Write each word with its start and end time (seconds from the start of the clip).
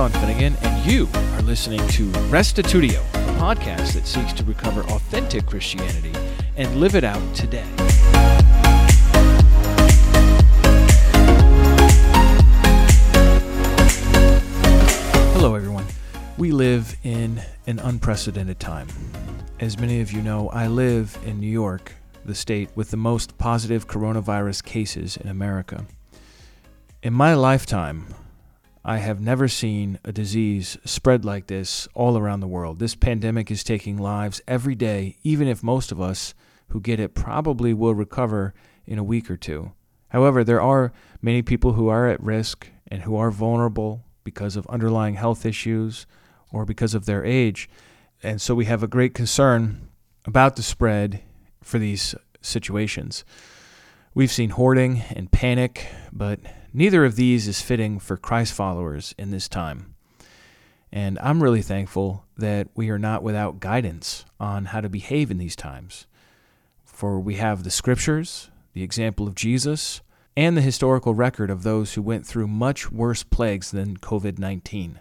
Sean 0.00 0.10
Finnegan, 0.12 0.56
and 0.62 0.90
you 0.90 1.06
are 1.14 1.42
listening 1.42 1.78
to 1.88 2.06
Restitutio, 2.32 3.00
a 3.00 3.32
podcast 3.38 3.92
that 3.92 4.06
seeks 4.06 4.32
to 4.32 4.42
recover 4.44 4.80
authentic 4.84 5.44
Christianity 5.44 6.14
and 6.56 6.74
live 6.76 6.94
it 6.94 7.04
out 7.04 7.20
today. 7.34 7.66
Hello, 15.34 15.54
everyone. 15.54 15.84
We 16.38 16.50
live 16.50 16.96
in 17.04 17.42
an 17.66 17.78
unprecedented 17.80 18.58
time. 18.58 18.88
As 19.60 19.78
many 19.78 20.00
of 20.00 20.10
you 20.12 20.22
know, 20.22 20.48
I 20.48 20.66
live 20.68 21.18
in 21.26 21.38
New 21.40 21.46
York, 21.60 21.92
the 22.24 22.34
state 22.34 22.70
with 22.74 22.90
the 22.90 22.96
most 22.96 23.36
positive 23.36 23.86
coronavirus 23.86 24.64
cases 24.64 25.18
in 25.18 25.28
America. 25.28 25.84
In 27.02 27.12
my 27.12 27.34
lifetime, 27.34 28.06
I 28.84 28.96
have 28.98 29.20
never 29.20 29.46
seen 29.46 29.98
a 30.06 30.12
disease 30.12 30.78
spread 30.86 31.22
like 31.22 31.48
this 31.48 31.86
all 31.94 32.16
around 32.16 32.40
the 32.40 32.48
world. 32.48 32.78
This 32.78 32.94
pandemic 32.94 33.50
is 33.50 33.62
taking 33.62 33.98
lives 33.98 34.40
every 34.48 34.74
day, 34.74 35.18
even 35.22 35.48
if 35.48 35.62
most 35.62 35.92
of 35.92 36.00
us 36.00 36.32
who 36.68 36.80
get 36.80 36.98
it 36.98 37.14
probably 37.14 37.74
will 37.74 37.94
recover 37.94 38.54
in 38.86 38.98
a 38.98 39.04
week 39.04 39.30
or 39.30 39.36
two. 39.36 39.72
However, 40.08 40.42
there 40.42 40.62
are 40.62 40.92
many 41.20 41.42
people 41.42 41.74
who 41.74 41.88
are 41.88 42.08
at 42.08 42.22
risk 42.22 42.68
and 42.88 43.02
who 43.02 43.16
are 43.16 43.30
vulnerable 43.30 44.02
because 44.24 44.56
of 44.56 44.66
underlying 44.68 45.14
health 45.16 45.44
issues 45.44 46.06
or 46.50 46.64
because 46.64 46.94
of 46.94 47.04
their 47.04 47.22
age. 47.22 47.68
And 48.22 48.40
so 48.40 48.54
we 48.54 48.64
have 48.64 48.82
a 48.82 48.88
great 48.88 49.12
concern 49.12 49.88
about 50.24 50.56
the 50.56 50.62
spread 50.62 51.20
for 51.62 51.78
these 51.78 52.14
situations. 52.40 53.26
We've 54.14 54.32
seen 54.32 54.50
hoarding 54.50 55.02
and 55.14 55.30
panic, 55.30 55.86
but 56.12 56.40
Neither 56.72 57.04
of 57.04 57.16
these 57.16 57.48
is 57.48 57.60
fitting 57.62 57.98
for 57.98 58.16
Christ 58.16 58.52
followers 58.52 59.14
in 59.18 59.30
this 59.30 59.48
time. 59.48 59.94
And 60.92 61.18
I'm 61.20 61.42
really 61.42 61.62
thankful 61.62 62.24
that 62.36 62.68
we 62.74 62.90
are 62.90 62.98
not 62.98 63.22
without 63.22 63.60
guidance 63.60 64.24
on 64.38 64.66
how 64.66 64.80
to 64.80 64.88
behave 64.88 65.30
in 65.30 65.38
these 65.38 65.56
times. 65.56 66.06
For 66.84 67.18
we 67.18 67.36
have 67.36 67.64
the 67.64 67.70
scriptures, 67.70 68.50
the 68.72 68.82
example 68.82 69.26
of 69.26 69.34
Jesus, 69.34 70.00
and 70.36 70.56
the 70.56 70.60
historical 70.62 71.12
record 71.14 71.50
of 71.50 71.64
those 71.64 71.94
who 71.94 72.02
went 72.02 72.24
through 72.26 72.46
much 72.46 72.90
worse 72.92 73.22
plagues 73.24 73.70
than 73.72 73.96
COVID 73.96 74.38
19. 74.38 75.00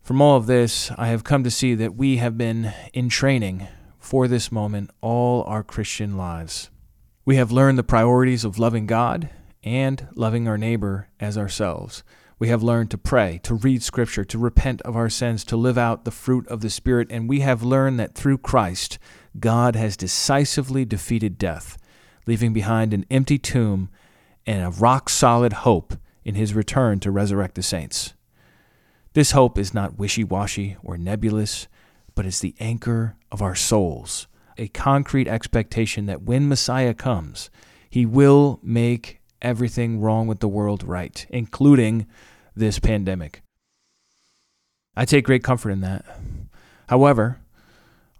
From 0.00 0.20
all 0.20 0.36
of 0.36 0.46
this, 0.46 0.90
I 0.96 1.08
have 1.08 1.24
come 1.24 1.44
to 1.44 1.50
see 1.50 1.74
that 1.76 1.96
we 1.96 2.16
have 2.18 2.36
been 2.38 2.72
in 2.92 3.08
training 3.08 3.66
for 3.98 4.26
this 4.26 4.50
moment 4.50 4.90
all 5.00 5.42
our 5.44 5.62
Christian 5.62 6.16
lives. 6.16 6.70
We 7.24 7.36
have 7.36 7.52
learned 7.52 7.78
the 7.78 7.84
priorities 7.84 8.44
of 8.44 8.58
loving 8.58 8.86
God 8.86 9.30
and 9.64 10.08
loving 10.14 10.48
our 10.48 10.58
neighbor 10.58 11.08
as 11.20 11.38
ourselves. 11.38 12.02
We 12.38 12.48
have 12.48 12.62
learned 12.62 12.90
to 12.90 12.98
pray, 12.98 13.38
to 13.44 13.54
read 13.54 13.82
Scripture, 13.82 14.24
to 14.24 14.38
repent 14.38 14.82
of 14.82 14.96
our 14.96 15.08
sins, 15.08 15.44
to 15.44 15.56
live 15.56 15.78
out 15.78 16.04
the 16.04 16.10
fruit 16.10 16.46
of 16.48 16.60
the 16.60 16.70
Spirit, 16.70 17.08
and 17.10 17.28
we 17.28 17.40
have 17.40 17.62
learned 17.62 18.00
that 18.00 18.14
through 18.16 18.38
Christ, 18.38 18.98
God 19.38 19.76
has 19.76 19.96
decisively 19.96 20.84
defeated 20.84 21.38
death, 21.38 21.78
leaving 22.26 22.52
behind 22.52 22.92
an 22.92 23.06
empty 23.10 23.38
tomb 23.38 23.90
and 24.44 24.64
a 24.64 24.70
rock 24.70 25.08
solid 25.08 25.52
hope 25.52 25.94
in 26.24 26.34
his 26.34 26.52
return 26.54 26.98
to 27.00 27.12
resurrect 27.12 27.54
the 27.54 27.62
saints. 27.62 28.14
This 29.12 29.30
hope 29.30 29.56
is 29.56 29.72
not 29.72 29.98
wishy 29.98 30.24
washy 30.24 30.76
or 30.82 30.98
nebulous, 30.98 31.68
but 32.14 32.26
is 32.26 32.40
the 32.40 32.54
anchor 32.58 33.14
of 33.30 33.40
our 33.40 33.54
souls, 33.54 34.26
a 34.58 34.66
concrete 34.68 35.28
expectation 35.28 36.06
that 36.06 36.22
when 36.22 36.48
Messiah 36.48 36.94
comes, 36.94 37.50
he 37.88 38.04
will 38.04 38.58
make 38.62 39.21
everything 39.42 40.00
wrong 40.00 40.26
with 40.26 40.40
the 40.40 40.48
world 40.48 40.82
right, 40.84 41.26
including 41.28 42.06
this 42.56 42.78
pandemic. 42.78 43.42
I 44.96 45.04
take 45.04 45.24
great 45.26 45.42
comfort 45.42 45.70
in 45.70 45.80
that. 45.80 46.04
However, 46.88 47.40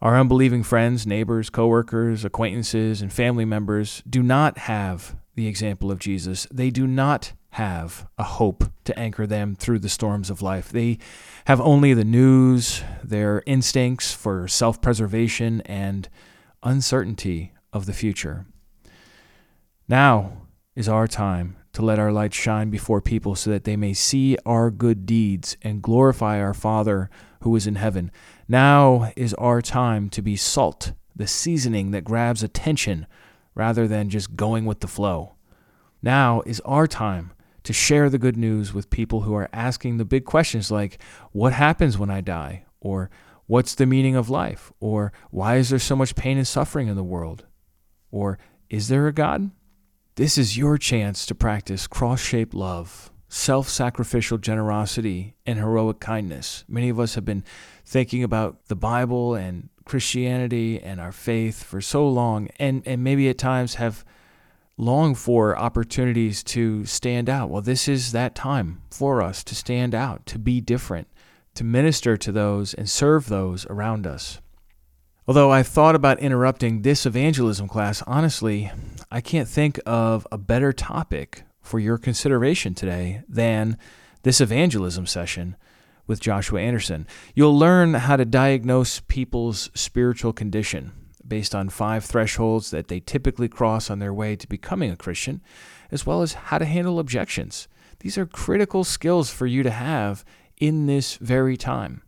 our 0.00 0.18
unbelieving 0.18 0.62
friends, 0.62 1.06
neighbors, 1.06 1.48
coworkers, 1.48 2.24
acquaintances, 2.24 3.00
and 3.00 3.12
family 3.12 3.44
members 3.44 4.02
do 4.08 4.22
not 4.22 4.58
have 4.58 5.14
the 5.34 5.46
example 5.46 5.90
of 5.90 5.98
Jesus. 5.98 6.46
They 6.50 6.70
do 6.70 6.86
not 6.86 7.32
have 7.50 8.06
a 8.18 8.22
hope 8.24 8.64
to 8.84 8.98
anchor 8.98 9.26
them 9.26 9.54
through 9.54 9.78
the 9.78 9.88
storms 9.88 10.30
of 10.30 10.42
life. 10.42 10.70
They 10.70 10.98
have 11.46 11.60
only 11.60 11.94
the 11.94 12.04
news, 12.04 12.82
their 13.04 13.42
instincts 13.46 14.12
for 14.12 14.48
self 14.48 14.80
preservation, 14.80 15.60
and 15.62 16.08
uncertainty 16.62 17.52
of 17.72 17.86
the 17.86 17.92
future. 17.92 18.46
Now, 19.88 20.32
is 20.74 20.88
our 20.88 21.06
time 21.06 21.56
to 21.72 21.82
let 21.82 21.98
our 21.98 22.12
light 22.12 22.32
shine 22.34 22.70
before 22.70 23.00
people 23.00 23.34
so 23.34 23.50
that 23.50 23.64
they 23.64 23.76
may 23.76 23.92
see 23.92 24.36
our 24.46 24.70
good 24.70 25.06
deeds 25.06 25.56
and 25.62 25.82
glorify 25.82 26.40
our 26.40 26.54
Father 26.54 27.10
who 27.40 27.54
is 27.56 27.66
in 27.66 27.76
heaven. 27.76 28.10
Now 28.48 29.12
is 29.16 29.34
our 29.34 29.60
time 29.62 30.08
to 30.10 30.22
be 30.22 30.36
salt, 30.36 30.92
the 31.14 31.26
seasoning 31.26 31.90
that 31.90 32.04
grabs 32.04 32.42
attention 32.42 33.06
rather 33.54 33.86
than 33.86 34.10
just 34.10 34.36
going 34.36 34.64
with 34.64 34.80
the 34.80 34.86
flow. 34.86 35.34
Now 36.02 36.42
is 36.46 36.60
our 36.60 36.86
time 36.86 37.32
to 37.64 37.72
share 37.72 38.10
the 38.10 38.18
good 38.18 38.36
news 38.36 38.72
with 38.74 38.90
people 38.90 39.22
who 39.22 39.34
are 39.34 39.48
asking 39.52 39.96
the 39.96 40.04
big 40.04 40.24
questions 40.24 40.70
like, 40.70 40.98
What 41.32 41.52
happens 41.52 41.96
when 41.96 42.10
I 42.10 42.20
die? 42.20 42.64
or 42.80 43.10
What's 43.46 43.74
the 43.74 43.86
meaning 43.86 44.16
of 44.16 44.30
life? 44.30 44.72
or 44.80 45.12
Why 45.30 45.56
is 45.56 45.68
there 45.68 45.78
so 45.78 45.96
much 45.96 46.14
pain 46.14 46.38
and 46.38 46.46
suffering 46.48 46.88
in 46.88 46.96
the 46.96 47.04
world? 47.04 47.44
or 48.10 48.38
Is 48.70 48.88
there 48.88 49.06
a 49.06 49.12
God? 49.12 49.50
This 50.16 50.36
is 50.36 50.58
your 50.58 50.76
chance 50.76 51.24
to 51.24 51.34
practice 51.34 51.86
cross 51.86 52.20
shaped 52.20 52.52
love, 52.52 53.10
self 53.30 53.66
sacrificial 53.70 54.36
generosity, 54.36 55.36
and 55.46 55.58
heroic 55.58 56.00
kindness. 56.00 56.64
Many 56.68 56.90
of 56.90 57.00
us 57.00 57.14
have 57.14 57.24
been 57.24 57.42
thinking 57.86 58.22
about 58.22 58.66
the 58.66 58.76
Bible 58.76 59.34
and 59.34 59.70
Christianity 59.86 60.78
and 60.78 61.00
our 61.00 61.12
faith 61.12 61.62
for 61.62 61.80
so 61.80 62.06
long, 62.06 62.50
and, 62.58 62.82
and 62.86 63.02
maybe 63.02 63.26
at 63.30 63.38
times 63.38 63.76
have 63.76 64.04
longed 64.76 65.16
for 65.16 65.56
opportunities 65.58 66.42
to 66.42 66.84
stand 66.84 67.30
out. 67.30 67.48
Well, 67.48 67.62
this 67.62 67.88
is 67.88 68.12
that 68.12 68.34
time 68.34 68.82
for 68.90 69.22
us 69.22 69.42
to 69.44 69.54
stand 69.54 69.94
out, 69.94 70.26
to 70.26 70.38
be 70.38 70.60
different, 70.60 71.08
to 71.54 71.64
minister 71.64 72.18
to 72.18 72.30
those 72.30 72.74
and 72.74 72.88
serve 72.88 73.30
those 73.30 73.64
around 73.68 74.06
us. 74.06 74.42
Although 75.28 75.50
I've 75.52 75.68
thought 75.68 75.94
about 75.94 76.18
interrupting 76.18 76.82
this 76.82 77.06
evangelism 77.06 77.68
class, 77.68 78.02
honestly, 78.08 78.72
I 79.08 79.20
can't 79.20 79.46
think 79.46 79.78
of 79.86 80.26
a 80.32 80.38
better 80.38 80.72
topic 80.72 81.44
for 81.60 81.78
your 81.78 81.96
consideration 81.96 82.74
today 82.74 83.22
than 83.28 83.78
this 84.24 84.40
evangelism 84.40 85.06
session 85.06 85.54
with 86.08 86.18
Joshua 86.18 86.60
Anderson. 86.60 87.06
You'll 87.36 87.56
learn 87.56 87.94
how 87.94 88.16
to 88.16 88.24
diagnose 88.24 88.98
people's 88.98 89.70
spiritual 89.74 90.32
condition 90.32 90.90
based 91.26 91.54
on 91.54 91.68
five 91.68 92.04
thresholds 92.04 92.72
that 92.72 92.88
they 92.88 92.98
typically 92.98 93.48
cross 93.48 93.90
on 93.90 94.00
their 94.00 94.12
way 94.12 94.34
to 94.34 94.48
becoming 94.48 94.90
a 94.90 94.96
Christian, 94.96 95.40
as 95.92 96.04
well 96.04 96.22
as 96.22 96.32
how 96.32 96.58
to 96.58 96.64
handle 96.64 96.98
objections. 96.98 97.68
These 98.00 98.18
are 98.18 98.26
critical 98.26 98.82
skills 98.82 99.30
for 99.30 99.46
you 99.46 99.62
to 99.62 99.70
have 99.70 100.24
in 100.58 100.86
this 100.86 101.14
very 101.16 101.56
time. 101.56 102.02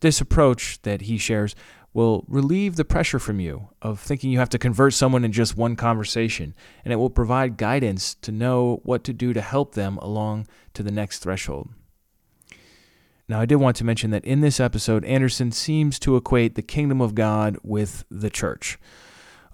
This 0.00 0.20
approach 0.20 0.82
that 0.82 1.02
he 1.02 1.16
shares 1.16 1.54
will 1.94 2.24
relieve 2.28 2.76
the 2.76 2.84
pressure 2.84 3.18
from 3.18 3.38
you 3.40 3.68
of 3.82 4.00
thinking 4.00 4.30
you 4.30 4.38
have 4.38 4.48
to 4.48 4.58
convert 4.58 4.94
someone 4.94 5.24
in 5.24 5.32
just 5.32 5.56
one 5.56 5.76
conversation, 5.76 6.54
and 6.84 6.92
it 6.92 6.96
will 6.96 7.10
provide 7.10 7.56
guidance 7.56 8.14
to 8.14 8.32
know 8.32 8.80
what 8.82 9.04
to 9.04 9.12
do 9.12 9.32
to 9.32 9.40
help 9.40 9.74
them 9.74 9.98
along 9.98 10.46
to 10.74 10.82
the 10.82 10.90
next 10.90 11.18
threshold. 11.18 11.68
Now, 13.28 13.40
I 13.40 13.46
did 13.46 13.56
want 13.56 13.76
to 13.76 13.84
mention 13.84 14.10
that 14.10 14.24
in 14.24 14.40
this 14.40 14.58
episode, 14.58 15.04
Anderson 15.04 15.52
seems 15.52 15.98
to 16.00 16.16
equate 16.16 16.54
the 16.54 16.62
kingdom 16.62 17.00
of 17.00 17.14
God 17.14 17.56
with 17.62 18.04
the 18.10 18.30
church. 18.30 18.78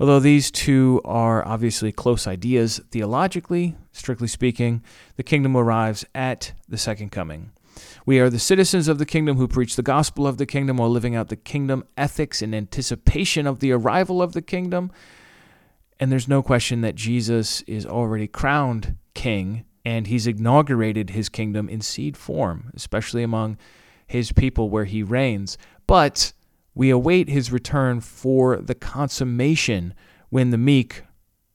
Although 0.01 0.21
these 0.21 0.53
two 0.53 1.01
are 1.05 1.47
obviously 1.47 1.91
close 1.91 2.27
ideas, 2.29 2.81
theologically, 2.93 3.75
strictly 3.93 4.29
speaking, 4.29 4.83
the 5.17 5.25
kingdom 5.25 5.57
arrives 5.57 6.05
at 6.15 6.53
the 6.69 6.79
second 6.79 7.11
coming. 7.11 7.51
We 8.09 8.21
are 8.21 8.31
the 8.31 8.39
citizens 8.39 8.89
of 8.89 8.97
the 8.97 9.05
kingdom 9.05 9.37
who 9.37 9.47
preach 9.47 9.77
the 9.77 9.83
gospel 9.83 10.27
of 10.27 10.39
the 10.39 10.47
kingdom 10.47 10.79
while 10.79 10.89
living 10.89 11.15
out 11.15 11.29
the 11.29 11.37
kingdom 11.37 11.85
ethics 11.95 12.41
in 12.41 12.55
anticipation 12.55 13.47
of 13.47 13.59
the 13.61 13.71
arrival 13.73 14.23
of 14.23 14.33
the 14.33 14.41
kingdom. 14.41 14.91
And 16.01 16.11
there's 16.11 16.27
no 16.27 16.43
question 16.43 16.81
that 16.81 16.95
Jesus 16.95 17.61
is 17.67 17.85
already 17.85 18.27
crowned 18.27 18.97
king 19.13 19.67
and 19.85 20.07
he's 20.07 20.27
inaugurated 20.27 21.11
his 21.11 21.29
kingdom 21.29 21.69
in 21.69 21.83
seed 21.83 22.17
form, 22.17 22.71
especially 22.75 23.23
among 23.23 23.59
his 24.07 24.33
people 24.33 24.71
where 24.71 24.87
he 24.87 25.03
reigns. 25.03 25.59
But 25.87 26.33
we 26.75 26.89
await 26.89 27.29
his 27.29 27.53
return 27.53 28.01
for 28.01 28.57
the 28.57 28.75
consummation 28.75 29.93
when 30.31 30.49
the 30.49 30.57
meek 30.57 31.03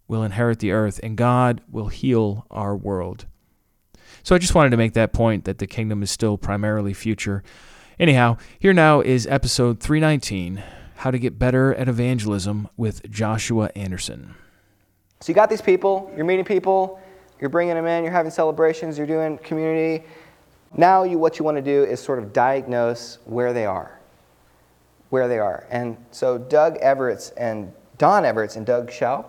will 0.07 0.21
inherit 0.21 0.59
the 0.59 0.69
earth 0.71 0.99
and 1.01 1.17
God 1.17 1.61
will 1.67 1.87
heal 1.87 2.45
our 2.51 2.77
world. 2.77 3.25
So 4.25 4.33
I 4.33 4.37
just 4.39 4.55
wanted 4.55 4.69
to 4.69 4.77
make 4.77 4.93
that 4.93 5.11
point 5.11 5.43
that 5.43 5.57
the 5.57 5.67
kingdom 5.67 6.01
is 6.01 6.09
still 6.09 6.37
primarily 6.37 6.93
future. 6.93 7.43
Anyhow, 7.99 8.37
here 8.57 8.71
now 8.71 9.01
is 9.01 9.27
episode 9.27 9.81
319 9.81 10.63
How 10.95 11.11
to 11.11 11.19
Get 11.19 11.37
Better 11.37 11.75
at 11.75 11.89
Evangelism 11.89 12.69
with 12.77 13.09
Joshua 13.11 13.69
Anderson. 13.75 14.35
So 15.19 15.31
you 15.31 15.35
got 15.35 15.49
these 15.49 15.61
people, 15.61 16.09
you're 16.15 16.23
meeting 16.23 16.45
people, 16.45 17.01
you're 17.41 17.49
bringing 17.49 17.75
them 17.75 17.85
in, 17.85 18.01
you're 18.05 18.13
having 18.13 18.31
celebrations, 18.31 18.97
you're 18.97 19.05
doing 19.07 19.39
community. 19.39 20.05
Now, 20.73 21.03
you, 21.03 21.17
what 21.17 21.37
you 21.37 21.43
want 21.43 21.57
to 21.57 21.61
do 21.61 21.83
is 21.83 21.99
sort 21.99 22.17
of 22.17 22.31
diagnose 22.31 23.17
where 23.25 23.51
they 23.51 23.65
are. 23.65 23.99
Where 25.09 25.27
they 25.27 25.37
are. 25.37 25.67
And 25.69 25.97
so, 26.11 26.37
Doug 26.37 26.77
Everts 26.79 27.29
and 27.31 27.71
Don 27.97 28.23
Everts 28.25 28.55
and 28.55 28.65
Doug 28.65 28.89
Schaupp, 28.89 29.25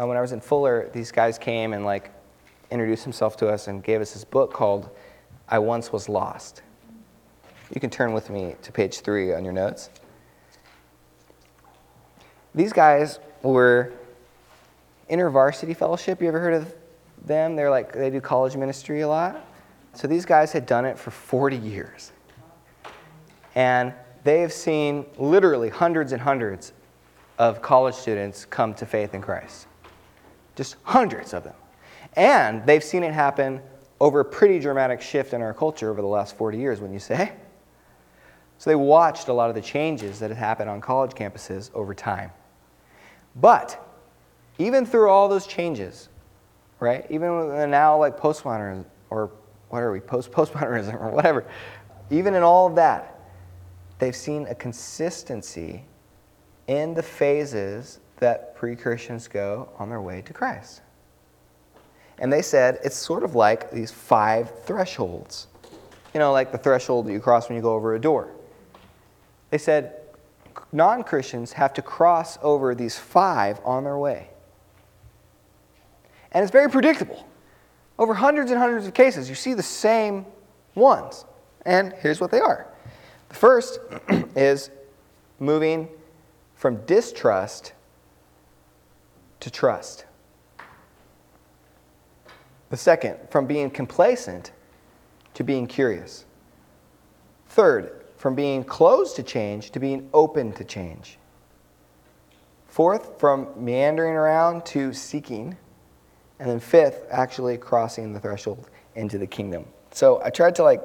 uh, 0.00 0.06
when 0.06 0.16
I 0.16 0.20
was 0.20 0.30
in 0.32 0.40
Fuller, 0.40 0.90
these 0.92 1.10
guys 1.12 1.38
came 1.38 1.72
and 1.72 1.84
like 1.84 2.12
introduced 2.70 3.04
himself 3.04 3.36
to 3.38 3.48
us 3.48 3.68
and 3.68 3.82
gave 3.82 4.00
us 4.00 4.12
his 4.12 4.24
book 4.24 4.52
called 4.52 4.90
I 5.48 5.58
Once 5.58 5.92
Was 5.92 6.08
Lost. 6.08 6.62
You 7.74 7.80
can 7.80 7.90
turn 7.90 8.12
with 8.12 8.30
me 8.30 8.56
to 8.62 8.72
page 8.72 9.00
three 9.00 9.32
on 9.34 9.44
your 9.44 9.52
notes. 9.52 9.90
These 12.54 12.72
guys 12.72 13.20
were 13.42 13.92
InterVarsity 15.10 15.76
Fellowship. 15.76 16.20
You 16.20 16.28
ever 16.28 16.40
heard 16.40 16.54
of 16.54 16.74
them? 17.24 17.56
They're 17.56 17.70
like, 17.70 17.92
they 17.92 18.10
do 18.10 18.20
college 18.20 18.56
ministry 18.56 19.02
a 19.02 19.08
lot. 19.08 19.44
So 19.94 20.06
these 20.06 20.24
guys 20.24 20.52
had 20.52 20.66
done 20.66 20.84
it 20.84 20.98
for 20.98 21.10
40 21.10 21.56
years. 21.56 22.12
And 23.54 23.92
they 24.24 24.40
have 24.40 24.52
seen 24.52 25.06
literally 25.18 25.68
hundreds 25.68 26.12
and 26.12 26.20
hundreds 26.20 26.72
of 27.38 27.62
college 27.62 27.94
students 27.94 28.44
come 28.44 28.74
to 28.74 28.86
faith 28.86 29.14
in 29.14 29.22
Christ. 29.22 29.66
Just 30.56 30.76
hundreds 30.84 31.34
of 31.34 31.44
them. 31.44 31.54
And 32.18 32.66
they've 32.66 32.82
seen 32.82 33.04
it 33.04 33.14
happen 33.14 33.62
over 34.00 34.20
a 34.20 34.24
pretty 34.24 34.58
dramatic 34.58 35.00
shift 35.00 35.32
in 35.32 35.40
our 35.40 35.54
culture 35.54 35.88
over 35.88 36.02
the 36.02 36.08
last 36.08 36.36
40 36.36 36.58
years, 36.58 36.80
wouldn't 36.80 36.94
you 36.94 36.98
say? 37.00 37.32
So 38.58 38.70
they 38.70 38.74
watched 38.74 39.28
a 39.28 39.32
lot 39.32 39.50
of 39.50 39.54
the 39.54 39.60
changes 39.62 40.18
that 40.18 40.28
had 40.28 40.36
happened 40.36 40.68
on 40.68 40.80
college 40.80 41.12
campuses 41.12 41.70
over 41.74 41.94
time. 41.94 42.32
But 43.36 43.80
even 44.58 44.84
through 44.84 45.08
all 45.08 45.28
those 45.28 45.46
changes, 45.46 46.08
right? 46.80 47.06
Even 47.08 47.70
now, 47.70 47.96
like 47.96 48.18
postmodernism 48.18 48.84
or 49.10 49.30
what 49.68 49.80
are 49.84 49.92
we 49.92 50.00
post 50.00 50.32
postmodernism 50.32 51.00
or 51.00 51.10
whatever. 51.10 51.44
Even 52.10 52.34
in 52.34 52.42
all 52.42 52.66
of 52.66 52.74
that, 52.74 53.20
they've 54.00 54.16
seen 54.16 54.44
a 54.48 54.56
consistency 54.56 55.84
in 56.66 56.94
the 56.94 57.02
phases 57.02 58.00
that 58.18 58.56
pre 58.56 58.74
Christians 58.74 59.28
go 59.28 59.68
on 59.78 59.88
their 59.88 60.00
way 60.00 60.20
to 60.22 60.32
Christ. 60.32 60.80
And 62.20 62.32
they 62.32 62.42
said 62.42 62.78
it's 62.84 62.96
sort 62.96 63.22
of 63.22 63.34
like 63.34 63.70
these 63.70 63.90
five 63.90 64.60
thresholds. 64.64 65.46
You 66.14 66.20
know, 66.20 66.32
like 66.32 66.52
the 66.52 66.58
threshold 66.58 67.06
that 67.06 67.12
you 67.12 67.20
cross 67.20 67.48
when 67.48 67.56
you 67.56 67.62
go 67.62 67.74
over 67.74 67.94
a 67.94 68.00
door. 68.00 68.28
They 69.50 69.58
said 69.58 69.94
non 70.72 71.04
Christians 71.04 71.52
have 71.52 71.72
to 71.74 71.82
cross 71.82 72.38
over 72.42 72.74
these 72.74 72.98
five 72.98 73.60
on 73.64 73.84
their 73.84 73.98
way. 73.98 74.28
And 76.32 76.42
it's 76.42 76.52
very 76.52 76.68
predictable. 76.70 77.26
Over 77.98 78.14
hundreds 78.14 78.50
and 78.50 78.60
hundreds 78.60 78.86
of 78.86 78.94
cases, 78.94 79.28
you 79.28 79.34
see 79.34 79.54
the 79.54 79.62
same 79.62 80.26
ones. 80.74 81.24
And 81.66 81.92
here's 81.94 82.20
what 82.20 82.30
they 82.30 82.40
are 82.40 82.66
the 83.28 83.34
first 83.34 83.78
is 84.34 84.70
moving 85.38 85.88
from 86.56 86.84
distrust 86.86 87.72
to 89.40 89.50
trust. 89.50 90.04
The 92.70 92.76
second, 92.76 93.16
from 93.30 93.46
being 93.46 93.70
complacent 93.70 94.50
to 95.34 95.42
being 95.44 95.66
curious. 95.66 96.24
Third, 97.48 98.04
from 98.16 98.34
being 98.34 98.62
closed 98.64 99.16
to 99.16 99.22
change 99.22 99.70
to 99.70 99.78
being 99.80 100.08
open 100.12 100.52
to 100.54 100.64
change. 100.64 101.18
Fourth, 102.66 103.18
from 103.18 103.48
meandering 103.56 104.14
around 104.14 104.66
to 104.66 104.92
seeking. 104.92 105.56
And 106.38 106.48
then 106.50 106.60
fifth, 106.60 107.06
actually 107.10 107.56
crossing 107.56 108.12
the 108.12 108.20
threshold 108.20 108.68
into 108.94 109.16
the 109.18 109.26
kingdom. 109.26 109.64
So 109.90 110.20
I 110.22 110.28
tried 110.30 110.54
to 110.56 110.62
like, 110.62 110.84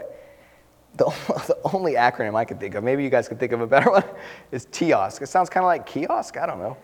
the, 0.95 1.05
the 1.47 1.57
only 1.73 1.93
acronym 1.93 2.33
I 2.35 2.45
could 2.45 2.59
think 2.61 2.75
of, 2.75 2.83
maybe 2.83 3.03
you 3.03 3.09
guys 3.09 3.27
could 3.27 3.39
think 3.41 3.51
of 3.51 3.59
a 3.61 3.67
better 3.67 3.91
one, 3.91 4.03
is 4.53 4.67
TIOSK. 4.67 5.21
It 5.23 5.27
sounds 5.27 5.49
kind 5.49 5.63
of 5.65 5.67
like 5.67 5.85
kiosk, 5.85 6.37
I 6.37 6.45
don't 6.45 6.59
know. 6.59 6.77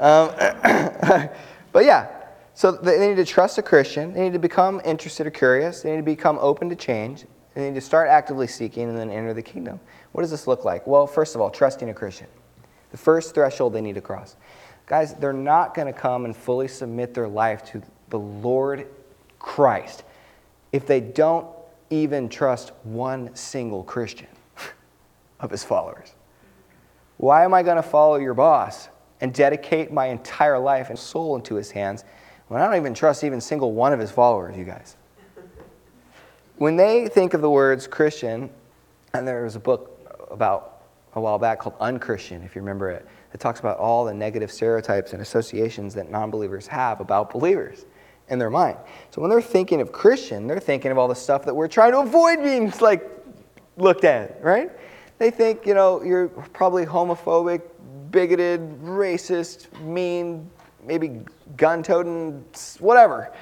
Um, 0.00 1.28
but 1.72 1.84
yeah, 1.84 2.21
so 2.54 2.70
they 2.70 3.06
need 3.08 3.16
to 3.16 3.24
trust 3.24 3.58
a 3.58 3.62
Christian. 3.62 4.12
They 4.12 4.22
need 4.22 4.32
to 4.34 4.38
become 4.38 4.80
interested 4.84 5.26
or 5.26 5.30
curious. 5.30 5.82
They 5.82 5.90
need 5.92 5.96
to 5.98 6.02
become 6.02 6.38
open 6.40 6.68
to 6.68 6.76
change. 6.76 7.24
They 7.54 7.68
need 7.68 7.74
to 7.74 7.80
start 7.80 8.08
actively 8.08 8.46
seeking 8.46 8.88
and 8.88 8.96
then 8.98 9.10
enter 9.10 9.32
the 9.34 9.42
kingdom. 9.42 9.80
What 10.12 10.22
does 10.22 10.30
this 10.30 10.46
look 10.46 10.64
like? 10.64 10.86
Well, 10.86 11.06
first 11.06 11.34
of 11.34 11.40
all, 11.40 11.50
trusting 11.50 11.88
a 11.88 11.94
Christian. 11.94 12.26
The 12.90 12.98
first 12.98 13.34
threshold 13.34 13.72
they 13.72 13.80
need 13.80 13.94
to 13.94 14.00
cross. 14.00 14.36
Guys, 14.86 15.14
they're 15.14 15.32
not 15.32 15.74
going 15.74 15.86
to 15.92 15.98
come 15.98 16.24
and 16.26 16.36
fully 16.36 16.68
submit 16.68 17.14
their 17.14 17.28
life 17.28 17.64
to 17.66 17.82
the 18.10 18.18
Lord 18.18 18.86
Christ 19.38 20.04
if 20.72 20.86
they 20.86 21.00
don't 21.00 21.46
even 21.88 22.28
trust 22.28 22.72
one 22.84 23.34
single 23.34 23.82
Christian 23.84 24.26
of 25.40 25.50
his 25.50 25.64
followers. 25.64 26.14
Why 27.16 27.44
am 27.44 27.54
I 27.54 27.62
going 27.62 27.76
to 27.76 27.82
follow 27.82 28.16
your 28.16 28.34
boss 28.34 28.88
and 29.22 29.32
dedicate 29.32 29.92
my 29.92 30.06
entire 30.06 30.58
life 30.58 30.90
and 30.90 30.98
soul 30.98 31.36
into 31.36 31.54
his 31.54 31.70
hands? 31.70 32.04
When 32.52 32.60
I 32.60 32.66
don't 32.66 32.76
even 32.76 32.92
trust 32.92 33.24
even 33.24 33.40
single 33.40 33.72
one 33.72 33.94
of 33.94 33.98
his 33.98 34.10
followers, 34.10 34.54
you 34.58 34.64
guys. 34.66 34.94
When 36.58 36.76
they 36.76 37.08
think 37.08 37.32
of 37.32 37.40
the 37.40 37.48
words 37.48 37.86
Christian, 37.86 38.50
and 39.14 39.26
there 39.26 39.44
was 39.44 39.56
a 39.56 39.58
book 39.58 40.26
about 40.30 40.82
a 41.14 41.20
while 41.22 41.38
back 41.38 41.60
called 41.60 41.76
Unchristian, 41.80 42.42
if 42.42 42.54
you 42.54 42.60
remember 42.60 42.90
it, 42.90 43.06
that 43.30 43.38
talks 43.40 43.58
about 43.60 43.78
all 43.78 44.04
the 44.04 44.12
negative 44.12 44.52
stereotypes 44.52 45.14
and 45.14 45.22
associations 45.22 45.94
that 45.94 46.10
non 46.10 46.30
believers 46.30 46.66
have 46.66 47.00
about 47.00 47.30
believers 47.30 47.86
in 48.28 48.38
their 48.38 48.50
mind. 48.50 48.76
So 49.12 49.22
when 49.22 49.30
they're 49.30 49.40
thinking 49.40 49.80
of 49.80 49.90
Christian, 49.90 50.46
they're 50.46 50.60
thinking 50.60 50.90
of 50.92 50.98
all 50.98 51.08
the 51.08 51.14
stuff 51.14 51.46
that 51.46 51.56
we're 51.56 51.68
trying 51.68 51.92
to 51.92 52.00
avoid 52.00 52.42
being 52.42 52.70
like 52.82 53.02
looked 53.78 54.04
at, 54.04 54.44
right? 54.44 54.70
They 55.16 55.30
think, 55.30 55.64
you 55.66 55.72
know, 55.72 56.02
you're 56.02 56.28
probably 56.28 56.84
homophobic, 56.84 57.62
bigoted, 58.10 58.60
racist, 58.82 59.72
mean, 59.80 60.50
maybe 60.82 61.20
gun 61.56 61.82
toting, 61.82 62.44
whatever. 62.80 63.32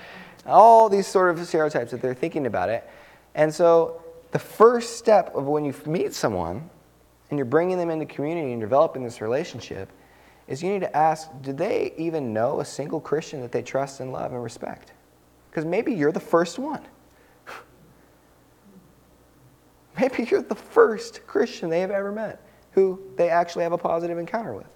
All 0.47 0.89
these 0.89 1.07
sort 1.07 1.37
of 1.37 1.45
stereotypes 1.47 1.91
that 1.91 2.01
they're 2.01 2.15
thinking 2.15 2.47
about 2.47 2.69
it. 2.69 2.89
And 3.35 3.53
so 3.55 4.03
the 4.33 4.39
first 4.39 4.99
step 4.99 5.35
of 5.35 5.47
when 5.47 5.65
you 5.65 5.75
meet 5.87 6.15
someone 6.15 6.69
and 7.31 7.39
you're 7.39 7.47
bringing 7.47 7.79
them 7.79 7.91
into 7.91 8.07
community 8.07 8.53
and 8.53 8.61
developing 8.61 9.03
this 9.03 9.21
relationship 9.21 9.91
is 10.49 10.63
you 10.63 10.71
need 10.73 10.81
to 10.81 10.97
ask 10.97 11.29
do 11.43 11.53
they 11.53 11.93
even 11.97 12.33
know 12.33 12.61
a 12.61 12.65
single 12.65 13.01
Christian 13.01 13.41
that 13.43 13.53
they 13.53 13.63
trust 13.63 14.01
and 14.01 14.13
love 14.13 14.33
and 14.33 14.43
respect? 14.43 14.93
Because 15.51 15.65
maybe 15.65 15.93
you're 15.95 16.11
the 16.13 16.19
first 16.19 16.59
one. 16.59 16.83
maybe 20.01 20.27
you're 20.29 20.43
the 20.43 20.55
first 20.55 21.25
Christian 21.27 21.71
they 21.71 21.81
have 21.81 21.91
ever 21.91 22.11
met 22.13 22.41
who 22.73 23.01
they 23.17 23.29
actually 23.29 23.65
have 23.65 23.73
a 23.73 23.79
positive 23.79 24.17
encounter 24.19 24.55
with. 24.55 24.67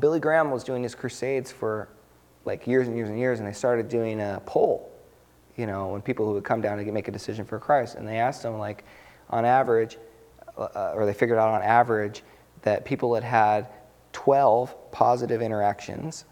Billy 0.00 0.20
Graham 0.20 0.50
was 0.50 0.62
doing 0.64 0.82
his 0.82 0.94
crusades 0.94 1.50
for 1.50 1.88
like 2.44 2.66
years 2.66 2.86
and 2.88 2.96
years 2.96 3.08
and 3.08 3.18
years, 3.18 3.40
and 3.40 3.48
they 3.48 3.52
started 3.52 3.88
doing 3.88 4.20
a 4.20 4.40
poll, 4.46 4.90
you 5.56 5.66
know, 5.66 5.88
when 5.88 6.00
people 6.00 6.24
who 6.24 6.32
would 6.32 6.44
come 6.44 6.60
down 6.60 6.78
to 6.78 6.92
make 6.92 7.08
a 7.08 7.12
decision 7.12 7.44
for 7.44 7.58
Christ, 7.58 7.96
and 7.96 8.06
they 8.06 8.18
asked 8.18 8.42
them 8.42 8.58
like, 8.58 8.84
on 9.30 9.44
average, 9.44 9.98
uh, 10.56 10.60
uh, 10.74 10.92
or 10.94 11.04
they 11.04 11.12
figured 11.12 11.38
out 11.38 11.48
on 11.52 11.62
average 11.62 12.22
that 12.62 12.84
people 12.84 13.14
had 13.14 13.24
had 13.24 13.66
12 14.12 14.74
positive 14.92 15.42
interactions 15.42 16.24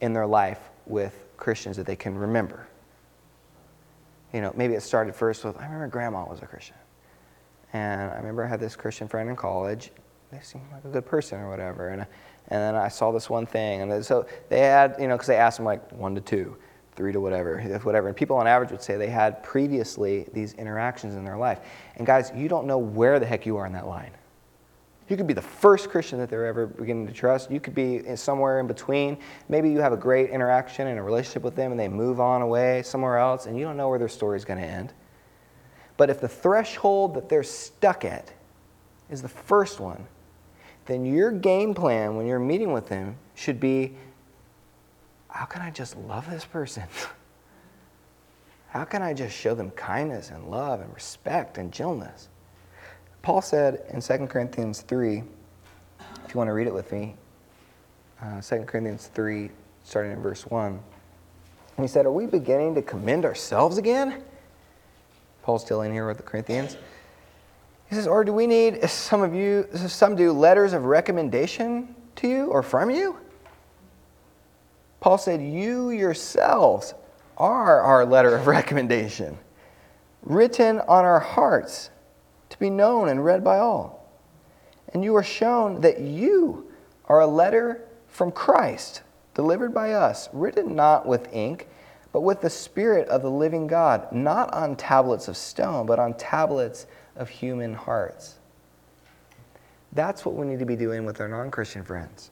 in 0.00 0.12
their 0.12 0.26
life 0.26 0.60
with 0.86 1.18
Christians 1.36 1.76
that 1.76 1.86
they 1.86 1.96
can 1.96 2.16
remember. 2.16 2.66
You 4.32 4.42
know, 4.42 4.52
maybe 4.54 4.74
it 4.74 4.82
started 4.82 5.14
first 5.14 5.42
with 5.44 5.56
I 5.58 5.64
remember 5.64 5.88
grandma 5.88 6.26
was 6.28 6.42
a 6.42 6.46
Christian. 6.46 6.76
And 7.72 8.10
I 8.10 8.14
remember 8.16 8.44
I 8.44 8.48
had 8.48 8.60
this 8.60 8.76
Christian 8.76 9.08
friend 9.08 9.28
in 9.28 9.36
college 9.36 9.90
they 10.30 10.40
seem 10.42 10.60
like 10.72 10.84
a 10.84 10.88
good 10.88 11.06
person 11.06 11.40
or 11.40 11.48
whatever. 11.48 11.88
And, 11.88 12.02
and 12.48 12.60
then 12.60 12.74
I 12.74 12.88
saw 12.88 13.12
this 13.12 13.30
one 13.30 13.46
thing. 13.46 13.82
And 13.82 14.04
so 14.04 14.26
they 14.48 14.60
had, 14.60 14.96
you 14.98 15.08
know, 15.08 15.14
because 15.14 15.28
they 15.28 15.36
asked 15.36 15.56
them 15.58 15.66
like 15.66 15.90
one 15.92 16.14
to 16.14 16.20
two, 16.20 16.56
three 16.96 17.12
to 17.12 17.20
whatever, 17.20 17.60
whatever. 17.82 18.08
And 18.08 18.16
people 18.16 18.36
on 18.36 18.46
average 18.46 18.70
would 18.70 18.82
say 18.82 18.96
they 18.96 19.08
had 19.08 19.42
previously 19.42 20.26
these 20.34 20.52
interactions 20.54 21.14
in 21.14 21.24
their 21.24 21.36
life. 21.36 21.60
And 21.96 22.06
guys, 22.06 22.30
you 22.34 22.48
don't 22.48 22.66
know 22.66 22.78
where 22.78 23.18
the 23.18 23.26
heck 23.26 23.46
you 23.46 23.56
are 23.56 23.66
in 23.66 23.72
that 23.72 23.86
line. 23.86 24.10
You 25.08 25.16
could 25.16 25.26
be 25.26 25.32
the 25.32 25.40
first 25.42 25.88
Christian 25.88 26.18
that 26.18 26.28
they're 26.28 26.44
ever 26.44 26.66
beginning 26.66 27.06
to 27.06 27.14
trust. 27.14 27.50
You 27.50 27.60
could 27.60 27.74
be 27.74 28.02
somewhere 28.14 28.60
in 28.60 28.66
between. 28.66 29.16
Maybe 29.48 29.70
you 29.70 29.78
have 29.78 29.94
a 29.94 29.96
great 29.96 30.28
interaction 30.28 30.86
and 30.88 30.98
a 30.98 31.02
relationship 31.02 31.42
with 31.44 31.56
them 31.56 31.70
and 31.70 31.80
they 31.80 31.88
move 31.88 32.20
on 32.20 32.42
away 32.42 32.82
somewhere 32.82 33.16
else 33.16 33.46
and 33.46 33.58
you 33.58 33.64
don't 33.64 33.78
know 33.78 33.88
where 33.88 33.98
their 33.98 34.08
story 34.10 34.36
is 34.36 34.44
going 34.44 34.60
to 34.60 34.66
end. 34.66 34.92
But 35.96 36.10
if 36.10 36.20
the 36.20 36.28
threshold 36.28 37.14
that 37.14 37.30
they're 37.30 37.42
stuck 37.42 38.04
at 38.04 38.30
is 39.08 39.22
the 39.22 39.30
first 39.30 39.80
one, 39.80 40.06
then 40.88 41.04
your 41.04 41.30
game 41.30 41.74
plan 41.74 42.16
when 42.16 42.26
you're 42.26 42.38
meeting 42.40 42.72
with 42.72 42.88
them 42.88 43.14
should 43.36 43.60
be 43.60 43.94
how 45.28 45.44
can 45.44 45.60
I 45.62 45.70
just 45.70 45.96
love 45.96 46.28
this 46.30 46.46
person? 46.46 46.84
how 48.70 48.84
can 48.84 49.02
I 49.02 49.12
just 49.12 49.36
show 49.36 49.54
them 49.54 49.70
kindness 49.72 50.30
and 50.30 50.48
love 50.50 50.80
and 50.80 50.92
respect 50.94 51.58
and 51.58 51.70
gentleness? 51.70 52.28
Paul 53.20 53.42
said 53.42 53.82
in 53.92 54.00
2 54.00 54.26
Corinthians 54.28 54.80
3, 54.80 55.18
if 55.18 56.34
you 56.34 56.38
want 56.38 56.48
to 56.48 56.54
read 56.54 56.66
it 56.66 56.72
with 56.72 56.90
me, 56.90 57.14
uh, 58.22 58.40
2 58.40 58.60
Corinthians 58.62 59.10
3, 59.14 59.50
starting 59.84 60.12
in 60.12 60.22
verse 60.22 60.46
1. 60.46 60.80
he 61.78 61.86
said, 61.86 62.06
Are 62.06 62.10
we 62.10 62.24
beginning 62.24 62.74
to 62.76 62.82
commend 62.82 63.26
ourselves 63.26 63.76
again? 63.76 64.22
Paul's 65.42 65.62
still 65.64 65.82
in 65.82 65.92
here 65.92 66.08
with 66.08 66.16
the 66.16 66.22
Corinthians. 66.22 66.78
He 67.88 67.94
says, 67.94 68.06
Or 68.06 68.24
do 68.24 68.32
we 68.32 68.46
need, 68.46 68.76
as 68.76 68.92
some 68.92 69.22
of 69.22 69.34
you, 69.34 69.66
some 69.76 70.16
do, 70.16 70.32
letters 70.32 70.72
of 70.72 70.84
recommendation 70.84 71.94
to 72.16 72.28
you 72.28 72.46
or 72.46 72.62
from 72.62 72.90
you? 72.90 73.18
Paul 75.00 75.18
said, 75.18 75.40
You 75.42 75.90
yourselves 75.90 76.94
are 77.36 77.80
our 77.80 78.04
letter 78.04 78.34
of 78.36 78.46
recommendation, 78.46 79.38
written 80.22 80.80
on 80.80 81.04
our 81.04 81.20
hearts 81.20 81.90
to 82.50 82.58
be 82.58 82.70
known 82.70 83.08
and 83.08 83.24
read 83.24 83.42
by 83.44 83.58
all. 83.58 83.96
And 84.92 85.04
you 85.04 85.14
are 85.16 85.22
shown 85.22 85.80
that 85.82 86.00
you 86.00 86.70
are 87.06 87.20
a 87.20 87.26
letter 87.26 87.82
from 88.08 88.32
Christ, 88.32 89.02
delivered 89.34 89.72
by 89.74 89.92
us, 89.92 90.28
written 90.32 90.74
not 90.74 91.06
with 91.06 91.32
ink, 91.32 91.68
but 92.10 92.22
with 92.22 92.40
the 92.40 92.48
Spirit 92.48 93.06
of 93.10 93.20
the 93.20 93.30
living 93.30 93.66
God, 93.66 94.10
not 94.12 94.52
on 94.54 94.76
tablets 94.76 95.28
of 95.28 95.36
stone, 95.36 95.84
but 95.84 95.98
on 95.98 96.14
tablets 96.14 96.86
of 97.18 97.28
human 97.28 97.74
hearts. 97.74 98.36
That's 99.92 100.24
what 100.24 100.34
we 100.36 100.46
need 100.46 100.60
to 100.60 100.64
be 100.66 100.76
doing 100.76 101.04
with 101.04 101.20
our 101.20 101.28
non 101.28 101.50
Christian 101.50 101.84
friends 101.84 102.30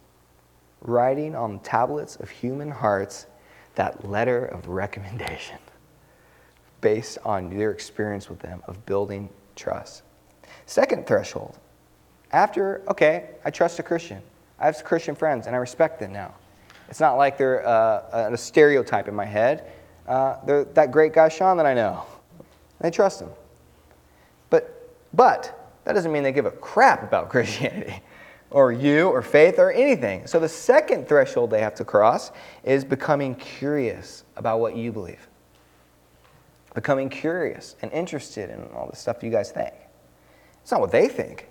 writing 0.83 1.35
on 1.35 1.59
tablets 1.61 2.17
of 2.17 2.31
human 2.31 2.71
hearts 2.71 3.27
that 3.75 4.09
letter 4.09 4.45
of 4.45 4.69
recommendation 4.69 5.59
based 6.81 7.19
on 7.25 7.51
their 7.51 7.71
experience 7.73 8.29
with 8.29 8.39
them 8.39 8.63
of 8.69 8.85
building 8.87 9.29
trust. 9.57 10.03
Second 10.67 11.07
threshold 11.07 11.59
after, 12.33 12.83
okay, 12.89 13.31
I 13.45 13.51
trust 13.51 13.79
a 13.79 13.83
Christian, 13.83 14.21
I 14.59 14.67
have 14.67 14.83
Christian 14.85 15.15
friends, 15.15 15.47
and 15.47 15.57
I 15.57 15.59
respect 15.59 15.99
them 15.99 16.13
now. 16.13 16.35
It's 16.89 17.01
not 17.01 17.15
like 17.15 17.37
they're 17.39 17.67
uh, 17.67 18.31
a 18.33 18.37
stereotype 18.37 19.09
in 19.09 19.15
my 19.15 19.25
head. 19.25 19.65
Uh, 20.07 20.37
they're 20.45 20.65
that 20.65 20.91
great 20.93 21.13
guy 21.13 21.29
Sean 21.29 21.57
that 21.57 21.67
I 21.67 21.75
know. 21.75 22.05
I 22.81 22.91
trust 22.91 23.23
him. 23.23 23.31
But 25.17 25.59
that 25.85 25.95
doesn't 25.95 26.13
mean 26.13 26.23
they 26.23 26.31
give 26.33 26.47
a 26.47 26.51
crap 26.51 27.03
about 27.03 27.29
Christianity 27.31 28.01
or 28.51 28.71
you 28.71 29.09
or 29.09 29.23
faith 29.23 29.59
or 29.59 29.73
anything. 29.73 30.27
So 30.27 30.39
the 30.39 30.49
second 30.49 31.09
threshold 31.09 31.51
they 31.51 31.61
have 31.63 31.75
to 31.77 31.85
cross 31.85 32.31
is 32.63 32.85
becoming 32.85 33.35
curious 33.35 34.23
about 34.37 34.61
what 34.61 34.77
you 34.77 34.93
believe, 34.93 35.27
becoming 36.75 37.09
curious 37.09 37.75
and 37.83 37.91
interested 37.93 38.51
in 38.51 38.63
all 38.75 38.87
the 38.89 38.95
stuff 38.97 39.23
you 39.23 39.31
guys 39.31 39.51
think. 39.51 39.73
It's 40.63 40.71
not 40.71 40.81
what 40.83 40.91
they 40.93 41.09
think, 41.09 41.49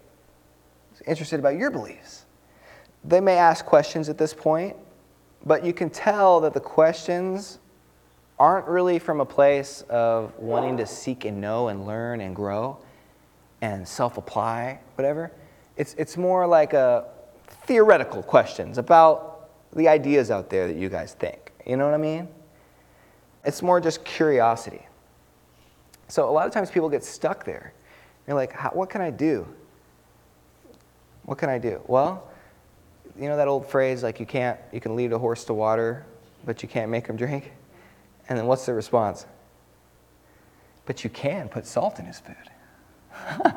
it's 0.91 1.01
interested 1.01 1.39
about 1.39 1.57
your 1.57 1.72
beliefs. 1.72 2.22
They 3.03 3.19
may 3.22 3.38
ask 3.38 3.65
questions 3.65 4.10
at 4.10 4.17
this 4.17 4.34
point, 4.34 4.75
but 5.45 5.63
you 5.65 5.74
can 5.74 5.89
tell 5.91 6.39
that 6.41 6.53
the 6.53 6.60
questions 6.60 7.60
aren't 8.39 8.65
really 8.67 8.98
from 9.00 9.22
a 9.22 9.25
place 9.25 9.84
of 9.91 10.34
wanting 10.39 10.77
to 10.77 10.86
seek 10.88 11.24
and 11.25 11.39
know 11.39 11.67
and 11.67 11.86
learn 11.86 12.19
and 12.22 12.36
grow 12.36 12.77
and 13.62 13.88
self 13.88 14.17
apply, 14.17 14.79
whatever. 14.95 15.31
It's, 15.77 15.93
it's 15.97 16.17
more 16.17 16.47
like 16.47 16.74
a 16.74 17.05
theoretical 17.65 18.24
questions 18.24 18.77
about 18.77 19.50
the 19.75 19.88
ideas 19.88 20.31
out 20.31 20.50
there 20.50 20.67
that 20.67 20.75
you 20.75 20.89
guys 20.89 21.13
think. 21.13 21.51
You 21.65 21.77
know 21.77 21.85
what 21.85 21.93
I 21.93 21.97
mean? 21.97 22.27
It's 23.43 23.62
more 23.62 23.81
just 23.81 24.03
curiosity. 24.05 24.85
So 26.07 26.29
a 26.29 26.31
lot 26.31 26.47
of 26.47 26.53
times 26.53 26.71
people 26.71 26.89
get 26.89 27.03
stuck 27.03 27.43
there. 27.45 27.74
You're 28.27 28.35
like, 28.35 28.74
what 28.74 28.89
can 28.89 29.01
I 29.01 29.09
do? 29.09 29.47
What 31.24 31.38
can 31.38 31.50
I 31.50 31.57
do? 31.57 31.81
Well, 31.88 32.29
you 33.19 33.27
know 33.29 33.38
that 33.38 33.47
old 33.47 33.67
phrase 33.67 34.03
like 34.03 34.19
you 34.19 34.25
can't 34.25 34.59
you 34.74 34.81
can 34.81 34.95
lead 34.95 35.13
a 35.13 35.17
horse 35.17 35.45
to 35.45 35.53
water, 35.53 36.05
but 36.45 36.62
you 36.62 36.69
can't 36.69 36.91
make 36.91 37.07
him 37.07 37.15
drink? 37.15 37.51
And 38.29 38.38
then 38.38 38.45
what's 38.45 38.65
the 38.65 38.74
response? 38.74 39.25
But 40.85 41.03
you 41.03 41.09
can 41.09 41.50
put 41.50 41.65
salt 41.65 41.97
in 42.00 42.05
his 42.05 42.19
food. 42.19 42.35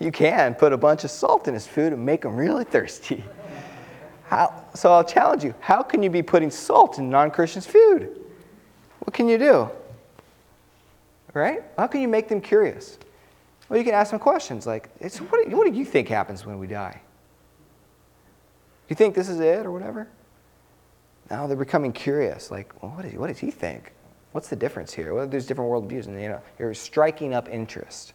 you 0.00 0.12
can 0.12 0.54
put 0.54 0.72
a 0.72 0.76
bunch 0.76 1.04
of 1.04 1.10
salt 1.10 1.48
in 1.48 1.54
his 1.54 1.66
food 1.66 1.92
and 1.92 2.04
make 2.04 2.24
him 2.24 2.36
really 2.36 2.64
thirsty. 2.64 3.24
How, 4.26 4.64
so 4.74 4.92
I'll 4.92 5.02
challenge 5.04 5.42
you 5.42 5.54
how 5.60 5.82
can 5.82 6.02
you 6.04 6.10
be 6.10 6.22
putting 6.22 6.50
salt 6.50 6.98
in 6.98 7.10
non 7.10 7.30
Christian's 7.30 7.66
food? 7.66 8.20
What 9.00 9.14
can 9.14 9.28
you 9.28 9.38
do? 9.38 9.70
Right? 11.32 11.62
How 11.76 11.86
can 11.86 12.00
you 12.00 12.08
make 12.08 12.28
them 12.28 12.40
curious? 12.40 12.98
Well, 13.68 13.78
you 13.78 13.84
can 13.84 13.94
ask 13.94 14.10
them 14.10 14.18
questions 14.18 14.66
like, 14.66 14.88
what, 15.20 15.48
do, 15.48 15.56
what 15.56 15.70
do 15.72 15.78
you 15.78 15.84
think 15.84 16.08
happens 16.08 16.44
when 16.44 16.58
we 16.58 16.66
die? 16.66 16.92
Do 17.00 18.92
you 18.92 18.96
think 18.96 19.14
this 19.14 19.28
is 19.28 19.38
it 19.38 19.64
or 19.64 19.70
whatever? 19.70 20.08
Now 21.30 21.46
they're 21.46 21.56
becoming 21.56 21.92
curious, 21.92 22.50
like, 22.50 22.82
well, 22.82 22.90
what, 22.96 23.04
is, 23.04 23.14
what 23.14 23.28
does 23.28 23.38
he 23.38 23.52
think? 23.52 23.92
what's 24.32 24.48
the 24.48 24.56
difference 24.56 24.92
here? 24.92 25.14
Well, 25.14 25.26
there's 25.26 25.46
different 25.46 25.70
worldviews, 25.70 26.06
and 26.06 26.20
you 26.20 26.28
know, 26.28 26.40
you're 26.58 26.74
striking 26.74 27.34
up 27.34 27.48
interest. 27.48 28.12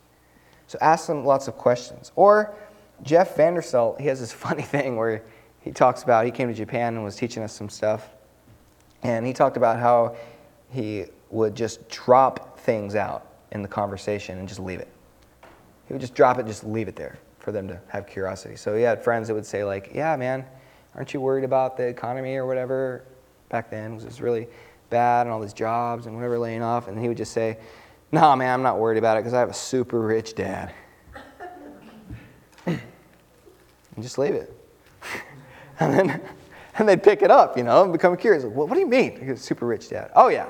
So 0.68 0.78
ask 0.82 1.08
them 1.08 1.26
lots 1.26 1.48
of 1.48 1.58
questions. 1.58 2.12
Or 2.16 2.56
Jeff 3.04 3.36
Vanderstelt, 3.36 4.00
he 4.00 4.08
has 4.08 4.20
this 4.20 4.32
funny 4.32 4.64
thing 4.64 4.96
where 4.96 5.22
he 5.62 5.72
talks 5.72 6.04
about 6.04 6.26
he 6.26 6.32
came 6.32 6.48
to 6.48 6.54
Japan 6.54 6.96
and 6.96 7.04
was 7.04 7.16
teaching 7.16 7.44
us 7.44 7.54
some 7.54 7.70
stuff, 7.70 8.10
and 9.04 9.26
he 9.26 9.34
talked 9.34 9.58
about 9.58 9.80
how 9.80 10.16
he 10.72 11.06
would 11.30 11.56
just 11.56 11.88
drop 11.90 12.60
things 12.60 12.96
out 12.96 13.28
in 13.52 13.62
the 13.62 13.68
conversation 13.68 14.38
and 14.38 14.48
just 14.48 14.60
leave 14.60 14.80
it. 14.80 14.88
He 15.88 15.94
would 15.94 16.02
just 16.02 16.16
drop 16.16 16.40
it, 16.40 16.48
just 16.48 16.64
leave 16.64 16.88
it 16.88 16.96
there 16.96 17.20
for 17.40 17.52
them 17.52 17.68
to 17.68 17.80
have 17.90 18.08
curiosity. 18.08 18.56
So 18.56 18.76
he 18.76 18.82
had 18.82 19.04
friends 19.04 19.28
that 19.28 19.36
would 19.36 19.46
say 19.46 19.64
like, 19.64 19.92
"Yeah, 19.94 20.16
man, 20.16 20.46
aren't 20.96 21.14
you 21.14 21.22
worried 21.22 21.44
about 21.44 21.78
the 21.78 21.84
economy 21.84 22.36
or 22.36 22.46
whatever?" 22.48 23.04
Back 23.50 23.70
then, 23.70 23.94
it 23.98 24.04
was 24.06 24.22
really 24.22 24.48
bad 24.96 25.26
and 25.28 25.32
all 25.34 25.42
these 25.42 25.52
jobs 25.54 26.06
and 26.06 26.16
whatever 26.16 26.40
laying 26.40 26.62
off. 26.64 26.88
And 26.88 26.98
he 26.98 27.08
would 27.10 27.18
just 27.18 27.34
say, 27.34 27.58
Nah, 28.12 28.36
man, 28.36 28.54
I'm 28.54 28.64
not 28.64 28.80
worried 28.80 28.98
about 28.98 29.18
it 29.18 29.22
because 29.22 29.34
I 29.34 29.40
have 29.40 29.50
a 29.50 29.54
super 29.54 30.00
rich 30.00 30.36
dad. 30.36 30.74
and 32.66 32.80
just 34.00 34.18
leave 34.18 34.34
it. 34.36 34.56
and 35.82 35.94
then 35.94 36.22
and 36.78 36.88
they'd 36.88 37.04
pick 37.04 37.22
it 37.24 37.32
up, 37.32 37.58
you 37.58 37.64
know, 37.64 37.84
and 37.84 37.92
become 37.92 38.16
curious. 38.16 38.44
Like, 38.46 38.56
well, 38.56 38.68
what 38.68 38.76
do 38.76 38.80
you 38.80 38.88
mean? 38.88 39.36
super 39.36 39.66
rich 39.68 39.90
dad. 39.90 40.12
Oh, 40.16 40.30
yeah. 40.30 40.48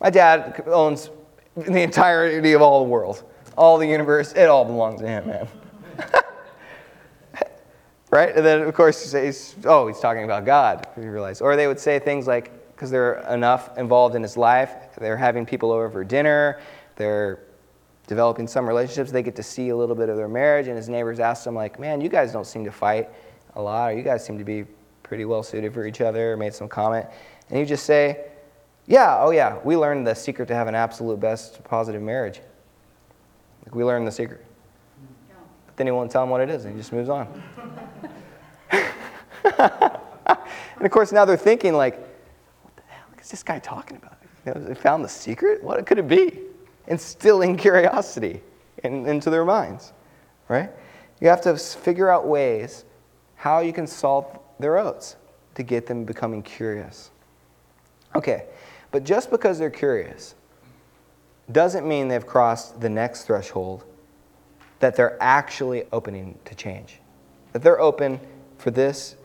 My 0.00 0.08
dad 0.08 0.62
owns 0.66 1.10
the 1.54 1.82
entirety 1.82 2.52
of 2.54 2.62
all 2.62 2.84
the 2.84 2.88
world, 2.90 3.24
all 3.58 3.76
the 3.76 3.86
universe. 3.86 4.32
It 4.32 4.44
all 4.44 4.64
belongs 4.64 5.00
to 5.02 5.06
him, 5.08 5.26
man. 5.26 5.48
right? 8.10 8.34
And 8.34 8.46
then, 8.46 8.62
of 8.62 8.74
course, 8.74 9.12
you 9.12 9.34
oh, 9.68 9.86
he's 9.88 10.00
talking 10.00 10.24
about 10.24 10.46
God, 10.46 10.86
you 10.96 11.10
realize. 11.10 11.42
Or 11.42 11.56
they 11.56 11.66
would 11.66 11.78
say 11.80 11.98
things 11.98 12.26
like, 12.26 12.50
because 12.80 12.90
they 12.90 12.96
are 12.96 13.18
enough 13.34 13.76
involved 13.76 14.14
in 14.14 14.22
his 14.22 14.38
life. 14.38 14.74
They're 14.98 15.14
having 15.18 15.44
people 15.44 15.70
over 15.70 15.90
for 15.90 16.02
dinner, 16.02 16.58
they're 16.96 17.38
developing 18.06 18.48
some 18.48 18.66
relationships. 18.66 19.12
They 19.12 19.22
get 19.22 19.36
to 19.36 19.42
see 19.42 19.68
a 19.68 19.76
little 19.76 19.94
bit 19.94 20.08
of 20.08 20.16
their 20.16 20.28
marriage, 20.30 20.66
and 20.66 20.78
his 20.78 20.88
neighbors 20.88 21.20
ask 21.20 21.46
him, 21.46 21.54
like, 21.54 21.78
man, 21.78 22.00
you 22.00 22.08
guys 22.08 22.32
don't 22.32 22.46
seem 22.46 22.64
to 22.64 22.70
fight 22.72 23.10
a 23.56 23.60
lot, 23.60 23.90
or 23.92 23.96
you 23.98 24.02
guys 24.02 24.24
seem 24.24 24.38
to 24.38 24.44
be 24.44 24.64
pretty 25.02 25.26
well 25.26 25.42
suited 25.42 25.74
for 25.74 25.84
each 25.84 26.00
other, 26.00 26.32
or 26.32 26.36
made 26.38 26.54
some 26.54 26.68
comment. 26.70 27.04
And 27.50 27.58
he 27.58 27.66
just 27.66 27.84
say, 27.84 28.24
yeah, 28.86 29.18
oh 29.20 29.30
yeah, 29.30 29.58
we 29.62 29.76
learned 29.76 30.06
the 30.06 30.14
secret 30.14 30.46
to 30.48 30.54
have 30.54 30.66
an 30.66 30.74
absolute 30.74 31.20
best 31.20 31.62
positive 31.64 32.00
marriage. 32.00 32.40
Like 33.66 33.74
we 33.74 33.84
learned 33.84 34.06
the 34.06 34.12
secret. 34.12 34.42
But 35.66 35.76
then 35.76 35.86
he 35.86 35.90
won't 35.90 36.10
tell 36.10 36.22
him 36.24 36.30
what 36.30 36.40
it 36.40 36.48
is, 36.48 36.64
and 36.64 36.72
he 36.72 36.80
just 36.80 36.94
moves 36.94 37.10
on. 37.10 37.42
and 39.50 39.68
of 40.86 40.90
course, 40.90 41.12
now 41.12 41.26
they're 41.26 41.36
thinking 41.36 41.74
like, 41.74 42.06
this 43.30 43.42
guy 43.42 43.58
talking 43.58 43.96
about? 43.96 44.16
You 44.46 44.54
know, 44.54 44.64
they 44.66 44.74
found 44.74 45.04
the 45.04 45.08
secret? 45.08 45.62
What 45.62 45.84
could 45.86 45.98
it 45.98 46.08
be? 46.08 46.40
Instilling 46.88 47.56
curiosity 47.56 48.40
in, 48.82 49.06
into 49.06 49.30
their 49.30 49.44
minds, 49.44 49.92
right? 50.48 50.70
You 51.20 51.28
have 51.28 51.40
to 51.42 51.56
figure 51.56 52.08
out 52.08 52.26
ways 52.26 52.84
how 53.36 53.60
you 53.60 53.72
can 53.72 53.86
solve 53.86 54.38
their 54.58 54.78
oats 54.78 55.16
to 55.54 55.62
get 55.62 55.86
them 55.86 56.04
becoming 56.04 56.42
curious. 56.42 57.10
Okay, 58.14 58.44
but 58.90 59.04
just 59.04 59.30
because 59.30 59.58
they're 59.58 59.70
curious 59.70 60.34
doesn't 61.52 61.86
mean 61.86 62.08
they've 62.08 62.26
crossed 62.26 62.80
the 62.80 62.88
next 62.88 63.24
threshold 63.24 63.84
that 64.80 64.96
they're 64.96 65.18
actually 65.22 65.84
opening 65.92 66.38
to 66.44 66.54
change, 66.54 66.98
that 67.52 67.62
they're 67.62 67.80
open 67.80 68.18
for 68.58 68.70
this 68.70 69.16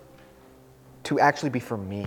to 1.03 1.19
actually 1.19 1.49
be 1.49 1.59
for 1.59 1.77
me 1.77 2.05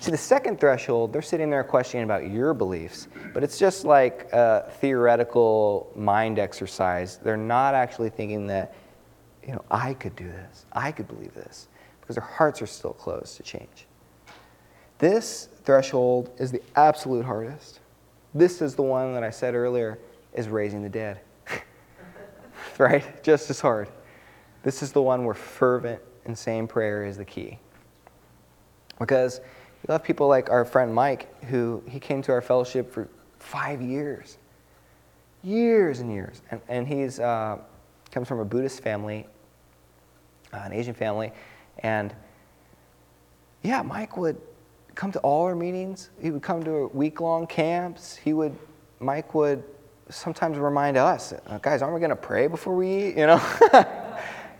See, 0.00 0.12
the 0.12 0.16
second 0.16 0.60
threshold, 0.60 1.12
they're 1.12 1.22
sitting 1.22 1.50
there 1.50 1.64
questioning 1.64 2.04
about 2.04 2.30
your 2.30 2.54
beliefs, 2.54 3.08
but 3.34 3.42
it's 3.42 3.58
just 3.58 3.84
like 3.84 4.28
a 4.32 4.70
theoretical 4.80 5.90
mind 5.96 6.38
exercise. 6.38 7.18
They're 7.18 7.36
not 7.36 7.74
actually 7.74 8.10
thinking 8.10 8.46
that, 8.46 8.74
you 9.44 9.52
know, 9.52 9.64
I 9.72 9.94
could 9.94 10.14
do 10.14 10.28
this, 10.28 10.66
I 10.72 10.92
could 10.92 11.08
believe 11.08 11.34
this, 11.34 11.66
because 12.00 12.14
their 12.14 12.24
hearts 12.24 12.62
are 12.62 12.66
still 12.66 12.92
closed 12.92 13.38
to 13.38 13.42
change. 13.42 13.88
This 14.98 15.48
threshold 15.64 16.30
is 16.38 16.52
the 16.52 16.62
absolute 16.76 17.24
hardest. 17.24 17.80
This 18.34 18.62
is 18.62 18.76
the 18.76 18.82
one 18.82 19.14
that 19.14 19.24
I 19.24 19.30
said 19.30 19.54
earlier 19.56 19.98
is 20.32 20.48
raising 20.48 20.80
the 20.84 20.88
dead, 20.88 21.20
right? 22.78 23.20
Just 23.24 23.50
as 23.50 23.58
hard. 23.58 23.88
This 24.62 24.80
is 24.80 24.92
the 24.92 25.02
one 25.02 25.24
where 25.24 25.34
fervent, 25.34 26.00
and 26.24 26.36
same 26.38 26.68
prayer 26.68 27.04
is 27.06 27.16
the 27.16 27.24
key. 27.24 27.58
Because 29.00 29.40
you 29.86 29.92
have 29.92 30.02
people 30.02 30.26
like 30.26 30.50
our 30.50 30.64
friend 30.64 30.92
Mike, 30.92 31.28
who 31.44 31.82
he 31.88 32.00
came 32.00 32.20
to 32.22 32.32
our 32.32 32.42
fellowship 32.42 32.92
for 32.92 33.08
five 33.38 33.80
years, 33.80 34.38
years 35.42 36.00
and 36.00 36.12
years, 36.12 36.42
and, 36.50 36.60
and 36.68 36.88
he's 36.88 37.20
uh, 37.20 37.58
comes 38.10 38.26
from 38.26 38.40
a 38.40 38.44
Buddhist 38.44 38.82
family, 38.82 39.26
uh, 40.52 40.62
an 40.64 40.72
Asian 40.72 40.94
family, 40.94 41.30
and 41.80 42.12
yeah, 43.62 43.80
Mike 43.82 44.16
would 44.16 44.36
come 44.96 45.12
to 45.12 45.20
all 45.20 45.44
our 45.44 45.54
meetings. 45.54 46.10
He 46.20 46.32
would 46.32 46.42
come 46.42 46.62
to 46.64 46.90
week-long 46.92 47.46
camps. 47.46 48.16
He 48.16 48.32
would, 48.32 48.56
Mike 49.00 49.32
would 49.34 49.62
sometimes 50.10 50.58
remind 50.58 50.96
us, 50.96 51.32
uh, 51.46 51.58
guys, 51.62 51.82
aren't 51.82 51.94
we 51.94 52.00
going 52.00 52.10
to 52.10 52.16
pray 52.16 52.46
before 52.48 52.74
we 52.74 52.90
eat? 53.08 53.16
You 53.16 53.26
know, 53.28 53.56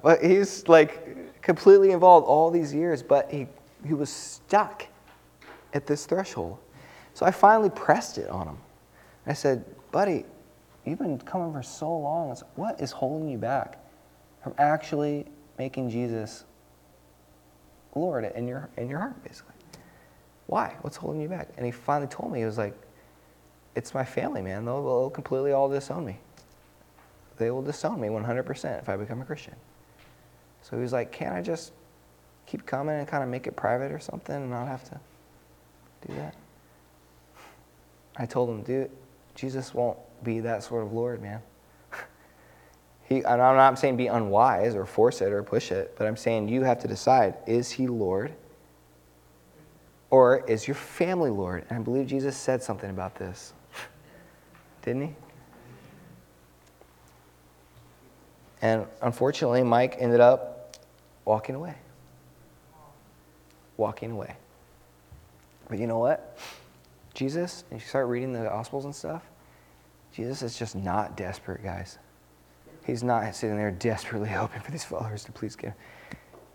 but 0.03 0.23
he's 0.23 0.67
like 0.69 1.43
completely 1.43 1.91
involved 1.91 2.25
all 2.27 2.51
these 2.53 2.73
years, 2.73 3.03
but 3.03 3.29
he 3.33 3.49
he 3.85 3.95
was 3.95 4.11
stuck 4.11 4.87
at 5.75 5.87
this 5.87 6.07
threshold. 6.07 6.59
So 7.15 7.27
I 7.27 7.31
finally 7.31 7.71
pressed 7.71 8.19
it 8.19 8.29
on 8.31 8.47
him. 8.49 8.59
I 9.27 9.33
said, 9.33 9.65
Buddy, 9.93 10.25
you've 10.85 10.99
been 10.99 11.19
coming 11.19 11.53
for 11.53 11.63
so 11.63 11.97
long. 11.97 12.35
What 12.55 12.81
is 12.81 12.91
holding 12.91 13.29
you 13.29 13.39
back 13.39 13.79
from 14.43 14.55
actually 14.59 15.27
making 15.59 15.91
Jesus 15.91 16.45
Lord 17.95 18.31
in 18.35 18.47
your, 18.47 18.69
in 18.77 18.89
your 18.89 18.99
heart, 19.01 19.23
basically? 19.25 19.55
Why? 20.47 20.77
What's 20.81 20.97
holding 20.97 21.21
you 21.21 21.29
back? 21.29 21.49
And 21.57 21.67
he 21.67 21.73
finally 21.73 22.09
told 22.11 22.33
me, 22.33 22.39
he 22.41 22.45
was 22.47 22.59
like, 22.59 22.75
It's 23.75 23.93
my 23.95 24.05
family, 24.05 24.43
man. 24.43 24.65
They'll, 24.65 24.83
they'll 24.85 25.11
completely 25.11 25.53
all 25.53 25.69
disown 25.69 26.07
me. 26.07 26.19
They 27.37 27.51
will 27.51 27.63
disown 27.63 28.01
me 28.01 28.09
100% 28.09 28.79
if 28.81 28.89
I 28.89 28.97
become 28.97 29.21
a 29.21 29.25
Christian. 29.25 29.55
So 30.63 30.77
he 30.77 30.83
was 30.83 30.93
like, 30.93 31.13
Can't 31.13 31.35
I 31.35 31.43
just 31.43 31.73
keep 32.47 32.65
coming 32.65 32.97
and 32.99 33.07
kind 33.07 33.23
of 33.23 33.29
make 33.29 33.47
it 33.47 33.57
private 33.57 33.93
or 33.93 33.99
something 33.99 34.35
and 34.35 34.51
not 34.51 34.69
have 34.69 34.85
to? 34.85 34.99
do 36.07 36.15
that? 36.15 36.35
I 38.17 38.27
told 38.27 38.51
him, 38.51 38.63
dude, 38.63 38.91
Jesus 39.35 39.73
won't 39.73 39.99
be 40.25 40.41
that 40.41 40.63
sort 40.63 40.83
of 40.83 40.93
Lord, 40.93 41.23
man. 41.23 41.41
he, 43.09 43.25
I'm 43.25 43.39
not 43.39 43.79
saying 43.79 43.97
be 43.97 44.09
unwise 44.09 44.75
or 44.75 44.85
force 44.85 45.21
it 45.21 45.33
or 45.33 45.43
push 45.43 45.71
it, 45.73 45.95
but 45.97 46.07
I'm 46.07 46.17
saying 46.17 46.49
you 46.49 46.63
have 46.63 46.81
to 46.81 46.89
decide 46.89 47.35
is 47.47 47.71
he 47.71 47.87
Lord 47.87 48.33
or 50.11 50.45
is 50.49 50.67
your 50.67 50.75
family 50.75 51.31
Lord? 51.31 51.65
And 51.69 51.79
I 51.79 51.83
believe 51.83 52.07
Jesus 52.07 52.37
said 52.37 52.63
something 52.63 52.91
about 52.91 53.15
this, 53.17 53.53
didn't 54.83 55.09
he? 55.09 55.15
And 58.61 58.87
unfortunately, 59.03 59.63
Mike 59.63 59.97
ended 60.01 60.19
up 60.19 60.73
walking 61.25 61.55
away. 61.55 61.75
Walking 63.77 64.11
away. 64.11 64.35
But 65.69 65.79
you 65.79 65.87
know 65.87 65.99
what? 65.99 66.37
Jesus, 67.15 67.65
and 67.71 67.81
you 67.81 67.87
start 67.87 68.07
reading 68.09 68.33
the 68.33 68.45
Gospels 68.45 68.85
and 68.85 68.95
stuff, 68.95 69.23
Jesus 70.15 70.43
is 70.43 70.59
just 70.59 70.75
not 70.75 71.17
desperate, 71.17 71.63
guys. 71.63 71.99
He's 72.87 73.03
not 73.03 73.35
sitting 73.35 73.57
there 73.57 73.71
desperately 73.71 74.29
hoping 74.31 74.63
for 74.63 74.71
these 74.71 74.85
followers 74.85 75.25
to 75.25 75.33
please 75.33 75.57
him. 75.57 75.75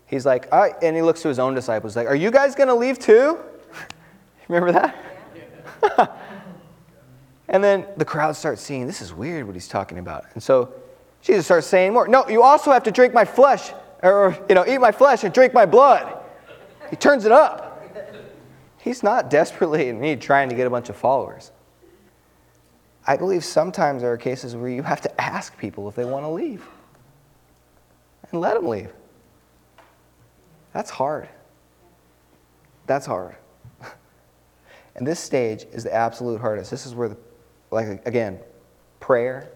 He's 0.06 0.26
like, 0.26 0.52
I, 0.52 0.74
and 0.82 0.94
he 0.96 1.02
looks 1.02 1.22
to 1.22 1.28
his 1.28 1.38
own 1.38 1.54
disciples, 1.54 1.96
like, 1.96 2.08
Are 2.08 2.14
you 2.16 2.30
guys 2.30 2.54
going 2.54 2.68
to 2.68 2.74
leave 2.74 2.98
too? 2.98 3.38
Remember 4.48 4.72
that? 4.72 6.18
and 7.48 7.62
then 7.62 7.86
the 7.96 8.04
crowd 8.04 8.32
starts 8.36 8.60
seeing, 8.60 8.86
This 8.86 9.00
is 9.00 9.14
weird 9.14 9.46
what 9.46 9.54
he's 9.54 9.68
talking 9.68 9.98
about. 9.98 10.26
And 10.34 10.42
so 10.42 10.74
Jesus 11.22 11.44
starts 11.46 11.66
saying 11.66 11.92
more. 11.92 12.08
No, 12.08 12.28
you 12.28 12.42
also 12.42 12.72
have 12.72 12.82
to 12.82 12.90
drink 12.90 13.14
my 13.14 13.24
flesh, 13.24 13.72
or, 14.02 14.36
you 14.48 14.54
know, 14.54 14.66
eat 14.66 14.78
my 14.78 14.92
flesh 14.92 15.24
and 15.24 15.32
drink 15.32 15.54
my 15.54 15.66
blood. 15.66 16.18
He 16.90 16.96
turns 16.96 17.24
it 17.24 17.32
up. 17.32 17.73
He's 18.84 19.02
not 19.02 19.30
desperately 19.30 19.88
in 19.88 19.98
need 19.98 20.20
trying 20.20 20.48
to 20.50 20.54
get 20.54 20.66
a 20.66 20.70
bunch 20.70 20.90
of 20.90 20.96
followers. 20.96 21.50
I 23.06 23.16
believe 23.16 23.44
sometimes 23.44 24.02
there 24.02 24.12
are 24.12 24.16
cases 24.16 24.54
where 24.54 24.68
you 24.70 24.82
have 24.82 25.00
to 25.02 25.20
ask 25.20 25.56
people 25.58 25.88
if 25.88 25.94
they 25.94 26.04
want 26.04 26.24
to 26.24 26.28
leave 26.30 26.66
and 28.30 28.40
let 28.40 28.54
them 28.54 28.66
leave. 28.68 28.92
That's 30.72 30.90
hard. 30.90 31.28
That's 32.86 33.04
hard. 33.06 33.36
and 34.96 35.06
this 35.06 35.20
stage 35.20 35.64
is 35.72 35.84
the 35.84 35.94
absolute 35.94 36.40
hardest. 36.40 36.70
This 36.70 36.86
is 36.86 36.94
where, 36.94 37.08
the, 37.10 37.16
like, 37.70 38.02
again, 38.06 38.38
prayer, 39.00 39.50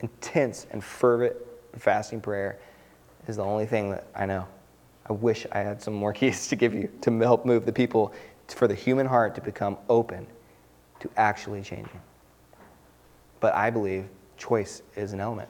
intense 0.00 0.66
and 0.70 0.84
fervent 0.84 1.36
fasting 1.78 2.20
prayer, 2.20 2.58
is 3.26 3.36
the 3.36 3.44
only 3.44 3.64
thing 3.66 3.90
that 3.90 4.06
I 4.14 4.26
know 4.26 4.46
I 5.06 5.12
wish 5.12 5.46
I 5.52 5.60
had 5.60 5.82
some 5.82 5.94
more 5.94 6.12
keys 6.12 6.48
to 6.48 6.56
give 6.56 6.74
you 6.74 6.88
to 7.02 7.18
help 7.20 7.44
move 7.44 7.66
the 7.66 7.72
people 7.72 8.12
for 8.48 8.66
the 8.66 8.74
human 8.74 9.06
heart 9.06 9.34
to 9.34 9.40
become 9.40 9.76
open 9.88 10.26
to 11.00 11.10
actually 11.16 11.62
changing. 11.62 12.00
But 13.40 13.54
I 13.54 13.70
believe 13.70 14.06
choice 14.36 14.82
is 14.96 15.12
an 15.12 15.20
element. 15.20 15.48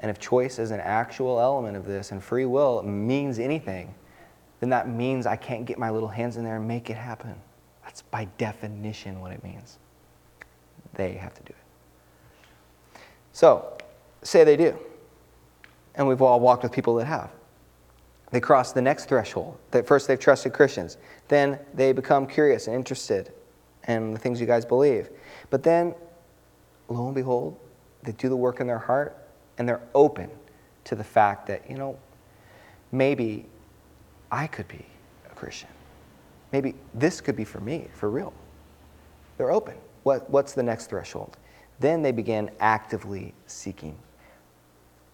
And 0.00 0.10
if 0.10 0.18
choice 0.18 0.58
is 0.58 0.72
an 0.72 0.80
actual 0.80 1.38
element 1.40 1.76
of 1.76 1.84
this 1.86 2.10
and 2.12 2.22
free 2.22 2.44
will 2.44 2.82
means 2.82 3.38
anything, 3.38 3.94
then 4.60 4.68
that 4.70 4.88
means 4.88 5.26
I 5.26 5.36
can't 5.36 5.64
get 5.64 5.78
my 5.78 5.90
little 5.90 6.08
hands 6.08 6.36
in 6.36 6.44
there 6.44 6.56
and 6.56 6.66
make 6.66 6.90
it 6.90 6.96
happen. 6.96 7.34
That's 7.84 8.02
by 8.02 8.24
definition 8.36 9.20
what 9.20 9.32
it 9.32 9.42
means. 9.44 9.78
They 10.94 11.12
have 11.14 11.34
to 11.34 11.42
do 11.42 11.50
it. 11.52 12.98
So, 13.32 13.78
say 14.22 14.44
they 14.44 14.56
do. 14.56 14.76
And 15.94 16.06
we've 16.08 16.22
all 16.22 16.40
walked 16.40 16.62
with 16.62 16.72
people 16.72 16.94
that 16.96 17.06
have 17.06 17.30
they 18.32 18.40
cross 18.40 18.72
the 18.72 18.82
next 18.82 19.06
threshold 19.08 19.56
that 19.70 19.86
first 19.86 20.08
they've 20.08 20.18
trusted 20.18 20.52
Christians, 20.52 20.96
then 21.28 21.58
they 21.74 21.92
become 21.92 22.26
curious 22.26 22.66
and 22.66 22.74
interested 22.74 23.30
in 23.86 24.14
the 24.14 24.18
things 24.18 24.40
you 24.40 24.46
guys 24.46 24.64
believe. 24.64 25.10
But 25.50 25.62
then, 25.62 25.94
lo 26.88 27.06
and 27.06 27.14
behold, 27.14 27.58
they 28.02 28.12
do 28.12 28.28
the 28.30 28.36
work 28.36 28.58
in 28.60 28.66
their 28.66 28.78
heart 28.78 29.16
and 29.58 29.68
they're 29.68 29.82
open 29.94 30.30
to 30.84 30.94
the 30.94 31.04
fact 31.04 31.46
that, 31.48 31.70
you 31.70 31.76
know, 31.76 31.98
maybe 32.90 33.44
I 34.32 34.46
could 34.46 34.66
be 34.66 34.84
a 35.30 35.34
Christian. 35.34 35.68
Maybe 36.52 36.74
this 36.94 37.20
could 37.20 37.36
be 37.36 37.44
for 37.44 37.60
me, 37.60 37.88
for 37.92 38.08
real. 38.10 38.32
They're 39.36 39.52
open. 39.52 39.74
What, 40.04 40.28
what's 40.30 40.54
the 40.54 40.62
next 40.62 40.86
threshold? 40.86 41.36
Then 41.80 42.00
they 42.02 42.12
begin 42.12 42.50
actively 42.60 43.34
seeking. 43.46 43.94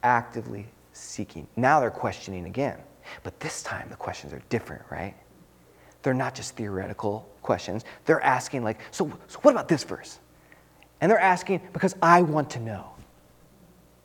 Actively 0.04 0.66
seeking. 0.92 1.46
Now 1.56 1.80
they're 1.80 1.90
questioning 1.90 2.46
again. 2.46 2.78
But 3.24 3.38
this 3.40 3.62
time, 3.62 3.86
the 3.90 3.96
questions 3.96 4.32
are 4.32 4.42
different, 4.48 4.82
right? 4.90 5.14
They're 6.02 6.14
not 6.14 6.34
just 6.34 6.56
theoretical 6.56 7.28
questions. 7.42 7.84
They're 8.04 8.22
asking, 8.22 8.64
like, 8.64 8.80
so, 8.90 9.10
so 9.26 9.38
what 9.40 9.52
about 9.52 9.68
this 9.68 9.84
verse? 9.84 10.18
And 11.00 11.10
they're 11.10 11.18
asking 11.18 11.60
because 11.72 11.94
I 12.02 12.22
want 12.22 12.50
to 12.50 12.60
know, 12.60 12.86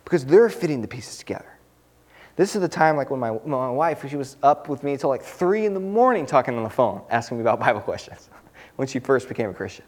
because 0.04 0.26
they're 0.26 0.50
fitting 0.50 0.82
the 0.82 0.88
pieces 0.88 1.18
together. 1.18 1.48
This 2.36 2.56
is 2.56 2.62
the 2.62 2.68
time, 2.68 2.96
like, 2.98 3.10
when 3.12 3.20
my, 3.20 3.32
my 3.46 3.70
wife, 3.70 4.08
she 4.10 4.16
was 4.16 4.38
up 4.42 4.68
with 4.70 4.84
me 4.84 4.98
till 4.98 5.10
like 5.10 5.22
three 5.22 5.66
in 5.66 5.74
the 5.74 5.80
morning 5.80 6.26
talking 6.26 6.56
on 6.58 6.64
the 6.64 6.70
phone, 6.70 7.02
asking 7.10 7.38
me 7.38 7.42
about 7.42 7.60
Bible 7.60 7.82
questions 7.82 8.30
when 8.76 8.88
she 8.88 9.00
first 9.00 9.28
became 9.28 9.50
a 9.50 9.54
Christian. 9.54 9.86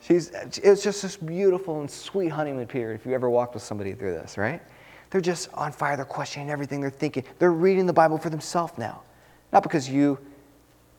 She's, 0.00 0.30
it's 0.30 0.82
just 0.84 1.02
this 1.02 1.16
beautiful 1.16 1.80
and 1.80 1.90
sweet 1.90 2.28
honeymoon 2.28 2.66
period 2.66 3.00
if 3.00 3.06
you 3.06 3.14
ever 3.14 3.28
walked 3.28 3.54
with 3.54 3.62
somebody 3.64 3.94
through 3.94 4.12
this, 4.12 4.36
right? 4.38 4.60
They're 5.10 5.20
just 5.20 5.48
on 5.54 5.72
fire. 5.72 5.96
They're 5.96 6.04
questioning 6.04 6.50
everything 6.50 6.80
they're 6.80 6.90
thinking. 6.90 7.24
They're 7.38 7.52
reading 7.52 7.86
the 7.86 7.92
Bible 7.92 8.18
for 8.18 8.30
themselves 8.30 8.74
now. 8.76 9.02
Not 9.52 9.62
because 9.62 9.88
you 9.88 10.18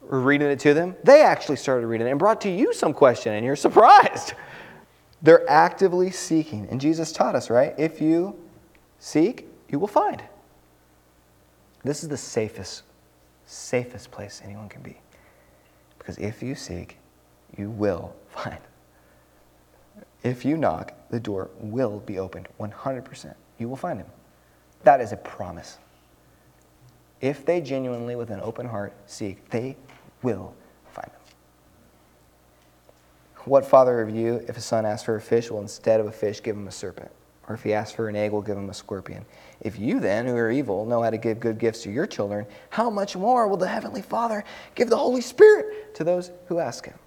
were 0.01 0.19
reading 0.21 0.47
it 0.49 0.59
to 0.61 0.73
them. 0.73 0.95
They 1.03 1.21
actually 1.21 1.57
started 1.57 1.85
reading 1.87 2.07
it 2.07 2.09
and 2.09 2.19
brought 2.19 2.41
to 2.41 2.49
you 2.49 2.73
some 2.73 2.93
question, 2.93 3.33
and 3.33 3.45
you're 3.45 3.55
surprised. 3.55 4.33
They're 5.21 5.47
actively 5.49 6.11
seeking. 6.11 6.65
And 6.71 6.79
Jesus 6.79 7.11
taught 7.11 7.35
us, 7.35 7.49
right? 7.49 7.75
If 7.77 7.99
you 7.99 8.35
seek, 8.99 9.49
you 9.69 9.77
will 9.77 9.87
find. 9.87 10.23
This 11.83 12.03
is 12.03 12.09
the 12.09 12.15
safest, 12.15 12.83
safest 13.45 14.11
place 14.11 14.41
anyone 14.45 14.69
can 14.69 14.81
be. 14.81 14.97
Because 15.97 16.17
if 16.19 16.41
you 16.41 16.55
seek, 16.55 16.97
you 17.57 17.69
will 17.69 18.15
find. 18.29 18.59
If 20.23 20.45
you 20.45 20.55
knock, 20.55 20.93
the 21.09 21.19
door 21.19 21.49
will 21.59 21.99
be 21.99 22.17
opened 22.17 22.47
100% 22.57 23.35
you 23.59 23.67
will 23.69 23.75
find 23.75 23.99
him. 23.99 24.07
That 24.83 25.01
is 25.01 25.11
a 25.11 25.17
promise. 25.17 25.77
If 27.21 27.45
they 27.45 27.59
genuinely, 27.61 28.15
with 28.15 28.29
an 28.31 28.39
open 28.41 28.65
heart, 28.67 28.93
seek, 29.05 29.49
they 29.49 29.75
will 30.23 30.53
find 30.93 31.07
him. 31.11 31.19
What 33.45 33.65
father 33.65 34.01
of 34.01 34.09
you, 34.09 34.35
if 34.47 34.57
a 34.57 34.61
son 34.61 34.85
asks 34.85 35.03
for 35.03 35.15
a 35.17 35.21
fish, 35.21 35.51
will 35.51 35.59
instead 35.61 35.99
of 35.99 36.07
a 36.07 36.11
fish 36.11 36.41
give 36.41 36.55
him 36.55 36.67
a 36.67 36.71
serpent? 36.71 37.11
Or 37.47 37.55
if 37.55 37.63
he 37.63 37.73
asks 37.73 37.93
for 37.95 38.07
an 38.07 38.15
egg, 38.15 38.31
will 38.31 38.41
give 38.43 38.57
him 38.57 38.69
a 38.69 38.73
scorpion? 38.73 39.25
If 39.61 39.77
you 39.77 39.99
then, 39.99 40.27
who 40.27 40.35
are 40.35 40.51
evil, 40.51 40.85
know 40.85 41.01
how 41.01 41.09
to 41.09 41.17
give 41.17 41.39
good 41.39 41.57
gifts 41.57 41.81
to 41.83 41.91
your 41.91 42.07
children, 42.07 42.45
how 42.69 42.89
much 42.89 43.17
more 43.17 43.47
will 43.47 43.57
the 43.57 43.67
Heavenly 43.67 44.03
Father 44.03 44.43
give 44.75 44.89
the 44.89 44.97
Holy 44.97 45.21
Spirit 45.21 45.95
to 45.95 46.03
those 46.03 46.31
who 46.47 46.59
ask 46.59 46.85
him? 46.85 46.97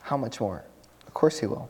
How 0.00 0.16
much 0.16 0.40
more? 0.40 0.64
Of 1.06 1.12
course 1.14 1.38
he 1.38 1.46
will. 1.46 1.68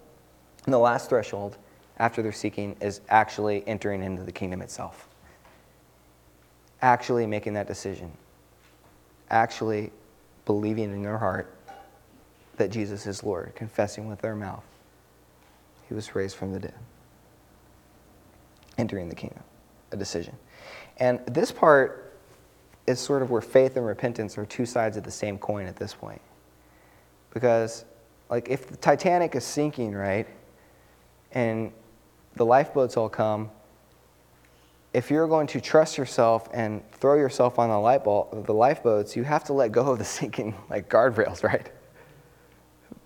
And 0.67 0.75
the 0.75 0.79
last 0.79 1.09
threshold 1.09 1.57
after 1.99 2.21
their 2.23 2.33
seeking 2.33 2.77
is 2.81 3.01
actually 3.09 3.65
entering 3.67 4.03
into 4.03 4.23
the 4.23 4.33
kingdom 4.33 4.61
itself, 4.61 5.09
actually 6.83 7.27
making 7.27 7.55
that 7.55 7.67
decision, 7.67 8.11
actually 9.31 9.93
believing 10.45 10.93
in 10.93 11.03
their 11.03 11.19
heart 11.19 11.55
that 12.57 12.71
Jesus 12.71 13.07
is 13.07 13.23
Lord, 13.25 13.53
confessing 13.55 14.09
with 14.09 14.21
their 14.21 14.35
mouth 14.37 14.65
he 15.89 15.95
was 15.95 16.15
raised 16.17 16.35
from 16.37 16.53
the 16.53 16.59
dead, 16.59 16.75
entering 18.77 19.09
the 19.09 19.15
kingdom, 19.15 19.43
a 19.93 19.97
decision. 19.97 20.35
And 20.97 21.21
this 21.27 21.53
part 21.53 22.13
is 22.89 22.99
sort 22.99 23.23
of 23.23 23.31
where 23.31 23.41
faith 23.43 23.77
and 23.77 23.87
repentance 23.87 24.37
are 24.37 24.45
two 24.45 24.67
sides 24.67 24.97
of 24.97 25.05
the 25.05 25.11
same 25.13 25.39
coin 25.39 25.67
at 25.67 25.77
this 25.77 25.95
point. 25.95 26.21
Because, 27.33 27.85
like, 28.31 28.49
if 28.49 28.67
the 28.69 28.77
Titanic 28.77 29.35
is 29.37 29.45
sinking, 29.45 29.93
right? 29.95 30.27
and 31.33 31.73
the 32.37 32.45
lifeboats 32.45 32.97
all 32.97 33.09
come, 33.09 33.51
if 34.93 35.11
you're 35.11 35.27
going 35.29 35.47
to 35.49 35.61
trust 35.61 35.99
yourself 35.99 36.49
and 36.55 36.83
throw 36.93 37.17
yourself 37.17 37.59
on 37.59 37.69
the, 37.69 37.79
light 37.79 38.05
ball, 38.05 38.29
the 38.47 38.53
lifeboats, 38.55 39.15
you 39.15 39.25
have 39.25 39.45
to 39.45 39.53
let 39.53 39.73
go 39.73 39.93
of 39.93 39.99
the 39.99 40.05
sinking 40.05 40.55
like 40.71 40.89
guardrails, 40.89 41.43
right? 41.43 41.71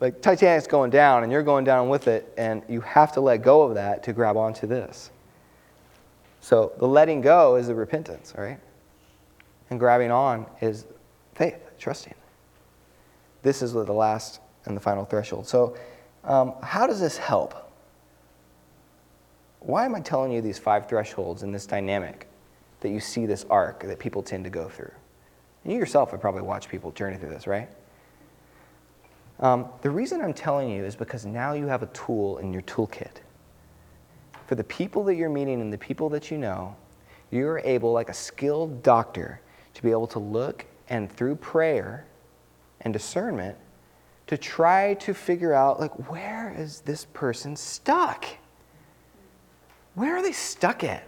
Like 0.01 0.23
Titanic's 0.23 0.67
going 0.67 0.91
down 0.91 1.25
and 1.25 1.33
you're 1.33 1.43
going 1.43 1.65
down 1.65 1.89
with 1.89 2.09
it, 2.09 2.33
and 2.39 2.63
you 2.69 2.81
have 2.83 3.13
to 3.13 3.21
let 3.21 3.39
go 3.43 3.63
of 3.63 3.75
that 3.75 4.03
to 4.05 4.13
grab 4.13 4.37
onto 4.37 4.67
this. 4.67 5.11
So 6.41 6.73
the 6.79 6.87
letting 6.89 7.21
go 7.21 7.57
is 7.57 7.67
the 7.67 7.75
repentance, 7.75 8.33
right? 8.37 8.59
And 9.69 9.79
grabbing 9.79 10.11
on 10.11 10.47
is 10.63 10.87
faith, 11.35 11.57
trusting. 11.79 12.15
This 13.43 13.63
is 13.63 13.73
the 13.73 13.93
last 13.93 14.41
and 14.65 14.77
the 14.77 14.81
final 14.81 15.05
threshold. 15.05 15.47
So, 15.47 15.77
um, 16.25 16.55
how 16.63 16.87
does 16.87 17.01
this 17.01 17.17
help? 17.17 17.70
why 19.61 19.85
am 19.85 19.95
I 19.95 20.01
telling 20.01 20.33
you 20.33 20.41
these 20.41 20.59
five 20.59 20.89
thresholds 20.89 21.43
in 21.43 21.53
this 21.53 21.67
dynamic 21.67 22.27
that 22.81 22.89
you 22.89 22.99
see 23.01 23.27
this 23.27 23.45
arc 23.51 23.83
that 23.83 23.99
people 23.99 24.23
tend 24.23 24.45
to 24.45 24.51
go 24.51 24.69
through? 24.69 24.91
And 25.65 25.73
you 25.73 25.79
yourself 25.79 26.11
have 26.13 26.21
probably 26.21 26.43
watched 26.43 26.71
people 26.71 26.91
journey 26.93 27.19
through 27.19 27.29
this, 27.29 27.47
right? 27.47 27.69
Um, 29.41 29.67
the 29.83 29.91
reason 29.91 30.23
I'm 30.23 30.33
telling 30.33 30.71
you 30.71 30.85
is 30.85 30.97
because 30.97 31.27
now 31.27 31.53
you 31.53 31.67
have 31.67 31.83
a 31.83 31.87
tool 31.87 32.39
in 32.39 32.53
your 32.53 32.63
toolkit. 32.63 33.19
For 34.47 34.55
the 34.55 34.65
people 34.65 35.05
that 35.05 35.17
you're 35.17 35.29
meeting 35.31 35.61
and 35.61 35.73
the 35.73 35.79
people 35.79 36.09
that 36.11 36.31
you 36.31 36.39
know, 36.39 36.75
you're 37.31 37.59
able, 37.61 37.93
like 37.93 38.09
a 38.09 38.15
skilled 38.15 38.83
doctor, 38.83 39.41
to 39.75 39.83
be 39.83 39.91
able 39.91 40.07
to 40.09 40.19
look 40.19 40.65
and 40.89 41.11
through 41.11 41.37
prayer 41.37 42.07
and 42.81 42.93
discernment 42.93 43.57
to 44.27 44.37
try 44.37 44.95
to 44.95 45.13
figure 45.15 45.53
out, 45.53 45.79
like, 45.81 46.11
where 46.11 46.55
is 46.57 46.81
this 46.81 47.05
person 47.13 47.55
stuck? 47.57 48.25
where 49.95 50.17
are 50.17 50.23
they 50.23 50.33
stuck 50.33 50.85
at? 50.85 51.07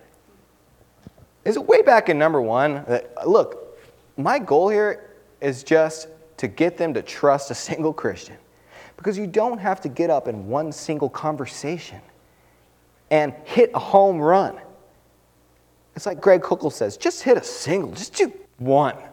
Is 1.44 1.56
it 1.56 1.64
way 1.66 1.82
back 1.82 2.08
in 2.08 2.18
number 2.18 2.40
one? 2.40 2.84
That, 2.86 3.28
look, 3.28 3.78
my 4.16 4.38
goal 4.38 4.68
here 4.68 5.10
is 5.40 5.64
just 5.64 6.08
to 6.38 6.48
get 6.48 6.76
them 6.76 6.94
to 6.94 7.02
trust 7.02 7.50
a 7.50 7.54
single 7.54 7.92
Christian 7.92 8.36
because 8.96 9.18
you 9.18 9.26
don't 9.26 9.58
have 9.58 9.80
to 9.82 9.88
get 9.88 10.10
up 10.10 10.28
in 10.28 10.46
one 10.48 10.70
single 10.72 11.08
conversation 11.08 12.00
and 13.10 13.32
hit 13.44 13.70
a 13.74 13.78
home 13.78 14.18
run. 14.18 14.58
It's 15.94 16.06
like 16.06 16.20
Greg 16.20 16.42
Huckle 16.44 16.70
says 16.72 16.96
just 16.96 17.22
hit 17.22 17.36
a 17.36 17.44
single, 17.44 17.92
just 17.92 18.14
do 18.14 18.32
one. 18.58 18.96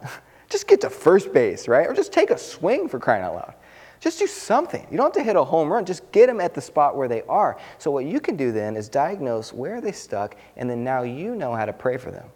Just 0.50 0.66
get 0.68 0.82
to 0.82 0.90
first 0.90 1.32
base, 1.32 1.68
right? 1.68 1.86
Or 1.88 1.94
just 1.94 2.12
take 2.12 2.32
a 2.32 2.38
swing 2.40 2.90
for 2.90 2.98
crying 2.98 3.22
out 3.22 3.36
loud. 3.36 3.54
Just 4.00 4.20
do 4.20 4.28
something. 4.28 4.86
You 4.90 4.98
don't 4.98 5.08
have 5.08 5.14
to 5.24 5.24
hit 5.24 5.36
a 5.36 5.44
home 5.44 5.72
run. 5.72 5.84
Just 5.86 6.10
get 6.12 6.28
them 6.28 6.40
at 6.40 6.54
the 6.54 6.62
spot 6.62 6.96
where 6.96 7.08
they 7.08 7.22
are. 7.24 7.58
So 7.80 7.92
what 7.92 8.06
you 8.06 8.20
can 8.20 8.36
do 8.38 8.52
then 8.52 8.78
is 8.78 8.88
diagnose 8.88 9.52
where 9.54 9.82
they 9.82 9.92
stuck, 9.92 10.36
and 10.56 10.70
then 10.70 10.84
now 10.84 11.02
you 11.04 11.36
know 11.36 11.54
how 11.54 11.66
to 11.66 11.74
pray 11.74 11.98
for 11.98 12.10
them. 12.10 12.28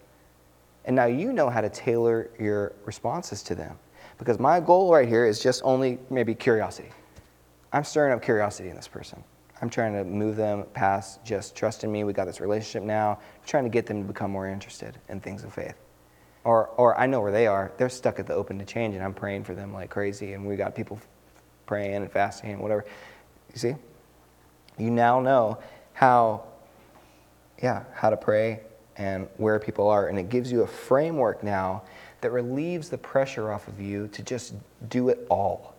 And 0.85 0.95
now 0.95 1.05
you 1.05 1.31
know 1.31 1.49
how 1.49 1.61
to 1.61 1.69
tailor 1.69 2.29
your 2.37 2.73
responses 2.83 3.41
to 3.43 3.55
them. 3.55 3.79
Because 4.17 4.39
my 4.39 4.59
goal 4.59 4.91
right 4.91 5.07
here 5.07 5.25
is 5.25 5.41
just 5.41 5.61
only 5.63 5.97
maybe 6.09 6.35
curiosity. 6.35 6.89
I'm 7.71 7.85
stirring 7.85 8.11
up 8.11 8.21
curiosity 8.21 8.69
in 8.69 8.75
this 8.75 8.87
person. 8.89 9.23
I'm 9.61 9.69
trying 9.69 9.93
to 9.93 10.03
move 10.03 10.35
them 10.35 10.65
past 10.73 11.23
just 11.23 11.55
trusting 11.55 11.89
me. 11.89 12.03
We 12.03 12.11
got 12.11 12.25
this 12.25 12.41
relationship 12.41 12.83
now. 12.83 13.11
I'm 13.11 13.47
trying 13.47 13.63
to 13.63 13.69
get 13.69 13.85
them 13.85 14.01
to 14.01 14.07
become 14.07 14.29
more 14.31 14.49
interested 14.49 14.97
in 15.07 15.21
things 15.21 15.45
of 15.45 15.53
faith 15.53 15.75
or, 16.43 16.67
or 16.75 16.99
I 16.99 17.05
know 17.07 17.21
where 17.21 17.31
they 17.31 17.47
are. 17.47 17.71
They're 17.77 17.87
stuck 17.87 18.19
at 18.19 18.27
the 18.27 18.33
open 18.33 18.59
to 18.59 18.65
change, 18.65 18.95
and 18.95 19.03
I'm 19.03 19.13
praying 19.13 19.45
for 19.45 19.55
them 19.55 19.71
like 19.71 19.89
crazy. 19.89 20.33
And 20.33 20.45
we 20.45 20.57
got 20.57 20.75
people 20.75 20.99
praying 21.65 21.95
and 21.95 22.11
fasting 22.11 22.51
and 22.51 22.61
whatever. 22.61 22.85
You 23.51 23.59
see? 23.59 23.75
You 24.77 24.89
now 24.89 25.19
know 25.19 25.59
how, 25.93 26.43
yeah, 27.61 27.83
how 27.93 28.09
to 28.09 28.17
pray 28.17 28.61
and 28.97 29.27
where 29.37 29.59
people 29.59 29.89
are. 29.89 30.07
And 30.07 30.17
it 30.19 30.29
gives 30.29 30.51
you 30.51 30.61
a 30.63 30.67
framework 30.67 31.43
now 31.43 31.83
that 32.21 32.31
relieves 32.31 32.89
the 32.89 32.97
pressure 32.97 33.51
off 33.51 33.67
of 33.67 33.79
you 33.79 34.07
to 34.09 34.21
just 34.23 34.55
do 34.89 35.09
it 35.09 35.25
all. 35.29 35.72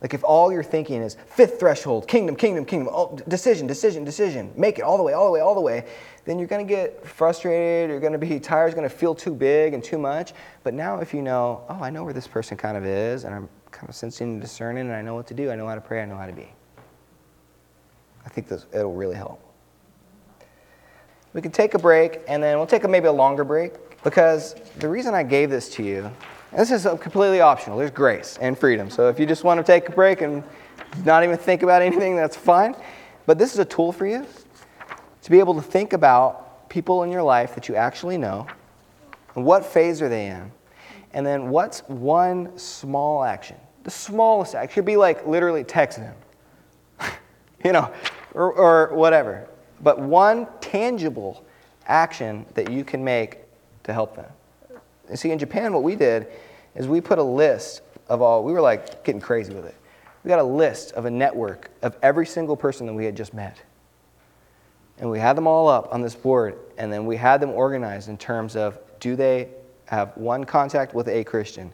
Like 0.00 0.14
if 0.14 0.24
all 0.24 0.50
you're 0.50 0.62
thinking 0.62 1.02
is 1.02 1.16
fifth 1.26 1.60
threshold, 1.60 2.08
kingdom, 2.08 2.34
kingdom, 2.34 2.64
kingdom, 2.64 2.88
oh, 2.90 3.16
decision, 3.28 3.66
decision, 3.66 4.02
decision, 4.02 4.50
make 4.56 4.78
it 4.78 4.82
all 4.82 4.96
the 4.96 5.02
way, 5.02 5.12
all 5.12 5.26
the 5.26 5.30
way, 5.32 5.40
all 5.40 5.54
the 5.54 5.60
way, 5.60 5.84
then 6.24 6.38
you're 6.38 6.48
going 6.48 6.66
to 6.66 6.74
get 6.74 7.06
frustrated, 7.06 7.90
you're 7.90 8.00
going 8.00 8.12
to 8.14 8.18
be 8.18 8.40
tired, 8.40 8.68
You're 8.68 8.76
going 8.76 8.88
to 8.88 8.94
feel 8.94 9.14
too 9.14 9.34
big 9.34 9.74
and 9.74 9.84
too 9.84 9.98
much. 9.98 10.32
But 10.62 10.72
now 10.74 11.00
if 11.00 11.12
you 11.12 11.20
know, 11.20 11.64
oh, 11.68 11.78
I 11.82 11.90
know 11.90 12.02
where 12.04 12.14
this 12.14 12.26
person 12.26 12.56
kind 12.56 12.76
of 12.76 12.86
is 12.86 13.24
and 13.24 13.34
I'm 13.34 13.48
kind 13.70 13.88
of 13.88 13.94
sensing 13.94 14.32
and 14.32 14.40
discerning 14.40 14.86
and 14.86 14.94
I 14.94 15.02
know 15.02 15.14
what 15.14 15.26
to 15.28 15.34
do, 15.34 15.50
I 15.50 15.54
know 15.56 15.66
how 15.66 15.74
to 15.74 15.80
pray, 15.80 16.00
I 16.02 16.06
know 16.06 16.16
how 16.16 16.26
to 16.26 16.32
be. 16.32 16.48
I 18.24 18.28
think 18.30 18.48
this, 18.48 18.66
it'll 18.72 18.94
really 18.94 19.16
help. 19.16 19.42
We 21.34 21.42
can 21.42 21.52
take 21.52 21.74
a 21.74 21.78
break 21.78 22.20
and 22.26 22.42
then 22.42 22.56
we'll 22.56 22.66
take 22.66 22.84
a, 22.84 22.88
maybe 22.88 23.06
a 23.06 23.12
longer 23.12 23.44
break 23.44 24.02
because 24.02 24.54
the 24.78 24.88
reason 24.88 25.14
I 25.14 25.24
gave 25.24 25.50
this 25.50 25.68
to 25.74 25.82
you 25.82 26.10
this 26.56 26.70
is 26.72 26.84
completely 27.00 27.40
optional. 27.40 27.78
There's 27.78 27.90
grace 27.92 28.38
and 28.40 28.58
freedom. 28.58 28.90
So 28.90 29.08
if 29.08 29.20
you 29.20 29.26
just 29.26 29.44
want 29.44 29.58
to 29.58 29.64
take 29.64 29.88
a 29.88 29.92
break 29.92 30.20
and 30.20 30.42
not 31.04 31.22
even 31.22 31.36
think 31.38 31.62
about 31.62 31.80
anything, 31.80 32.16
that's 32.16 32.36
fine. 32.36 32.74
But 33.26 33.38
this 33.38 33.52
is 33.52 33.60
a 33.60 33.64
tool 33.64 33.92
for 33.92 34.06
you 34.06 34.26
to 35.22 35.30
be 35.30 35.38
able 35.38 35.54
to 35.54 35.62
think 35.62 35.92
about 35.92 36.68
people 36.68 37.02
in 37.04 37.12
your 37.12 37.22
life 37.22 37.54
that 37.54 37.68
you 37.68 37.76
actually 37.76 38.18
know 38.18 38.46
and 39.36 39.44
what 39.44 39.64
phase 39.64 40.02
are 40.02 40.08
they 40.08 40.26
in? 40.26 40.50
And 41.12 41.24
then 41.24 41.50
what's 41.50 41.86
one 41.88 42.56
small 42.58 43.22
action? 43.22 43.56
The 43.84 43.90
smallest 43.90 44.56
action. 44.56 44.74
could 44.74 44.84
be 44.84 44.96
like 44.96 45.24
literally 45.26 45.62
text 45.62 45.98
them, 45.98 46.14
you 47.64 47.70
know, 47.70 47.92
or, 48.34 48.52
or 48.88 48.96
whatever. 48.96 49.48
But 49.82 50.00
one 50.00 50.48
tangible 50.60 51.44
action 51.86 52.44
that 52.54 52.72
you 52.72 52.82
can 52.84 53.04
make 53.04 53.38
to 53.84 53.92
help 53.92 54.16
them. 54.16 54.26
And 55.10 55.18
see, 55.18 55.30
in 55.30 55.38
Japan, 55.38 55.72
what 55.74 55.82
we 55.82 55.96
did 55.96 56.28
is 56.74 56.88
we 56.88 57.00
put 57.00 57.18
a 57.18 57.22
list 57.22 57.82
of 58.08 58.22
all, 58.22 58.42
we 58.44 58.52
were 58.52 58.60
like 58.60 59.04
getting 59.04 59.20
crazy 59.20 59.52
with 59.52 59.66
it. 59.66 59.74
We 60.24 60.28
got 60.28 60.38
a 60.38 60.42
list 60.44 60.92
of 60.92 61.04
a 61.04 61.10
network 61.10 61.70
of 61.82 61.96
every 62.00 62.26
single 62.26 62.56
person 62.56 62.86
that 62.86 62.94
we 62.94 63.04
had 63.04 63.16
just 63.16 63.34
met. 63.34 63.60
And 64.98 65.10
we 65.10 65.18
had 65.18 65.36
them 65.36 65.46
all 65.46 65.68
up 65.68 65.92
on 65.94 66.02
this 66.02 66.14
board, 66.14 66.58
and 66.78 66.92
then 66.92 67.06
we 67.06 67.16
had 67.16 67.38
them 67.40 67.50
organized 67.50 68.08
in 68.08 68.18
terms 68.18 68.54
of 68.54 68.78
do 69.00 69.16
they 69.16 69.48
have 69.86 70.16
one 70.16 70.44
contact 70.44 70.94
with 70.94 71.08
a 71.08 71.24
Christian? 71.24 71.72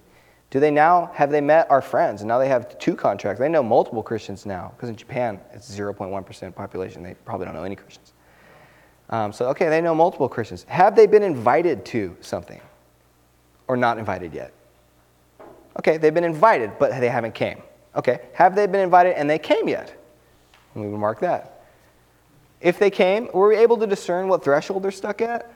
Do 0.50 0.60
they 0.60 0.70
now 0.70 1.10
have 1.12 1.30
they 1.32 1.40
met 1.40 1.68
our 1.70 1.82
friends? 1.82 2.20
And 2.22 2.28
now 2.28 2.38
they 2.38 2.48
have 2.48 2.78
two 2.78 2.94
contracts. 2.94 3.40
They 3.40 3.48
know 3.48 3.64
multiple 3.64 4.02
Christians 4.02 4.46
now 4.46 4.72
because 4.76 4.88
in 4.88 4.96
Japan 4.96 5.40
it's 5.52 5.68
0.1% 5.76 6.54
population. 6.54 7.02
They 7.02 7.14
probably 7.24 7.46
don't 7.46 7.54
know 7.54 7.64
any 7.64 7.74
Christians. 7.74 8.12
Um, 9.10 9.32
so 9.32 9.48
okay, 9.48 9.68
they 9.68 9.80
know 9.82 9.94
multiple 9.94 10.28
Christians. 10.28 10.64
Have 10.68 10.94
they 10.94 11.06
been 11.08 11.24
invited 11.24 11.84
to 11.86 12.16
something? 12.20 12.60
or 13.68 13.76
not 13.76 13.98
invited 13.98 14.32
yet? 14.32 14.52
Okay, 15.78 15.96
they've 15.98 16.14
been 16.14 16.24
invited, 16.24 16.72
but 16.78 16.92
they 17.00 17.08
haven't 17.08 17.34
came. 17.34 17.62
Okay, 17.94 18.20
have 18.32 18.54
they 18.54 18.66
been 18.66 18.80
invited 18.80 19.14
and 19.16 19.28
they 19.28 19.38
came 19.38 19.68
yet? 19.68 19.94
And 20.74 20.84
we 20.84 20.90
would 20.90 20.98
mark 21.00 21.20
that. 21.20 21.64
If 22.60 22.78
they 22.78 22.90
came, 22.90 23.28
were 23.34 23.48
we 23.48 23.56
able 23.56 23.76
to 23.78 23.86
discern 23.86 24.28
what 24.28 24.42
threshold 24.42 24.82
they're 24.82 24.90
stuck 24.90 25.20
at? 25.20 25.52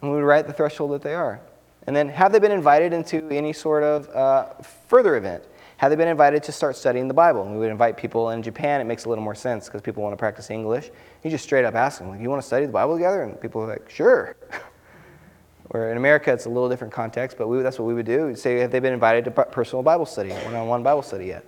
And 0.00 0.10
we 0.10 0.16
would 0.16 0.24
write 0.24 0.46
the 0.46 0.52
threshold 0.52 0.92
that 0.92 1.02
they 1.02 1.14
are. 1.14 1.40
And 1.86 1.96
then, 1.96 2.08
have 2.08 2.32
they 2.32 2.38
been 2.38 2.52
invited 2.52 2.92
into 2.92 3.26
any 3.30 3.52
sort 3.52 3.82
of 3.82 4.08
uh, 4.10 4.46
further 4.88 5.16
event? 5.16 5.44
Have 5.78 5.90
they 5.90 5.96
been 5.96 6.08
invited 6.08 6.42
to 6.44 6.52
start 6.52 6.76
studying 6.76 7.08
the 7.08 7.14
Bible? 7.14 7.42
And 7.42 7.52
we 7.52 7.58
would 7.60 7.70
invite 7.70 7.96
people 7.96 8.30
in 8.30 8.42
Japan. 8.42 8.80
It 8.80 8.84
makes 8.84 9.06
a 9.06 9.08
little 9.08 9.24
more 9.24 9.34
sense 9.34 9.66
because 9.66 9.80
people 9.80 10.02
want 10.02 10.12
to 10.12 10.16
practice 10.18 10.50
English. 10.50 10.90
You 11.24 11.30
just 11.30 11.44
straight 11.44 11.64
up 11.64 11.74
ask 11.74 11.98
them, 11.98 12.08
like, 12.08 12.20
you 12.20 12.28
want 12.30 12.42
to 12.42 12.46
study 12.46 12.66
the 12.66 12.72
Bible 12.72 12.94
together? 12.94 13.22
And 13.22 13.40
people 13.40 13.62
are 13.62 13.68
like, 13.68 13.88
sure. 13.90 14.36
Where 15.70 15.90
in 15.90 15.98
America, 15.98 16.32
it's 16.32 16.46
a 16.46 16.48
little 16.48 16.68
different 16.68 16.92
context, 16.92 17.36
but 17.36 17.48
we, 17.48 17.60
that's 17.62 17.78
what 17.78 17.84
we 17.86 17.92
would 17.94 18.06
do. 18.06 18.26
We'd 18.28 18.38
say, 18.38 18.58
have 18.60 18.70
they 18.70 18.80
been 18.80 18.94
invited 18.94 19.24
to 19.26 19.30
personal 19.30 19.82
Bible 19.82 20.06
study, 20.06 20.30
one-on-one 20.30 20.82
Bible 20.82 21.02
study 21.02 21.26
yet? 21.26 21.44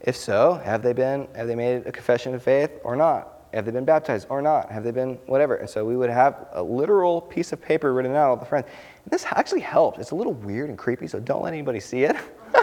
If 0.00 0.16
so, 0.16 0.54
have 0.64 0.82
they 0.82 0.92
been? 0.92 1.26
Have 1.34 1.48
they 1.48 1.56
made 1.56 1.86
a 1.86 1.92
confession 1.92 2.34
of 2.34 2.42
faith 2.42 2.70
or 2.84 2.94
not? 2.94 3.32
Have 3.52 3.64
they 3.64 3.72
been 3.72 3.84
baptized 3.84 4.26
or 4.30 4.40
not? 4.42 4.70
Have 4.70 4.84
they 4.84 4.92
been 4.92 5.14
whatever? 5.26 5.56
And 5.56 5.68
so 5.68 5.84
we 5.84 5.96
would 5.96 6.10
have 6.10 6.46
a 6.52 6.62
literal 6.62 7.20
piece 7.20 7.52
of 7.52 7.60
paper 7.60 7.92
written 7.94 8.14
out 8.14 8.32
of 8.34 8.40
the 8.40 8.46
friends. 8.46 8.66
And 9.04 9.10
this 9.12 9.24
actually 9.24 9.60
helps. 9.62 9.98
It's 9.98 10.10
a 10.12 10.14
little 10.14 10.34
weird 10.34 10.68
and 10.68 10.78
creepy, 10.78 11.08
so 11.08 11.18
don't 11.18 11.42
let 11.42 11.52
anybody 11.52 11.80
see 11.80 12.04
it. 12.04 12.14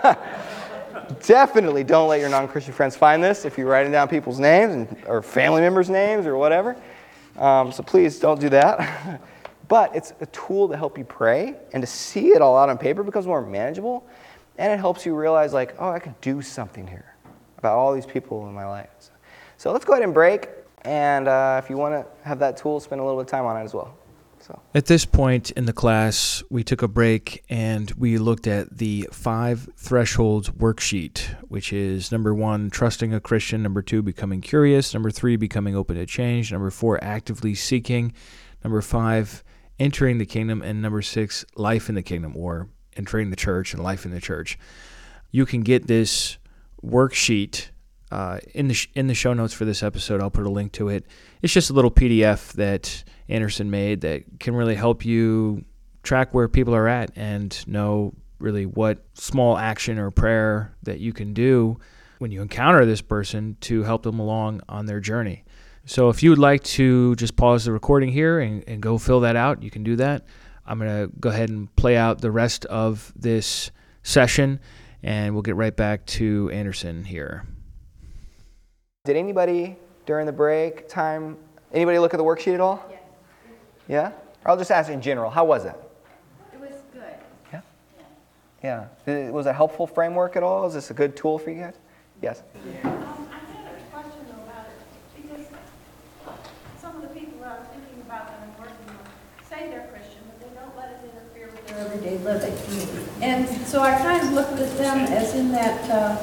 Definitely 1.27 1.83
don't 1.83 2.07
let 2.07 2.21
your 2.21 2.29
non-Christian 2.29 2.71
friends 2.73 2.95
find 2.95 3.21
this 3.21 3.43
if 3.43 3.57
you're 3.57 3.67
writing 3.67 3.91
down 3.91 4.07
people's 4.07 4.39
names 4.39 4.73
and, 4.73 5.03
or 5.07 5.21
family 5.21 5.59
members' 5.59 5.89
names 5.89 6.25
or 6.25 6.37
whatever. 6.37 6.77
Um, 7.37 7.71
so 7.71 7.83
please 7.83 8.19
don't 8.19 8.39
do 8.39 8.47
that. 8.49 9.19
But 9.67 9.95
it's 9.95 10.13
a 10.21 10.25
tool 10.27 10.67
to 10.69 10.77
help 10.77 10.97
you 10.97 11.03
pray 11.03 11.55
and 11.73 11.81
to 11.81 11.87
see 11.87 12.29
it 12.29 12.41
all 12.41 12.57
out 12.57 12.69
on 12.69 12.77
paper 12.77 13.03
becomes 13.03 13.25
more 13.25 13.41
manageable. 13.41 14.05
And 14.57 14.71
it 14.71 14.77
helps 14.79 15.05
you 15.05 15.15
realize, 15.15 15.51
like, 15.53 15.75
oh, 15.79 15.89
I 15.89 15.99
could 15.99 16.19
do 16.21 16.41
something 16.41 16.85
here 16.85 17.15
about 17.57 17.77
all 17.77 17.93
these 17.93 18.05
people 18.05 18.47
in 18.47 18.53
my 18.53 18.65
life. 18.67 18.89
So 19.57 19.71
let's 19.71 19.85
go 19.85 19.93
ahead 19.93 20.03
and 20.03 20.13
break. 20.13 20.49
And 20.83 21.27
uh, 21.27 21.59
if 21.63 21.69
you 21.69 21.77
want 21.77 21.93
to 21.95 22.05
have 22.27 22.39
that 22.39 22.57
tool, 22.57 22.79
spend 22.79 23.01
a 23.01 23.03
little 23.03 23.19
bit 23.19 23.27
of 23.27 23.31
time 23.31 23.45
on 23.45 23.57
it 23.57 23.63
as 23.63 23.73
well. 23.73 23.97
So. 24.39 24.59
At 24.75 24.87
this 24.87 25.05
point 25.05 25.51
in 25.51 25.65
the 25.65 25.71
class, 25.73 26.43
we 26.49 26.65
took 26.65 26.81
a 26.81 26.87
break 26.89 27.45
and 27.49 27.89
we 27.91 28.17
looked 28.17 28.45
at 28.45 28.77
the 28.77 29.07
five 29.09 29.69
thresholds 29.77 30.49
worksheet, 30.49 31.21
which 31.47 31.71
is 31.71 32.11
number 32.11 32.33
one, 32.33 32.69
trusting 32.69 33.13
a 33.13 33.21
Christian, 33.21 33.63
number 33.63 33.81
two, 33.81 34.01
becoming 34.01 34.41
curious, 34.41 34.93
number 34.93 35.11
three, 35.11 35.37
becoming 35.37 35.77
open 35.77 35.95
to 35.95 36.05
change, 36.05 36.51
number 36.51 36.69
four, 36.69 37.01
actively 37.01 37.55
seeking, 37.55 38.11
number 38.65 38.81
five, 38.81 39.45
entering 39.83 40.17
the 40.17 40.25
kingdom, 40.25 40.61
and 40.61 40.81
number 40.81 41.01
six, 41.01 41.43
life 41.57 41.89
in 41.89 41.95
the 41.95 42.01
kingdom, 42.01 42.37
or 42.37 42.69
entering 42.95 43.29
the 43.31 43.35
church 43.35 43.73
and 43.73 43.83
life 43.83 44.05
in 44.05 44.11
the 44.11 44.21
church. 44.21 44.57
You 45.31 45.45
can 45.45 45.61
get 45.61 45.87
this 45.87 46.37
worksheet 46.81 47.67
uh, 48.09 48.39
in 48.55 48.69
the 48.69 48.73
sh- 48.75 48.87
in 48.95 49.07
the 49.07 49.13
show 49.13 49.33
notes 49.33 49.53
for 49.53 49.65
this 49.65 49.83
episode. 49.83 50.21
I'll 50.21 50.29
put 50.31 50.45
a 50.45 50.49
link 50.49 50.71
to 50.73 50.87
it. 50.87 51.05
It's 51.41 51.51
just 51.51 51.69
a 51.69 51.73
little 51.73 51.91
PDF 51.91 52.53
that 52.53 53.03
Anderson 53.27 53.69
made 53.69 54.01
that 54.01 54.39
can 54.39 54.55
really 54.55 54.75
help 54.75 55.03
you 55.05 55.65
track 56.03 56.33
where 56.33 56.47
people 56.47 56.73
are 56.75 56.87
at 56.87 57.11
and 57.17 57.51
know 57.67 58.13
really 58.39 58.65
what 58.65 59.03
small 59.15 59.57
action 59.57 59.97
or 59.99 60.11
prayer 60.11 60.73
that 60.83 60.99
you 60.99 61.11
can 61.11 61.33
do 61.33 61.77
when 62.19 62.31
you 62.31 62.41
encounter 62.41 62.85
this 62.85 63.01
person 63.01 63.57
to 63.61 63.83
help 63.83 64.03
them 64.03 64.19
along 64.19 64.61
on 64.69 64.85
their 64.85 65.01
journey. 65.01 65.43
So 65.85 66.07
if 66.09 66.23
you 66.23 66.29
would 66.29 66.39
like 66.39 66.63
to 66.63 67.13
just 67.17 67.35
pause 67.35 67.65
the 67.65 67.73
recording 67.73 68.09
here 68.09 68.39
and, 68.39 68.63
and 68.67 68.81
go 68.81 68.97
fill 68.97 69.19
that 69.21 69.35
out, 69.35 69.61
you 69.61 69.69
can 69.69 69.83
do 69.83 69.97
that. 69.97 70.23
I'm 70.65 70.79
going 70.79 71.07
to 71.07 71.11
go 71.19 71.29
ahead 71.29 71.49
and 71.49 71.73
play 71.75 71.97
out 71.97 72.21
the 72.21 72.31
rest 72.31 72.65
of 72.65 73.11
this 73.17 73.69
session 74.01 74.61
and 75.01 75.33
we'll 75.33 75.41
get 75.41 75.55
right 75.57 75.75
back 75.75 76.05
to 76.05 76.49
Anderson 76.53 77.03
here. 77.03 77.45
Did 79.03 79.17
anybody 79.17 79.75
during 80.05 80.25
the 80.25 80.31
break 80.31 80.87
time, 80.87 81.37
anybody 81.73 81.99
look 81.99 82.13
at 82.13 82.17
the 82.17 82.23
worksheet 82.23 82.53
at 82.53 82.61
all? 82.61 82.85
Yes. 82.89 83.01
Yeah? 83.89 84.07
Or 84.45 84.51
I'll 84.51 84.57
just 84.57 84.71
ask 84.71 84.89
in 84.89 85.01
general, 85.01 85.29
how 85.29 85.43
was 85.43 85.65
it? 85.65 85.75
It 86.53 86.59
was 86.61 86.81
good. 86.93 87.03
Yeah? 87.51 87.61
Yeah. 88.63 88.87
yeah. 89.05 89.29
Was 89.31 89.47
it 89.47 89.49
a 89.49 89.53
helpful 89.53 89.85
framework 89.85 90.37
at 90.37 90.43
all? 90.43 90.65
Is 90.65 90.75
this 90.75 90.91
a 90.91 90.93
good 90.93 91.17
tool 91.17 91.37
for 91.37 91.49
you 91.51 91.61
guys? 91.63 91.75
Yes. 92.21 92.41
Yeah. 92.83 92.92
everyday 101.83 102.17
living. 102.19 102.53
And 103.21 103.47
so 103.67 103.81
I 103.81 103.97
kind 103.99 104.25
of 104.25 104.33
looked 104.33 104.53
at 104.59 104.77
them 104.77 104.99
as 104.99 105.35
in 105.35 105.51
that, 105.51 105.89
uh, 105.89 106.17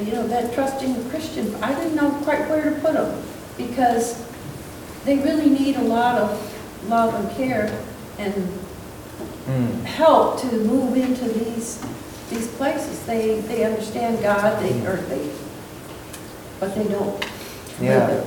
you 0.00 0.12
know, 0.12 0.26
that 0.28 0.52
trusting 0.54 1.08
Christian. 1.10 1.54
I 1.56 1.74
didn't 1.74 1.94
know 1.96 2.10
quite 2.24 2.48
where 2.48 2.62
to 2.64 2.80
put 2.80 2.94
them 2.94 3.22
because 3.56 4.24
they 5.04 5.18
really 5.18 5.48
need 5.50 5.76
a 5.76 5.82
lot 5.82 6.18
of 6.18 6.88
love 6.88 7.14
and 7.14 7.30
care 7.36 7.82
and 8.18 8.32
mm. 9.46 9.82
help 9.84 10.40
to 10.40 10.46
move 10.46 10.96
into 10.96 11.24
these 11.38 11.84
these 12.30 12.48
places. 12.56 13.04
They 13.06 13.40
they 13.40 13.64
understand 13.64 14.22
God, 14.22 14.62
they 14.62 14.86
or 14.86 14.96
they, 14.96 15.30
but 16.60 16.74
they 16.74 16.84
don't. 16.88 17.24
Yeah. 17.80 18.24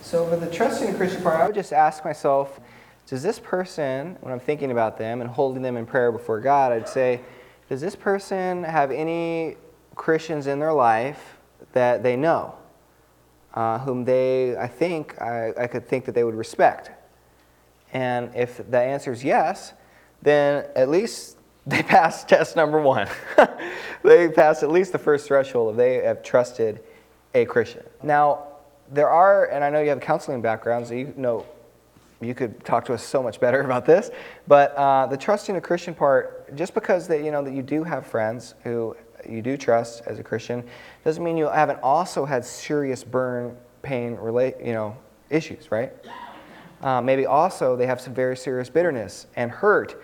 So 0.00 0.24
with 0.24 0.40
the 0.40 0.50
trusting 0.50 0.90
the 0.92 0.96
Christian 0.96 1.22
part, 1.22 1.40
I 1.40 1.46
would 1.46 1.54
just 1.54 1.72
ask 1.72 2.04
myself, 2.04 2.60
does 3.06 3.22
this 3.22 3.38
person, 3.38 4.16
when 4.20 4.32
I'm 4.32 4.40
thinking 4.40 4.70
about 4.70 4.96
them 4.96 5.20
and 5.20 5.28
holding 5.28 5.62
them 5.62 5.76
in 5.76 5.86
prayer 5.86 6.12
before 6.12 6.40
God, 6.40 6.72
I'd 6.72 6.88
say, 6.88 7.20
does 7.68 7.80
this 7.80 7.96
person 7.96 8.64
have 8.64 8.90
any 8.90 9.56
Christians 9.94 10.46
in 10.46 10.58
their 10.58 10.72
life 10.72 11.36
that 11.72 12.02
they 12.02 12.16
know, 12.16 12.54
uh, 13.54 13.78
whom 13.80 14.04
they, 14.04 14.56
I 14.56 14.66
think, 14.66 15.20
I, 15.20 15.52
I 15.58 15.66
could 15.66 15.86
think 15.86 16.04
that 16.04 16.14
they 16.14 16.24
would 16.24 16.34
respect? 16.34 16.90
And 17.92 18.30
if 18.34 18.60
the 18.70 18.80
answer 18.80 19.12
is 19.12 19.22
yes, 19.24 19.72
then 20.22 20.64
at 20.76 20.88
least 20.88 21.36
they 21.66 21.82
passed 21.82 22.28
test 22.28 22.56
number 22.56 22.80
one. 22.80 23.08
they 24.02 24.28
passed 24.28 24.62
at 24.62 24.70
least 24.70 24.92
the 24.92 24.98
first 24.98 25.26
threshold 25.26 25.70
of 25.70 25.76
they 25.76 25.96
have 26.02 26.22
trusted 26.22 26.82
a 27.34 27.44
Christian. 27.46 27.82
Now, 28.02 28.46
there 28.90 29.08
are, 29.08 29.46
and 29.46 29.64
I 29.64 29.70
know 29.70 29.80
you 29.80 29.88
have 29.90 30.00
counseling 30.00 30.40
backgrounds, 30.42 30.88
so 30.88 30.94
you 30.94 31.14
know 31.16 31.46
you 32.22 32.34
could 32.34 32.64
talk 32.64 32.84
to 32.84 32.94
us 32.94 33.02
so 33.02 33.22
much 33.22 33.40
better 33.40 33.60
about 33.62 33.84
this. 33.84 34.10
But 34.46 34.72
uh, 34.76 35.06
the 35.06 35.16
trusting 35.16 35.56
a 35.56 35.60
Christian 35.60 35.94
part, 35.94 36.54
just 36.56 36.74
because 36.74 37.08
that 37.08 37.24
you 37.24 37.30
know 37.30 37.42
that 37.42 37.52
you 37.54 37.62
do 37.62 37.84
have 37.84 38.06
friends 38.06 38.54
who 38.62 38.96
you 39.28 39.42
do 39.42 39.56
trust 39.56 40.02
as 40.06 40.18
a 40.18 40.22
Christian, 40.22 40.64
doesn't 41.04 41.22
mean 41.22 41.36
you 41.36 41.48
haven't 41.48 41.78
also 41.82 42.24
had 42.24 42.44
serious 42.44 43.04
burn 43.04 43.56
pain 43.82 44.14
relate 44.16 44.56
you 44.62 44.72
know 44.72 44.96
issues, 45.30 45.70
right? 45.70 45.92
Uh, 46.80 47.00
maybe 47.00 47.26
also 47.26 47.76
they 47.76 47.86
have 47.86 48.00
some 48.00 48.14
very 48.14 48.36
serious 48.36 48.68
bitterness 48.68 49.28
and 49.36 49.50
hurt, 49.52 50.02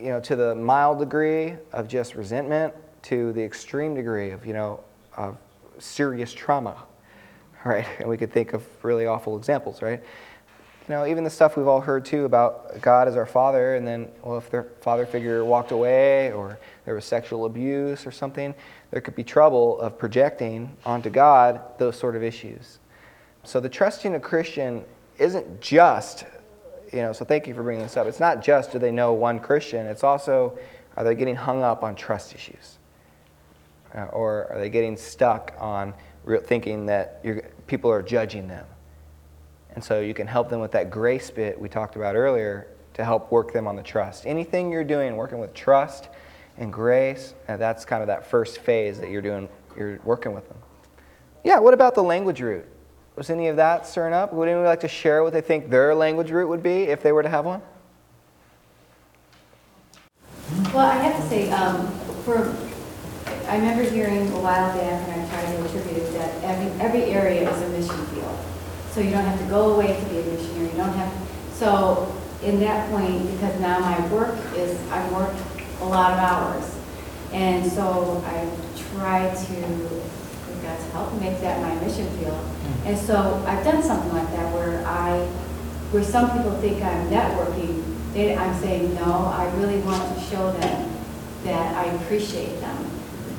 you 0.00 0.08
know, 0.08 0.18
to 0.18 0.34
the 0.34 0.52
mild 0.52 0.98
degree 0.98 1.54
of 1.72 1.86
just 1.86 2.16
resentment 2.16 2.74
to 3.00 3.32
the 3.34 3.42
extreme 3.42 3.94
degree 3.94 4.30
of 4.30 4.44
you 4.46 4.52
know 4.52 4.80
of 5.16 5.36
serious 5.78 6.32
trauma, 6.32 6.76
right? 7.64 7.86
And 8.00 8.08
we 8.08 8.16
could 8.16 8.32
think 8.32 8.54
of 8.54 8.66
really 8.84 9.06
awful 9.06 9.36
examples, 9.36 9.80
right? 9.82 10.02
you 10.88 10.94
know, 10.94 11.04
even 11.06 11.22
the 11.22 11.30
stuff 11.30 11.56
we've 11.56 11.66
all 11.66 11.80
heard 11.82 12.04
too 12.04 12.24
about 12.24 12.80
God 12.80 13.08
as 13.08 13.16
our 13.16 13.26
father, 13.26 13.76
and 13.76 13.86
then, 13.86 14.08
well, 14.22 14.38
if 14.38 14.48
their 14.50 14.64
father 14.80 15.04
figure 15.04 15.44
walked 15.44 15.70
away 15.70 16.32
or 16.32 16.58
there 16.86 16.94
was 16.94 17.04
sexual 17.04 17.44
abuse 17.44 18.06
or 18.06 18.10
something, 18.10 18.54
there 18.90 19.02
could 19.02 19.14
be 19.14 19.22
trouble 19.24 19.78
of 19.82 19.98
projecting 19.98 20.74
onto 20.86 21.10
God 21.10 21.60
those 21.78 21.98
sort 21.98 22.16
of 22.16 22.22
issues. 22.22 22.78
So 23.44 23.60
the 23.60 23.68
trusting 23.68 24.14
a 24.14 24.20
Christian 24.20 24.82
isn't 25.18 25.60
just, 25.60 26.24
you 26.92 27.00
know, 27.02 27.12
so 27.12 27.22
thank 27.24 27.46
you 27.46 27.54
for 27.54 27.62
bringing 27.62 27.82
this 27.82 27.96
up. 27.98 28.06
It's 28.06 28.20
not 28.20 28.42
just 28.42 28.72
do 28.72 28.78
they 28.78 28.90
know 28.90 29.12
one 29.12 29.40
Christian, 29.40 29.86
it's 29.86 30.04
also 30.04 30.58
are 30.96 31.04
they 31.04 31.14
getting 31.14 31.36
hung 31.36 31.62
up 31.62 31.82
on 31.84 31.94
trust 31.94 32.34
issues? 32.34 32.78
Uh, 33.94 34.04
or 34.06 34.52
are 34.52 34.58
they 34.58 34.68
getting 34.68 34.96
stuck 34.96 35.54
on 35.58 35.94
re- 36.24 36.40
thinking 36.42 36.86
that 36.86 37.22
people 37.66 37.90
are 37.90 38.02
judging 38.02 38.48
them? 38.48 38.66
And 39.78 39.84
so 39.84 40.00
you 40.00 40.12
can 40.12 40.26
help 40.26 40.48
them 40.48 40.58
with 40.58 40.72
that 40.72 40.90
grace 40.90 41.30
bit 41.30 41.56
we 41.56 41.68
talked 41.68 41.94
about 41.94 42.16
earlier 42.16 42.66
to 42.94 43.04
help 43.04 43.30
work 43.30 43.52
them 43.52 43.68
on 43.68 43.76
the 43.76 43.82
trust. 43.84 44.26
Anything 44.26 44.72
you're 44.72 44.82
doing, 44.82 45.14
working 45.14 45.38
with 45.38 45.54
trust 45.54 46.08
and 46.56 46.72
grace, 46.72 47.32
uh, 47.46 47.56
that's 47.58 47.84
kind 47.84 48.02
of 48.02 48.08
that 48.08 48.26
first 48.26 48.58
phase 48.58 48.98
that 48.98 49.08
you're 49.08 49.22
doing, 49.22 49.48
you're 49.76 50.00
working 50.02 50.32
with 50.34 50.48
them. 50.48 50.56
Yeah, 51.44 51.60
what 51.60 51.74
about 51.74 51.94
the 51.94 52.02
language 52.02 52.40
route? 52.40 52.66
Was 53.14 53.30
any 53.30 53.46
of 53.46 53.54
that 53.54 53.86
stirring 53.86 54.14
up? 54.14 54.32
Would 54.32 54.48
anyone 54.48 54.64
like 54.66 54.80
to 54.80 54.88
share 54.88 55.22
what 55.22 55.32
they 55.32 55.40
think 55.42 55.70
their 55.70 55.94
language 55.94 56.32
route 56.32 56.48
would 56.48 56.60
be 56.64 56.82
if 56.82 57.00
they 57.00 57.12
were 57.12 57.22
to 57.22 57.28
have 57.28 57.44
one? 57.44 57.62
Well, 60.74 60.90
I 60.90 60.94
have 60.94 61.22
to 61.22 61.28
say, 61.28 61.52
um, 61.52 61.86
for 62.24 62.52
I 63.48 63.56
remember 63.58 63.88
hearing 63.88 64.26
a 64.32 64.40
while 64.40 64.76
back, 64.76 65.08
and 65.08 65.22
I'm 65.22 65.28
trying 65.28 65.56
to 65.56 65.64
attribute 65.66 66.02
it, 66.04 66.12
that 66.14 66.42
every, 66.42 66.80
every 66.84 67.02
area 67.12 67.48
is 67.48 67.62
a 67.62 67.68
mission 67.68 68.06
field. 68.06 68.34
So 68.92 69.00
you 69.00 69.10
don't 69.10 69.24
have 69.24 69.38
to 69.38 69.44
go 69.46 69.74
away 69.74 69.98
to 69.98 70.04
be 70.06 70.18
a 70.18 70.22
missionary, 70.22 70.70
you 70.70 70.76
don't 70.76 70.94
have, 70.94 71.12
so 71.52 72.14
in 72.42 72.58
that 72.60 72.90
point, 72.90 73.30
because 73.32 73.58
now 73.60 73.78
my 73.80 74.06
work 74.08 74.34
is, 74.56 74.80
I've 74.90 75.12
worked 75.12 75.38
a 75.82 75.84
lot 75.84 76.12
of 76.12 76.18
hours. 76.18 76.74
And 77.32 77.70
so 77.70 78.22
I 78.26 78.48
try 78.94 79.28
to, 79.34 79.52
with 79.54 80.58
God's 80.62 80.84
help, 80.92 81.12
make 81.20 81.40
that 81.42 81.60
my 81.60 81.74
mission 81.84 82.08
field. 82.18 82.32
Hmm. 82.38 82.88
And 82.88 82.98
so 82.98 83.42
I've 83.46 83.62
done 83.64 83.82
something 83.82 84.12
like 84.14 84.30
that 84.30 84.52
where 84.54 84.84
I, 84.86 85.26
where 85.90 86.02
some 86.02 86.30
people 86.30 86.52
think 86.58 86.82
I'm 86.82 87.08
networking, 87.08 87.84
they, 88.14 88.36
I'm 88.36 88.54
saying, 88.62 88.94
no, 88.94 89.12
I 89.34 89.52
really 89.58 89.80
want 89.80 90.14
to 90.14 90.20
show 90.24 90.50
them 90.52 90.90
that 91.44 91.74
I 91.76 91.86
appreciate 91.96 92.58
them. 92.60 92.84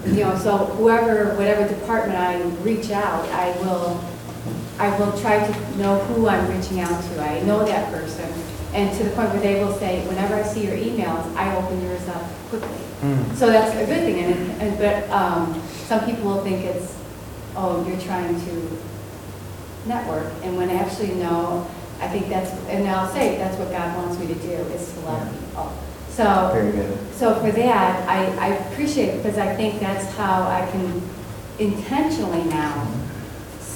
You 0.05 0.25
know, 0.25 0.37
so 0.37 0.55
whoever, 0.57 1.35
whatever 1.37 1.67
department 1.67 2.19
I 2.19 2.41
reach 2.63 2.91
out, 2.91 3.27
I 3.29 3.49
will 3.59 3.99
I 4.79 4.97
will 4.97 5.11
try 5.19 5.45
to 5.45 5.77
know 5.77 5.99
who 6.05 6.29
I'm 6.29 6.49
reaching 6.55 6.79
out 6.79 7.03
to. 7.03 7.19
I 7.21 7.41
know 7.43 7.65
that 7.65 7.91
person. 7.91 8.31
And 8.73 8.95
to 8.97 9.03
the 9.03 9.09
point 9.09 9.29
where 9.31 9.41
they 9.41 9.61
will 9.61 9.73
say, 9.73 10.07
whenever 10.07 10.35
I 10.35 10.43
see 10.43 10.65
your 10.65 10.75
emails, 10.77 11.35
I 11.35 11.53
open 11.53 11.81
yours 11.83 12.07
up 12.07 12.21
quickly. 12.47 12.77
Mm. 13.01 13.35
So 13.35 13.47
that's 13.47 13.73
a 13.75 13.85
good 13.85 14.03
thing. 14.05 14.19
And, 14.23 14.61
and 14.61 14.77
but 14.79 15.09
um, 15.09 15.61
some 15.83 16.05
people 16.05 16.29
will 16.31 16.43
think 16.45 16.63
it's, 16.63 16.97
oh, 17.57 17.85
you're 17.85 17.99
trying 17.99 18.39
to 18.45 18.79
network. 19.85 20.31
And 20.43 20.55
when 20.55 20.69
actually, 20.69 21.13
no, 21.15 21.69
I 21.99 22.07
think 22.07 22.29
that's, 22.29 22.51
and 22.67 22.87
I'll 22.87 23.11
say 23.11 23.35
that's 23.37 23.57
what 23.57 23.71
God 23.71 23.97
wants 23.97 24.17
me 24.17 24.27
to 24.27 24.35
do 24.35 24.49
is 24.73 24.93
to 24.93 24.99
love 25.01 25.29
people. 25.39 25.77
So, 26.07 26.51
Very 26.53 26.71
good. 26.71 27.13
so 27.13 27.35
for 27.41 27.51
that, 27.51 28.07
I, 28.07 28.27
I 28.37 28.47
appreciate 28.69 29.09
it 29.09 29.23
because 29.23 29.37
I 29.37 29.53
think 29.55 29.81
that's 29.81 30.05
how 30.15 30.43
I 30.43 30.65
can 30.71 31.01
intentionally 31.59 32.43
now 32.45 32.87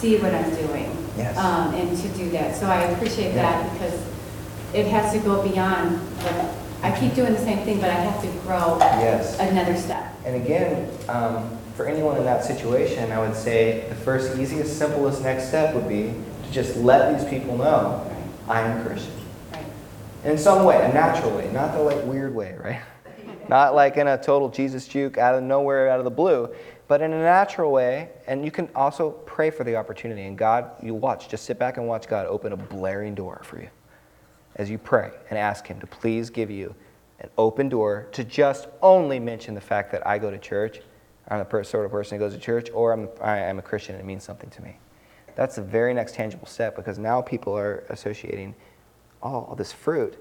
see 0.04 0.18
what 0.18 0.36
I'm 0.36 0.54
doing. 0.56 0.92
Yes. 1.16 1.38
Um, 1.38 1.74
and 1.76 1.98
to 1.98 2.08
do 2.10 2.30
that. 2.32 2.58
So 2.58 2.66
I 2.68 2.82
appreciate 2.82 3.34
that 3.36 3.72
because 3.72 3.94
it 4.74 4.86
has 4.88 5.14
to 5.14 5.20
go 5.20 5.42
beyond 5.48 5.98
I 6.82 6.92
keep 6.92 7.12
mm-hmm. 7.14 7.16
doing 7.16 7.34
the 7.34 7.40
same 7.40 7.60
thing, 7.64 7.80
but 7.80 7.90
I 7.90 7.94
have 7.94 8.22
to 8.22 8.28
grow 8.42 8.76
Yes. 8.80 9.40
another 9.40 9.78
step. 9.78 10.04
And 10.26 10.36
again, 10.44 10.90
um, 11.08 11.58
for 11.78 11.86
anyone 11.88 12.18
in 12.18 12.26
that 12.26 12.44
situation, 12.44 13.10
I 13.14 13.20
would 13.26 13.36
say 13.38 13.86
the 13.88 13.96
first 13.96 14.38
easiest, 14.38 14.78
simplest 14.78 15.24
next 15.24 15.48
step 15.48 15.74
would 15.74 15.88
be 15.88 16.12
to 16.44 16.52
just 16.52 16.76
let 16.78 17.18
these 17.18 17.28
people 17.30 17.58
know 17.58 18.06
Right, 18.46 18.58
I'm 18.66 18.82
a 18.82 18.84
Christian. 18.86 19.14
right. 19.54 19.64
In 20.26 20.38
some 20.38 20.66
way, 20.66 20.76
a 20.84 20.94
natural 20.94 21.32
way, 21.38 21.50
not 21.54 21.72
the 21.78 21.82
like 21.82 22.04
weird 22.04 22.36
way, 22.36 22.58
right? 22.62 22.82
Not 23.50 23.74
like 23.76 23.96
in 23.98 24.08
a 24.08 24.18
total 24.22 24.48
Jesus 24.50 24.86
juke 24.88 25.18
out 25.18 25.36
of 25.36 25.44
nowhere, 25.44 25.88
out 25.90 26.00
of 26.00 26.06
the 26.06 26.12
blue. 26.12 26.50
But 26.94 27.02
in 27.02 27.12
a 27.12 27.18
natural 27.24 27.72
way, 27.72 28.10
and 28.28 28.46
you 28.46 28.52
can 28.52 28.70
also 28.76 29.10
pray 29.26 29.50
for 29.50 29.64
the 29.64 29.76
opportunity. 29.78 30.26
And 30.28 30.38
God, 30.38 30.70
you 30.80 30.94
watch, 30.94 31.28
just 31.28 31.44
sit 31.44 31.58
back 31.58 31.78
and 31.78 31.88
watch 31.88 32.08
God 32.08 32.28
open 32.28 32.54
a 32.54 32.56
blaring 32.56 33.16
door 33.16 33.42
for 33.44 33.58
you 33.60 33.70
as 34.58 34.70
you 34.70 34.78
pray 34.78 35.10
and 35.32 35.40
ask 35.40 35.66
Him 35.66 35.80
to 35.80 35.88
please 35.88 36.30
give 36.30 36.52
you 36.52 36.76
an 37.20 37.32
open 37.36 37.68
door 37.68 38.10
to 38.12 38.24
just 38.24 38.68
only 38.84 39.18
mention 39.20 39.56
the 39.56 39.60
fact 39.60 39.92
that 39.92 40.06
I 40.06 40.20
go 40.20 40.30
to 40.30 40.38
church. 40.38 40.82
I'm 41.30 41.44
the 41.44 41.64
sort 41.64 41.84
of 41.84 41.90
person 41.90 42.20
who 42.20 42.24
goes 42.26 42.36
to 42.36 42.40
church, 42.40 42.70
or 42.72 42.92
I'm, 42.94 43.10
I 43.20 43.38
am 43.40 43.58
a 43.58 43.64
Christian 43.64 43.96
and 43.96 44.04
it 44.04 44.06
means 44.06 44.24
something 44.24 44.52
to 44.52 44.62
me. 44.62 44.78
That's 45.36 45.56
the 45.56 45.64
very 45.64 45.96
next 45.96 46.14
tangible 46.14 46.46
step 46.46 46.76
because 46.76 47.00
now 47.00 47.24
people 47.24 47.58
are 47.58 47.80
associating 47.90 48.54
all 49.20 49.56
this 49.58 49.72
fruit 49.72 50.16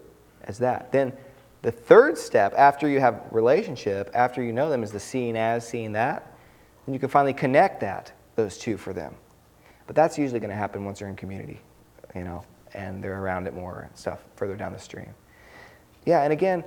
as 0.45 0.57
that. 0.61 0.91
Then 0.91 1.13
the 1.61 1.71
third 1.71 2.17
step 2.17 2.55
after 2.57 2.89
you 2.89 2.99
have 2.99 3.21
relationship, 3.31 4.11
after 4.15 4.43
you 4.43 4.55
know 4.55 4.71
them, 4.71 4.83
is 4.83 4.91
the 4.91 5.01
seeing 5.01 5.37
as, 5.37 5.69
seeing 5.69 5.93
that 5.93 6.29
and 6.87 6.95
you 6.95 6.99
can 6.99 7.09
finally 7.09 7.33
connect 7.33 7.81
that 7.81 8.13
those 8.37 8.59
two 8.59 8.77
for 8.77 8.93
them. 8.93 9.15
But 9.87 9.97
that's 9.97 10.19
usually 10.19 10.41
going 10.41 10.51
to 10.51 10.57
happen 10.57 10.85
once 10.85 10.99
they're 10.99 11.09
in 11.09 11.17
community, 11.17 11.61
you 12.15 12.25
know, 12.25 12.45
and 12.75 13.03
they're 13.03 13.21
around 13.21 13.47
it 13.47 13.55
more 13.55 13.81
and 13.89 13.97
stuff 13.97 14.21
further 14.37 14.57
down 14.57 14.73
the 14.73 14.79
stream. 14.79 15.11
Yeah, 16.07 16.23
and 16.23 16.33
again, 16.33 16.65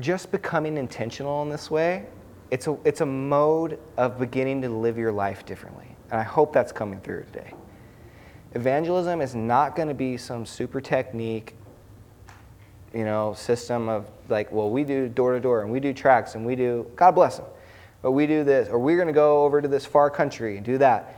just 0.00 0.32
becoming 0.32 0.76
intentional 0.76 1.42
in 1.42 1.50
this 1.50 1.70
way, 1.70 2.06
it's 2.50 2.66
a, 2.66 2.78
it's 2.84 3.00
a 3.02 3.06
mode 3.06 3.78
of 3.96 4.18
beginning 4.18 4.62
to 4.62 4.68
live 4.68 4.96
your 4.96 5.12
life 5.12 5.44
differently. 5.44 5.86
And 6.10 6.18
I 6.20 6.24
hope 6.24 6.52
that's 6.52 6.72
coming 6.72 7.00
through 7.00 7.24
today. 7.24 7.52
Evangelism 8.54 9.20
is 9.20 9.34
not 9.34 9.76
going 9.76 9.88
to 9.88 9.94
be 9.94 10.16
some 10.16 10.46
super 10.46 10.80
technique, 10.80 11.54
you 12.94 13.04
know, 13.04 13.34
system 13.34 13.88
of 13.90 14.06
like, 14.28 14.50
well, 14.50 14.70
we 14.70 14.84
do 14.84 15.08
door 15.08 15.34
to 15.34 15.40
door 15.40 15.62
and 15.62 15.70
we 15.70 15.80
do 15.80 15.92
tracks 15.92 16.34
and 16.34 16.46
we 16.46 16.56
do, 16.56 16.90
God 16.96 17.12
bless 17.12 17.36
them. 17.36 17.46
But 18.02 18.12
we 18.12 18.26
do 18.26 18.44
this, 18.44 18.68
or 18.68 18.78
we're 18.78 18.96
going 18.96 19.08
to 19.08 19.12
go 19.14 19.44
over 19.44 19.60
to 19.60 19.68
this 19.68 19.84
far 19.84 20.10
country 20.10 20.56
and 20.56 20.64
do 20.64 20.78
that. 20.78 21.14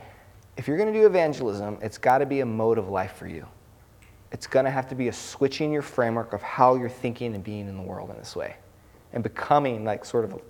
If 0.57 0.67
you're 0.67 0.77
going 0.77 0.91
to 0.91 0.99
do 0.99 1.05
evangelism, 1.05 1.77
it's 1.81 1.97
got 1.97 2.19
to 2.19 2.25
be 2.25 2.39
a 2.39 2.45
mode 2.45 2.77
of 2.77 2.89
life 2.89 3.13
for 3.13 3.27
you. 3.27 3.45
It's 4.31 4.47
going 4.47 4.65
to 4.65 4.71
have 4.71 4.87
to 4.89 4.95
be 4.95 5.07
a 5.07 5.13
switching 5.13 5.71
your 5.71 5.81
framework 5.81 6.33
of 6.33 6.41
how 6.41 6.75
you're 6.75 6.89
thinking 6.89 7.35
and 7.35 7.43
being 7.43 7.67
in 7.67 7.75
the 7.77 7.83
world 7.83 8.09
in 8.09 8.17
this 8.17 8.35
way 8.35 8.55
and 9.13 9.23
becoming 9.23 9.83
like 9.83 10.05
sort 10.05 10.23
of 10.25 10.33
a, 10.33 10.41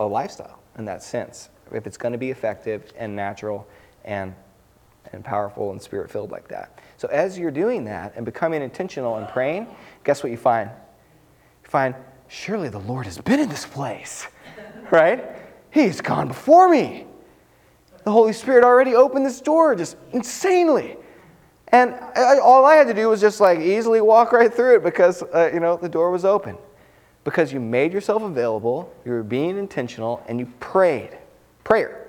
a 0.00 0.04
lifestyle 0.04 0.58
in 0.76 0.84
that 0.86 1.02
sense. 1.02 1.48
If 1.72 1.86
it's 1.86 1.96
going 1.96 2.12
to 2.12 2.18
be 2.18 2.30
effective 2.30 2.92
and 2.98 3.14
natural 3.16 3.66
and, 4.04 4.34
and 5.12 5.24
powerful 5.24 5.70
and 5.70 5.80
spirit 5.80 6.10
filled 6.10 6.30
like 6.32 6.48
that. 6.48 6.80
So, 6.98 7.08
as 7.08 7.38
you're 7.38 7.50
doing 7.50 7.84
that 7.84 8.12
and 8.16 8.26
becoming 8.26 8.60
intentional 8.62 9.16
and 9.16 9.26
praying, 9.28 9.68
guess 10.04 10.22
what 10.22 10.30
you 10.32 10.36
find? 10.36 10.68
You 11.64 11.70
find, 11.70 11.94
surely 12.28 12.68
the 12.68 12.80
Lord 12.80 13.06
has 13.06 13.16
been 13.18 13.40
in 13.40 13.48
this 13.48 13.64
place, 13.64 14.26
right? 14.90 15.24
He's 15.72 16.00
gone 16.02 16.28
before 16.28 16.68
me. 16.68 17.06
The 18.04 18.12
Holy 18.12 18.32
Spirit 18.34 18.62
already 18.62 18.94
opened 18.94 19.24
this 19.24 19.40
door 19.40 19.74
just 19.74 19.96
insanely. 20.12 20.96
And 21.68 21.94
I, 22.14 22.38
all 22.38 22.66
I 22.66 22.74
had 22.74 22.88
to 22.88 22.94
do 22.94 23.08
was 23.08 23.20
just 23.22 23.40
like 23.40 23.58
easily 23.58 24.02
walk 24.02 24.32
right 24.32 24.52
through 24.52 24.76
it 24.76 24.82
because, 24.84 25.22
uh, 25.22 25.50
you 25.52 25.60
know, 25.60 25.76
the 25.78 25.88
door 25.88 26.10
was 26.10 26.24
open. 26.26 26.58
Because 27.24 27.52
you 27.54 27.60
made 27.60 27.92
yourself 27.94 28.22
available, 28.22 28.92
you 29.06 29.12
were 29.12 29.22
being 29.22 29.56
intentional, 29.56 30.22
and 30.28 30.38
you 30.38 30.44
prayed. 30.60 31.16
Prayer. 31.64 32.06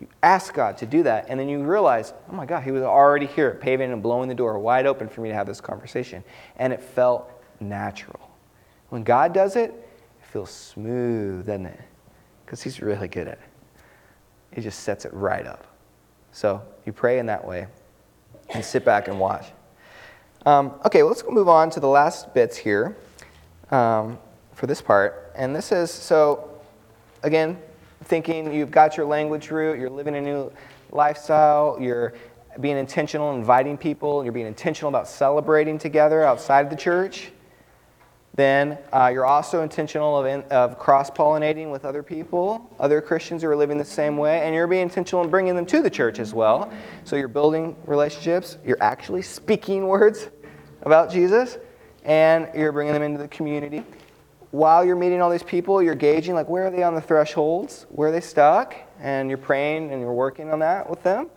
You 0.00 0.08
asked 0.24 0.54
God 0.54 0.76
to 0.78 0.86
do 0.86 1.02
that, 1.04 1.26
and 1.28 1.38
then 1.38 1.48
you 1.48 1.62
realize, 1.62 2.14
oh 2.30 2.34
my 2.34 2.46
God, 2.46 2.62
He 2.62 2.70
was 2.72 2.82
already 2.82 3.26
here, 3.26 3.58
paving 3.60 3.92
and 3.92 4.02
blowing 4.02 4.28
the 4.28 4.34
door 4.34 4.58
wide 4.58 4.86
open 4.86 5.08
for 5.08 5.20
me 5.20 5.28
to 5.28 5.34
have 5.36 5.46
this 5.46 5.60
conversation. 5.60 6.24
And 6.56 6.72
it 6.72 6.80
felt 6.80 7.30
natural. 7.60 8.18
When 8.88 9.04
God 9.04 9.32
does 9.34 9.54
it, 9.54 9.70
it 9.70 10.26
feels 10.32 10.50
smooth, 10.50 11.46
doesn't 11.46 11.66
it? 11.66 11.80
because 12.48 12.62
he's 12.62 12.80
really 12.80 13.08
good 13.08 13.28
at 13.28 13.34
it. 13.34 13.40
He 14.54 14.62
just 14.62 14.80
sets 14.80 15.04
it 15.04 15.12
right 15.12 15.46
up. 15.46 15.66
So 16.32 16.62
you 16.86 16.94
pray 16.94 17.18
in 17.18 17.26
that 17.26 17.46
way 17.46 17.66
and 18.48 18.64
sit 18.64 18.86
back 18.86 19.06
and 19.06 19.20
watch. 19.20 19.44
Um, 20.46 20.72
okay, 20.86 21.02
well, 21.02 21.10
let's 21.12 21.22
move 21.28 21.48
on 21.48 21.68
to 21.70 21.80
the 21.80 21.88
last 21.88 22.32
bits 22.32 22.56
here 22.56 22.96
um, 23.70 24.18
for 24.54 24.66
this 24.66 24.80
part. 24.80 25.30
And 25.36 25.54
this 25.54 25.72
is 25.72 25.90
so, 25.90 26.48
again, 27.22 27.58
thinking 28.04 28.50
you've 28.54 28.70
got 28.70 28.96
your 28.96 29.04
language 29.04 29.50
root, 29.50 29.78
you're 29.78 29.90
living 29.90 30.14
a 30.16 30.20
new 30.22 30.50
lifestyle, 30.90 31.76
you're 31.78 32.14
being 32.60 32.78
intentional, 32.78 33.34
inviting 33.34 33.76
people, 33.76 34.24
you're 34.24 34.32
being 34.32 34.46
intentional 34.46 34.88
about 34.88 35.06
celebrating 35.06 35.76
together 35.76 36.22
outside 36.24 36.70
the 36.70 36.76
church. 36.76 37.30
Then 38.38 38.78
uh, 38.92 39.10
you're 39.12 39.26
also 39.26 39.64
intentional 39.64 40.16
of, 40.16 40.24
in, 40.24 40.42
of 40.42 40.78
cross 40.78 41.10
pollinating 41.10 41.72
with 41.72 41.84
other 41.84 42.04
people, 42.04 42.72
other 42.78 43.00
Christians 43.00 43.42
who 43.42 43.48
are 43.48 43.56
living 43.56 43.78
the 43.78 43.84
same 43.84 44.16
way, 44.16 44.42
and 44.44 44.54
you're 44.54 44.68
being 44.68 44.82
intentional 44.82 45.24
in 45.24 45.28
bringing 45.28 45.56
them 45.56 45.66
to 45.66 45.82
the 45.82 45.90
church 45.90 46.20
as 46.20 46.32
well. 46.32 46.72
So 47.02 47.16
you're 47.16 47.26
building 47.26 47.74
relationships, 47.84 48.56
you're 48.64 48.80
actually 48.80 49.22
speaking 49.22 49.88
words 49.88 50.28
about 50.82 51.10
Jesus, 51.10 51.58
and 52.04 52.48
you're 52.56 52.70
bringing 52.70 52.92
them 52.94 53.02
into 53.02 53.18
the 53.18 53.26
community. 53.26 53.82
While 54.52 54.84
you're 54.84 54.94
meeting 54.94 55.20
all 55.20 55.30
these 55.30 55.42
people, 55.42 55.82
you're 55.82 55.96
gauging, 55.96 56.34
like, 56.36 56.48
where 56.48 56.64
are 56.68 56.70
they 56.70 56.84
on 56.84 56.94
the 56.94 57.00
thresholds? 57.00 57.86
Where 57.88 58.10
are 58.10 58.12
they 58.12 58.20
stuck? 58.20 58.76
And 59.00 59.28
you're 59.28 59.36
praying 59.36 59.90
and 59.90 60.00
you're 60.00 60.14
working 60.14 60.52
on 60.52 60.60
that 60.60 60.88
with 60.88 61.02
them. 61.02 61.28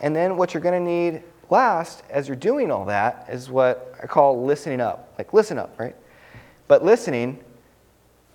And 0.00 0.16
then 0.16 0.38
what 0.38 0.54
you're 0.54 0.62
going 0.62 0.82
to 0.82 0.90
need 0.90 1.22
last, 1.50 2.02
as 2.08 2.28
you're 2.28 2.34
doing 2.36 2.70
all 2.70 2.86
that, 2.86 3.26
is 3.30 3.50
what 3.50 3.94
I 4.02 4.06
call 4.06 4.42
listening 4.42 4.80
up. 4.80 5.12
Like, 5.18 5.34
listen 5.34 5.58
up, 5.58 5.78
right? 5.78 5.94
but 6.70 6.84
listening 6.84 7.36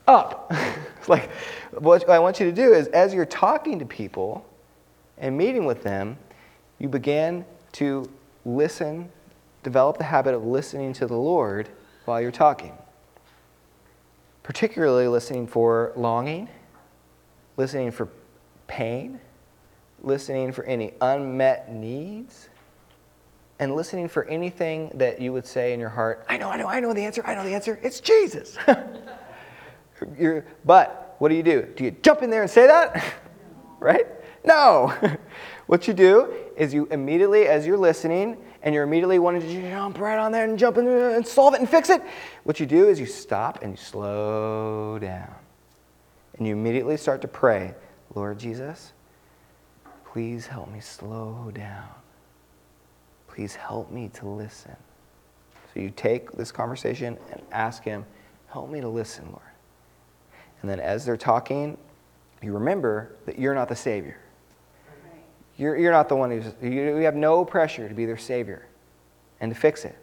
up. 0.10 0.52
like, 1.08 1.30
what 1.72 2.08
I 2.10 2.20
want 2.20 2.42
you 2.42 2.46
to 2.48 2.52
do 2.52 2.74
is, 2.74 2.88
as 2.88 3.14
you're 3.14 3.26
talking 3.26 3.80
to 3.80 3.86
people 3.86 4.46
and 5.18 5.38
meeting 5.38 5.64
with 5.66 5.84
them, 5.84 6.18
you 6.78 6.90
begin 6.90 7.46
to 7.72 8.10
listen, 8.44 9.10
develop 9.64 9.98
the 9.98 10.04
habit 10.04 10.34
of 10.34 10.44
listening 10.44 10.92
to 10.92 11.08
the 11.08 11.16
Lord 11.16 11.70
while 12.04 12.20
you're 12.22 12.30
talking. 12.34 12.74
Particularly 14.44 15.08
listening 15.08 15.48
for 15.48 15.94
longing, 15.96 16.50
listening 17.56 17.90
for 17.92 18.10
pain, 18.68 19.18
listening 20.02 20.52
for 20.52 20.66
any 20.66 20.92
unmet 21.00 21.72
needs, 21.74 22.50
and 23.60 23.76
listening 23.76 24.08
for 24.08 24.24
anything 24.26 24.92
that 24.96 25.22
you 25.22 25.32
would 25.34 25.46
say 25.46 25.74
in 25.74 25.80
your 25.80 25.90
heart, 25.90 26.26
I 26.28 26.38
know, 26.38 26.50
I 26.50 26.58
know, 26.58 26.68
I 26.68 26.80
know 26.80 26.92
the 26.94 27.02
answer, 27.06 27.22
I 27.26 27.36
know 27.36 27.44
the 27.44 27.54
answer, 27.54 27.80
it's 27.82 28.00
Jesus. 28.00 28.58
but 30.66 31.16
what 31.20 31.30
do 31.30 31.36
you 31.36 31.44
do? 31.44 31.62
Do 31.76 31.86
you 31.86 31.92
jump 32.02 32.22
in 32.22 32.30
there 32.30 32.42
and 32.42 32.52
say 32.52 32.68
that? 32.68 33.02
right? 33.80 34.06
No. 34.44 34.94
what 35.68 35.88
you 35.88 35.94
do 35.94 36.34
is 36.58 36.74
you 36.74 36.86
immediately, 36.92 37.48
as 37.48 37.66
you're 37.66 37.78
listening, 37.78 38.36
and 38.62 38.74
you're 38.76 38.84
immediately 38.84 39.18
wanting 39.20 39.40
to 39.42 39.70
jump 39.70 39.98
right 40.00 40.18
on 40.18 40.32
there 40.34 40.44
and 40.44 40.58
jump 40.60 40.78
in 40.78 40.84
there 40.86 41.16
and 41.16 41.26
solve 41.26 41.54
it 41.54 41.60
and 41.62 41.70
fix 41.70 41.90
it, 41.90 42.02
what 42.44 42.60
you 42.60 42.66
do 42.66 42.90
is 42.90 43.00
you 43.00 43.06
stop 43.06 43.62
and 43.64 43.72
you 43.72 43.78
slow 43.78 45.00
down. 45.00 45.34
And 46.38 46.46
you 46.46 46.52
immediately 46.54 46.98
start 46.98 47.22
to 47.22 47.28
pray, 47.30 47.74
Lord 48.14 48.38
Jesus, 48.38 48.92
please 50.12 50.46
help 50.48 50.70
me 50.72 50.82
slow 50.82 51.50
down 51.54 51.88
Please 53.36 53.54
help 53.56 53.92
me 53.92 54.08
to 54.14 54.30
listen. 54.30 54.74
So 55.74 55.82
you 55.82 55.90
take 55.90 56.32
this 56.32 56.54
conversation 56.54 57.18
and 57.34 57.42
ask 57.52 57.84
Him, 57.84 58.06
Help 58.48 58.70
me 58.70 58.80
to 58.80 58.88
listen, 58.88 59.26
Lord. 59.26 59.42
And 60.62 60.72
then 60.72 60.80
as 60.80 61.06
they're 61.06 61.18
talking, 61.18 61.78
you 62.42 62.54
remember 62.54 63.14
that 63.26 63.38
you're 63.38 63.54
not 63.54 63.68
the 63.68 63.76
Savior. 63.76 64.18
You're, 65.58 65.76
you're 65.78 65.92
not 65.92 66.08
the 66.08 66.16
one 66.16 66.32
who's, 66.32 66.46
you, 66.62 66.70
you 66.96 66.96
have 67.04 67.16
no 67.16 67.44
pressure 67.44 67.90
to 67.90 67.94
be 67.94 68.06
their 68.06 68.16
Savior 68.18 68.66
and 69.42 69.54
to 69.54 69.60
fix 69.60 69.84
it. 69.84 69.98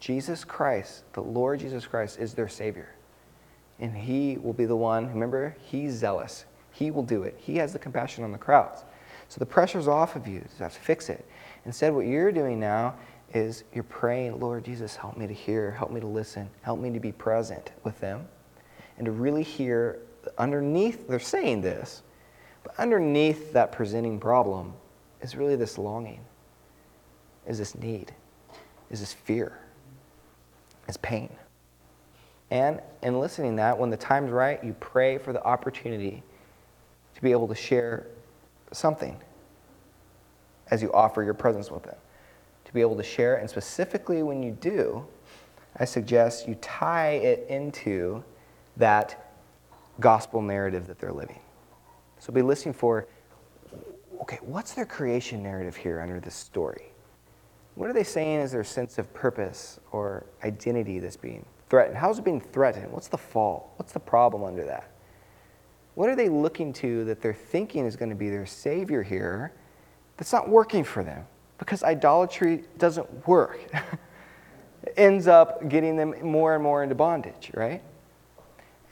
Jesus 0.00 0.44
Christ, 0.44 1.04
the 1.14 1.22
Lord 1.22 1.60
Jesus 1.60 1.86
Christ, 1.86 2.18
is 2.18 2.34
their 2.34 2.48
Savior. 2.48 2.92
And 3.80 3.96
He 3.96 4.36
will 4.36 4.52
be 4.52 4.66
the 4.66 4.76
one, 4.76 5.08
remember, 5.08 5.56
He's 5.64 5.94
zealous. 5.94 6.44
He 6.70 6.90
will 6.90 7.02
do 7.02 7.22
it. 7.22 7.38
He 7.40 7.56
has 7.56 7.72
the 7.72 7.78
compassion 7.78 8.24
on 8.24 8.32
the 8.32 8.38
crowds. 8.38 8.84
So 9.28 9.38
the 9.38 9.46
pressure's 9.46 9.88
off 9.88 10.16
of 10.16 10.28
you 10.28 10.44
to 10.58 10.62
have 10.64 10.74
to 10.74 10.80
fix 10.80 11.08
it. 11.08 11.26
Instead, 11.66 11.94
what 11.94 12.06
you're 12.06 12.32
doing 12.32 12.60
now 12.60 12.94
is 13.32 13.64
you're 13.74 13.84
praying, 13.84 14.38
Lord 14.38 14.64
Jesus, 14.64 14.96
help 14.96 15.16
me 15.16 15.26
to 15.26 15.32
hear, 15.34 15.70
help 15.72 15.90
me 15.90 16.00
to 16.00 16.06
listen, 16.06 16.48
help 16.62 16.78
me 16.78 16.90
to 16.92 17.00
be 17.00 17.10
present 17.12 17.72
with 17.82 17.98
them, 18.00 18.26
and 18.96 19.06
to 19.06 19.10
really 19.12 19.42
hear 19.42 20.00
underneath, 20.38 21.08
they're 21.08 21.18
saying 21.18 21.60
this, 21.60 22.02
but 22.62 22.74
underneath 22.78 23.52
that 23.52 23.72
presenting 23.72 24.18
problem 24.20 24.72
is 25.20 25.36
really 25.36 25.56
this 25.56 25.78
longing, 25.78 26.20
is 27.46 27.58
this 27.58 27.74
need, 27.74 28.12
is 28.90 29.00
this 29.00 29.12
fear, 29.12 29.58
is 30.88 30.96
pain. 30.98 31.30
And 32.50 32.80
in 33.02 33.18
listening 33.18 33.56
that, 33.56 33.76
when 33.78 33.90
the 33.90 33.96
time's 33.96 34.30
right, 34.30 34.62
you 34.62 34.74
pray 34.78 35.18
for 35.18 35.32
the 35.32 35.42
opportunity 35.42 36.22
to 37.16 37.22
be 37.22 37.32
able 37.32 37.48
to 37.48 37.54
share 37.54 38.06
something 38.72 39.16
as 40.74 40.82
you 40.82 40.92
offer 40.92 41.22
your 41.22 41.34
presence 41.34 41.70
with 41.70 41.84
them, 41.84 41.96
to 42.66 42.72
be 42.74 42.82
able 42.82 42.96
to 42.96 43.02
share. 43.02 43.36
And 43.36 43.48
specifically, 43.48 44.22
when 44.22 44.42
you 44.42 44.50
do, 44.60 45.06
I 45.76 45.84
suggest 45.86 46.46
you 46.46 46.56
tie 46.56 47.12
it 47.12 47.46
into 47.48 48.22
that 48.76 49.32
gospel 50.00 50.42
narrative 50.42 50.86
that 50.88 50.98
they're 50.98 51.12
living. 51.12 51.38
So 52.18 52.32
be 52.32 52.42
listening 52.42 52.74
for 52.74 53.06
okay, 54.22 54.38
what's 54.42 54.72
their 54.72 54.86
creation 54.86 55.42
narrative 55.42 55.76
here 55.76 56.00
under 56.00 56.20
this 56.20 56.34
story? 56.34 56.84
What 57.74 57.90
are 57.90 57.92
they 57.92 58.04
saying 58.04 58.40
is 58.40 58.52
their 58.52 58.64
sense 58.64 58.96
of 58.98 59.12
purpose 59.12 59.80
or 59.92 60.24
identity 60.44 60.98
that's 60.98 61.16
being 61.16 61.44
threatened? 61.68 61.96
How's 61.96 62.18
it 62.18 62.24
being 62.24 62.40
threatened? 62.40 62.90
What's 62.92 63.08
the 63.08 63.18
fall? 63.18 63.72
What's 63.76 63.92
the 63.92 64.00
problem 64.00 64.44
under 64.44 64.64
that? 64.64 64.90
What 65.94 66.08
are 66.08 66.16
they 66.16 66.28
looking 66.28 66.72
to 66.74 67.04
that 67.04 67.20
they're 67.20 67.34
thinking 67.34 67.84
is 67.86 67.96
going 67.96 68.08
to 68.10 68.16
be 68.16 68.30
their 68.30 68.46
savior 68.46 69.02
here 69.02 69.52
that's 70.16 70.32
not 70.32 70.48
working 70.48 70.84
for 70.84 71.02
them 71.02 71.24
because 71.58 71.82
idolatry 71.82 72.64
doesn't 72.78 73.26
work. 73.28 73.60
it 74.82 74.92
ends 74.96 75.26
up 75.26 75.68
getting 75.68 75.96
them 75.96 76.14
more 76.22 76.54
and 76.54 76.62
more 76.62 76.82
into 76.82 76.94
bondage, 76.94 77.50
right? 77.54 77.82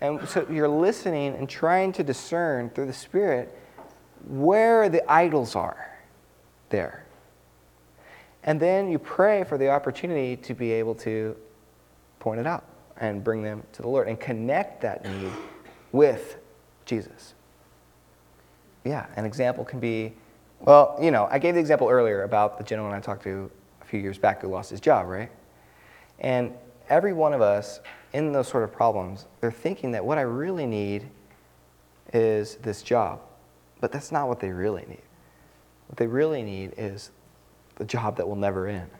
And 0.00 0.26
so 0.28 0.46
you're 0.50 0.68
listening 0.68 1.34
and 1.36 1.48
trying 1.48 1.92
to 1.92 2.02
discern 2.02 2.70
through 2.70 2.86
the 2.86 2.92
Spirit 2.92 3.56
where 4.26 4.88
the 4.88 5.08
idols 5.10 5.54
are 5.54 5.96
there. 6.70 7.04
And 8.44 8.58
then 8.58 8.90
you 8.90 8.98
pray 8.98 9.44
for 9.44 9.56
the 9.56 9.70
opportunity 9.70 10.36
to 10.38 10.54
be 10.54 10.72
able 10.72 10.96
to 10.96 11.36
point 12.18 12.40
it 12.40 12.46
out 12.46 12.64
and 12.98 13.22
bring 13.22 13.42
them 13.42 13.62
to 13.72 13.82
the 13.82 13.88
Lord 13.88 14.08
and 14.08 14.18
connect 14.18 14.80
that 14.82 15.04
need 15.04 15.30
with 15.92 16.36
Jesus. 16.84 17.34
Yeah, 18.84 19.06
an 19.14 19.24
example 19.24 19.64
can 19.64 19.78
be 19.78 20.14
well, 20.64 20.96
you 21.02 21.10
know, 21.10 21.26
I 21.28 21.40
gave 21.40 21.54
the 21.54 21.60
example 21.60 21.88
earlier 21.88 22.22
about 22.22 22.56
the 22.56 22.62
gentleman 22.62 22.96
I 22.96 23.00
talked 23.00 23.24
to 23.24 23.50
a 23.80 23.84
few 23.84 23.98
years 23.98 24.16
back 24.16 24.42
who 24.42 24.48
lost 24.48 24.70
his 24.70 24.78
job, 24.80 25.06
right? 25.08 25.28
And 26.20 26.52
every 26.88 27.12
one 27.12 27.32
of 27.32 27.40
us 27.40 27.80
in 28.12 28.30
those 28.30 28.46
sort 28.46 28.62
of 28.62 28.72
problems, 28.72 29.26
they're 29.40 29.50
thinking 29.50 29.90
that 29.92 30.04
what 30.04 30.18
I 30.18 30.20
really 30.20 30.66
need 30.66 31.08
is 32.14 32.56
this 32.56 32.82
job. 32.82 33.20
But 33.80 33.90
that's 33.90 34.12
not 34.12 34.28
what 34.28 34.38
they 34.38 34.50
really 34.50 34.84
need. 34.88 35.02
What 35.88 35.96
they 35.96 36.06
really 36.06 36.42
need 36.44 36.74
is 36.76 37.10
the 37.76 37.84
job 37.84 38.16
that 38.18 38.28
will 38.28 38.36
never 38.36 38.68
end. 38.68 38.90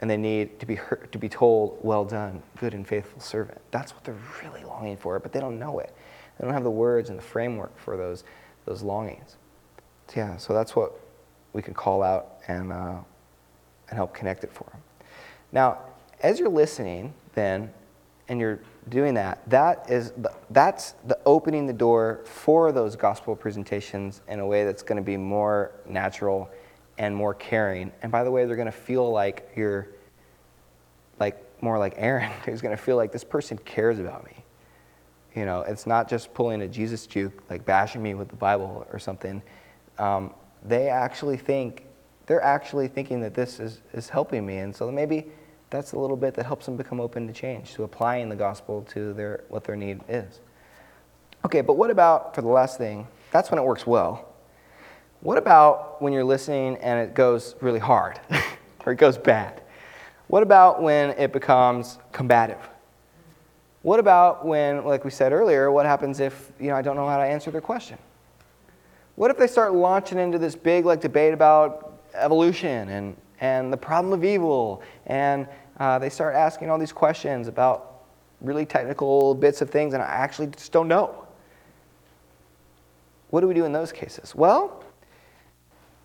And 0.00 0.10
they 0.10 0.16
need 0.16 0.58
to 0.58 0.66
be, 0.66 0.74
heard, 0.74 1.12
to 1.12 1.18
be 1.18 1.28
told, 1.28 1.78
well 1.82 2.04
done, 2.04 2.42
good 2.58 2.74
and 2.74 2.84
faithful 2.84 3.20
servant. 3.20 3.58
That's 3.70 3.94
what 3.94 4.02
they're 4.02 4.18
really 4.42 4.64
longing 4.64 4.96
for, 4.96 5.20
but 5.20 5.30
they 5.30 5.38
don't 5.38 5.60
know 5.60 5.78
it. 5.78 5.94
They 6.40 6.44
don't 6.44 6.54
have 6.54 6.64
the 6.64 6.70
words 6.72 7.10
and 7.10 7.16
the 7.18 7.22
framework 7.22 7.78
for 7.78 7.96
those, 7.96 8.24
those 8.64 8.82
longings 8.82 9.36
yeah, 10.16 10.36
so 10.36 10.52
that's 10.52 10.74
what 10.76 10.98
we 11.52 11.62
can 11.62 11.74
call 11.74 12.02
out 12.02 12.34
and, 12.48 12.72
uh, 12.72 12.98
and 13.88 13.96
help 13.96 14.14
connect 14.14 14.44
it 14.44 14.52
for 14.52 14.64
them. 14.64 14.80
Now, 15.52 15.78
as 16.22 16.38
you're 16.38 16.48
listening, 16.48 17.12
then, 17.34 17.70
and 18.28 18.40
you're 18.40 18.60
doing 18.88 19.14
that, 19.14 19.48
that 19.50 19.90
is 19.90 20.12
the, 20.12 20.32
that's 20.50 20.92
the 21.06 21.18
opening 21.26 21.66
the 21.66 21.72
door 21.72 22.20
for 22.24 22.72
those 22.72 22.96
gospel 22.96 23.36
presentations 23.36 24.22
in 24.28 24.40
a 24.40 24.46
way 24.46 24.64
that's 24.64 24.82
going 24.82 24.96
to 24.96 25.02
be 25.02 25.16
more 25.16 25.72
natural 25.88 26.48
and 26.98 27.14
more 27.14 27.34
caring. 27.34 27.92
And 28.02 28.10
by 28.12 28.24
the 28.24 28.30
way, 28.30 28.44
they're 28.46 28.56
going 28.56 28.66
to 28.66 28.72
feel 28.72 29.10
like 29.10 29.50
you're 29.56 29.88
like 31.18 31.36
more 31.62 31.78
like 31.78 31.94
Aaron, 31.96 32.30
They're 32.44 32.56
going 32.56 32.76
to 32.76 32.82
feel 32.82 32.96
like 32.96 33.12
this 33.12 33.24
person 33.24 33.58
cares 33.58 33.98
about 33.98 34.24
me. 34.24 34.32
You 35.34 35.46
know, 35.46 35.60
it's 35.62 35.86
not 35.86 36.08
just 36.10 36.34
pulling 36.34 36.60
a 36.60 36.68
Jesus 36.68 37.06
juke, 37.06 37.42
like 37.48 37.64
bashing 37.64 38.02
me 38.02 38.14
with 38.14 38.28
the 38.28 38.36
Bible 38.36 38.86
or 38.92 38.98
something 38.98 39.42
um, 40.02 40.34
they 40.64 40.88
actually 40.88 41.36
think 41.36 41.84
they're 42.26 42.42
actually 42.42 42.88
thinking 42.88 43.20
that 43.20 43.34
this 43.34 43.60
is, 43.60 43.80
is 43.94 44.08
helping 44.08 44.44
me 44.44 44.58
and 44.58 44.74
so 44.74 44.90
maybe 44.90 45.26
that's 45.70 45.92
a 45.92 45.98
little 45.98 46.16
bit 46.16 46.34
that 46.34 46.44
helps 46.44 46.66
them 46.66 46.76
become 46.76 47.00
open 47.00 47.26
to 47.28 47.32
change 47.32 47.72
to 47.74 47.84
applying 47.84 48.28
the 48.28 48.36
gospel 48.36 48.82
to 48.90 49.12
their 49.14 49.44
what 49.48 49.62
their 49.64 49.76
need 49.76 50.00
is 50.08 50.40
okay 51.44 51.60
but 51.60 51.74
what 51.74 51.90
about 51.90 52.34
for 52.34 52.42
the 52.42 52.48
last 52.48 52.78
thing 52.78 53.06
that's 53.30 53.50
when 53.50 53.58
it 53.60 53.64
works 53.64 53.86
well 53.86 54.28
what 55.20 55.38
about 55.38 56.02
when 56.02 56.12
you're 56.12 56.24
listening 56.24 56.76
and 56.78 56.98
it 56.98 57.14
goes 57.14 57.54
really 57.60 57.78
hard 57.78 58.18
or 58.86 58.92
it 58.92 58.96
goes 58.96 59.16
bad 59.16 59.62
what 60.26 60.42
about 60.42 60.82
when 60.82 61.10
it 61.10 61.32
becomes 61.32 61.98
combative 62.10 62.58
what 63.82 63.98
about 64.00 64.44
when 64.44 64.84
like 64.84 65.04
we 65.04 65.10
said 65.10 65.32
earlier 65.32 65.70
what 65.70 65.86
happens 65.86 66.18
if 66.18 66.50
you 66.60 66.68
know 66.68 66.76
i 66.76 66.82
don't 66.82 66.96
know 66.96 67.06
how 67.08 67.18
to 67.18 67.24
answer 67.24 67.52
their 67.52 67.60
question 67.60 67.96
what 69.16 69.30
if 69.30 69.36
they 69.36 69.46
start 69.46 69.74
launching 69.74 70.18
into 70.18 70.38
this 70.38 70.54
big 70.56 70.84
like 70.86 71.00
debate 71.00 71.34
about 71.34 71.92
evolution 72.14 72.88
and, 72.88 73.16
and 73.40 73.72
the 73.72 73.76
problem 73.76 74.12
of 74.14 74.24
evil, 74.24 74.82
and 75.06 75.46
uh, 75.78 75.98
they 75.98 76.08
start 76.08 76.34
asking 76.34 76.70
all 76.70 76.78
these 76.78 76.92
questions 76.92 77.48
about 77.48 78.00
really 78.40 78.64
technical 78.66 79.34
bits 79.34 79.60
of 79.62 79.68
things, 79.70 79.92
and 79.94 80.02
I 80.02 80.06
actually 80.06 80.46
just 80.48 80.72
don't 80.72 80.88
know. 80.88 81.26
What 83.30 83.40
do 83.42 83.48
we 83.48 83.54
do 83.54 83.64
in 83.64 83.72
those 83.72 83.92
cases? 83.92 84.34
Well, 84.34 84.82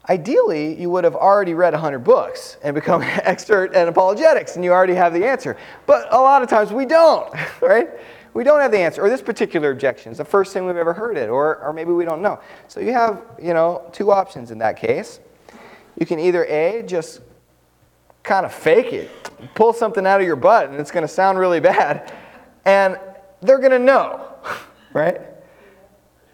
ideally, 0.10 0.80
you 0.80 0.90
would 0.90 1.04
have 1.04 1.16
already 1.16 1.54
read 1.54 1.74
100 1.74 2.00
books 2.00 2.58
and 2.62 2.76
become 2.76 3.02
expert 3.04 3.74
at 3.74 3.88
apologetics, 3.88 4.56
and 4.58 4.66
you 4.66 4.72
already 4.74 4.94
have 4.96 5.14
the 5.14 5.26
answer. 5.26 5.56
But 5.86 6.14
a 6.14 6.18
lot 6.20 6.42
of 6.42 6.50
times 6.50 6.72
we 6.74 6.86
don't, 6.86 7.34
right? 7.62 7.90
we 8.38 8.44
don't 8.44 8.60
have 8.60 8.70
the 8.72 8.78
answer, 8.78 9.02
or 9.02 9.10
this 9.10 9.24
particular 9.24 9.72
objection 9.72 10.12
is 10.12 10.20
the 10.20 10.24
first 10.24 10.54
thing 10.54 10.68
we've 10.68 10.78
ever 10.78 10.94
heard 10.94 11.18
it, 11.18 11.28
or, 11.28 11.58
or 11.58 11.74
maybe 11.74 11.90
we 11.92 12.06
don't 12.06 12.22
know. 12.22 12.40
So 12.68 12.80
you 12.80 12.94
have, 12.94 13.20
you 13.42 13.52
know, 13.56 13.90
two 13.92 14.12
options 14.12 14.52
in 14.52 14.60
that 14.60 14.78
case. 14.78 15.20
You 16.00 16.06
can 16.06 16.20
either 16.20 16.46
A, 16.46 16.84
just 16.86 17.22
kind 18.22 18.46
of 18.46 18.54
fake 18.54 18.94
it, 18.94 19.10
pull 19.56 19.74
something 19.74 20.06
out 20.06 20.22
of 20.22 20.28
your 20.28 20.36
butt, 20.36 20.70
and 20.70 20.80
it's 20.80 20.92
going 20.92 21.02
to 21.02 21.08
sound 21.08 21.40
really 21.40 21.60
bad, 21.60 22.14
and 22.64 23.00
they're 23.42 23.58
going 23.58 23.72
to 23.72 23.80
know, 23.80 24.24
right? 24.94 25.20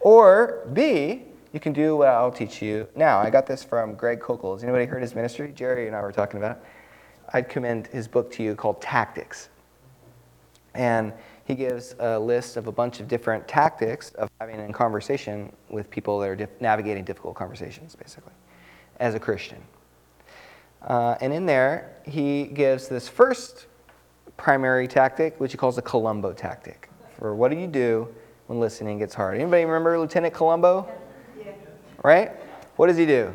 Or 0.02 0.68
B, 0.74 1.22
you 1.54 1.62
can 1.62 1.72
do 1.72 1.96
what 1.96 2.10
I'll 2.10 2.32
teach 2.34 2.62
you 2.62 2.86
now. 2.98 3.20
I 3.20 3.30
got 3.30 3.48
this 3.48 3.64
from 3.64 3.94
Greg 3.94 4.20
Koukl 4.20 4.52
Has 4.56 4.62
anybody 4.64 4.84
heard 4.84 5.04
his 5.04 5.16
ministry? 5.16 5.54
Jerry 5.56 5.88
and 5.88 5.96
I 5.96 6.02
were 6.02 6.12
talking 6.12 6.38
about 6.38 6.58
it. 6.58 6.64
I'd 7.32 7.48
commend 7.48 7.88
his 7.88 8.10
book 8.10 8.30
to 8.34 8.44
you 8.44 8.56
called 8.56 8.82
Tactics. 8.82 9.48
And 10.76 11.14
he 11.46 11.56
gives 11.56 11.96
a 12.00 12.18
list 12.18 12.56
of 12.58 12.68
a 12.68 12.72
bunch 12.72 13.00
of 13.00 13.08
different 13.08 13.48
tactics 13.48 14.12
of 14.12 14.30
having 14.40 14.60
a 14.60 14.72
conversation 14.74 15.52
with 15.70 15.90
people 15.90 16.20
that 16.20 16.30
are 16.30 16.36
dif- 16.36 16.62
navigating 16.62 17.04
difficult 17.04 17.36
conversations, 17.36 17.96
basically, 17.96 18.32
as 19.00 19.14
a 19.14 19.20
Christian. 19.20 19.58
Uh, 20.88 21.16
and 21.22 21.34
in 21.34 21.46
there, 21.46 21.96
he 22.06 22.46
gives 22.46 22.88
this 22.88 23.08
first 23.08 23.68
primary 24.38 24.88
tactic, 24.88 25.38
which 25.40 25.52
he 25.52 25.58
calls 25.58 25.76
the 25.76 25.82
Columbo 25.82 26.32
tactic, 26.34 26.90
for 27.20 27.36
what 27.36 27.52
do 27.52 27.58
you 27.58 27.68
do 27.68 28.08
when 28.48 28.60
listening 28.60 28.98
gets 29.00 29.14
hard. 29.14 29.38
Anybody 29.40 29.66
remember 29.66 29.98
Lieutenant 30.00 30.34
Columbo? 30.34 30.88
Yeah. 31.42 31.52
Right? 32.04 32.32
What 32.78 32.88
does 32.88 32.98
he 32.98 33.06
do? 33.06 33.34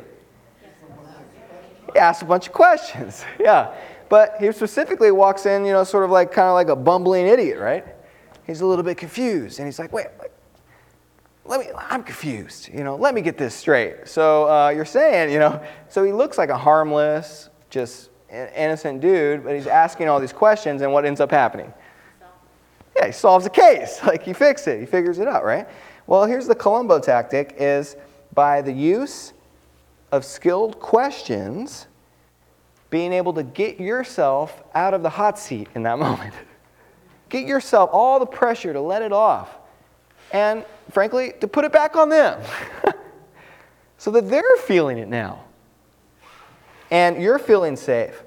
He 1.93 1.99
asks 1.99 2.23
a 2.23 2.27
bunch 2.27 2.47
of 2.47 2.53
questions. 2.53 3.25
yeah. 3.41 3.75
But 4.09 4.37
he 4.41 4.51
specifically 4.53 5.11
walks 5.11 5.45
in, 5.45 5.67
you 5.67 5.73
know, 5.73 5.85
sort 5.85 6.05
of 6.05 6.11
like 6.11 6.33
kind 6.33 6.49
of 6.49 6.55
like 6.55 6.69
a 6.69 6.77
bumbling 6.77 7.27
idiot, 7.27 7.59
right? 7.59 7.85
he's 8.49 8.63
a 8.63 8.67
little 8.67 8.83
bit 8.83 8.97
confused. 8.97 9.61
And 9.61 9.69
he's 9.69 9.79
like, 9.79 9.93
wait, 9.93 10.07
wait 10.21 10.31
let 11.45 11.61
me, 11.61 11.67
I'm 11.79 12.03
confused, 12.03 12.69
you 12.73 12.85
know, 12.85 12.97
let 12.97 13.15
me 13.15 13.21
get 13.23 13.39
this 13.39 13.55
straight. 13.55 14.07
So 14.09 14.51
uh, 14.51 14.69
you're 14.69 14.85
saying, 14.85 15.33
you 15.33 15.39
know, 15.39 15.63
so 15.89 16.05
he 16.05 16.13
looks 16.13 16.37
like 16.37 16.51
a 16.51 16.59
harmless, 16.59 17.49
just 17.71 18.11
innocent 18.31 19.01
dude, 19.01 19.45
but 19.45 19.55
he's 19.55 19.67
asking 19.67 20.09
all 20.11 20.21
these 20.21 20.33
questions, 20.33 20.83
and 20.83 20.93
what 20.93 21.07
ends 21.07 21.21
up 21.21 21.31
happening? 21.31 21.73
Yeah, 22.97 23.07
he 23.07 23.13
solves 23.13 23.45
the 23.45 23.51
case. 23.51 24.01
Like 24.05 24.23
he 24.25 24.35
fixes 24.35 24.67
it, 24.67 24.81
he 24.81 24.85
figures 24.87 25.21
it 25.21 25.27
out, 25.29 25.43
right? 25.45 25.67
Well, 26.07 26.27
here's 26.27 26.47
the 26.47 26.55
Columbo 26.55 26.99
tactic 26.99 27.55
is 27.59 27.97
by 28.35 28.61
the 28.61 28.73
use 28.73 29.33
of 30.13 30.27
skilled 30.27 30.79
questions, 30.81 31.87
being 32.91 33.13
able 33.15 33.33
to 33.35 33.43
get 33.43 33.81
yourself 33.81 34.63
out 34.75 34.93
of 34.93 35.03
the 35.03 35.11
hot 35.11 35.39
seat 35.39 35.69
in 35.75 35.83
that 35.85 35.99
moment 35.99 36.35
get 37.29 37.47
yourself 37.47 37.91
all 37.93 38.19
the 38.19 38.27
pressure 38.27 38.73
to 38.73 38.81
let 38.81 39.03
it 39.03 39.13
off 39.13 39.57
and, 40.33 40.65
frankly, 40.91 41.33
to 41.41 41.49
put 41.49 41.65
it 41.65 41.73
back 41.73 41.97
on 41.97 42.09
them 42.09 42.41
so 43.99 44.11
that 44.11 44.29
they're 44.29 44.57
feeling 44.65 44.99
it 44.99 45.09
now. 45.09 45.45
And 46.91 47.23
you're 47.23 47.39
feeling 47.39 47.77
safe. 47.77 48.23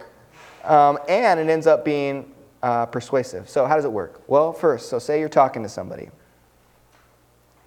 Um, 0.64 1.00
and 1.10 1.40
it 1.40 1.50
ends 1.50 1.66
up 1.68 1.84
being 1.84 2.32
uh, 2.62 2.86
persuasive. 2.86 3.50
So, 3.50 3.66
how 3.66 3.76
does 3.76 3.86
it 3.86 3.92
work? 3.92 4.22
Well, 4.28 4.54
first, 4.54 4.90
so 4.90 5.00
say 5.00 5.20
you're 5.20 5.30
talking 5.30 5.64
to 5.64 5.70
somebody 5.70 6.10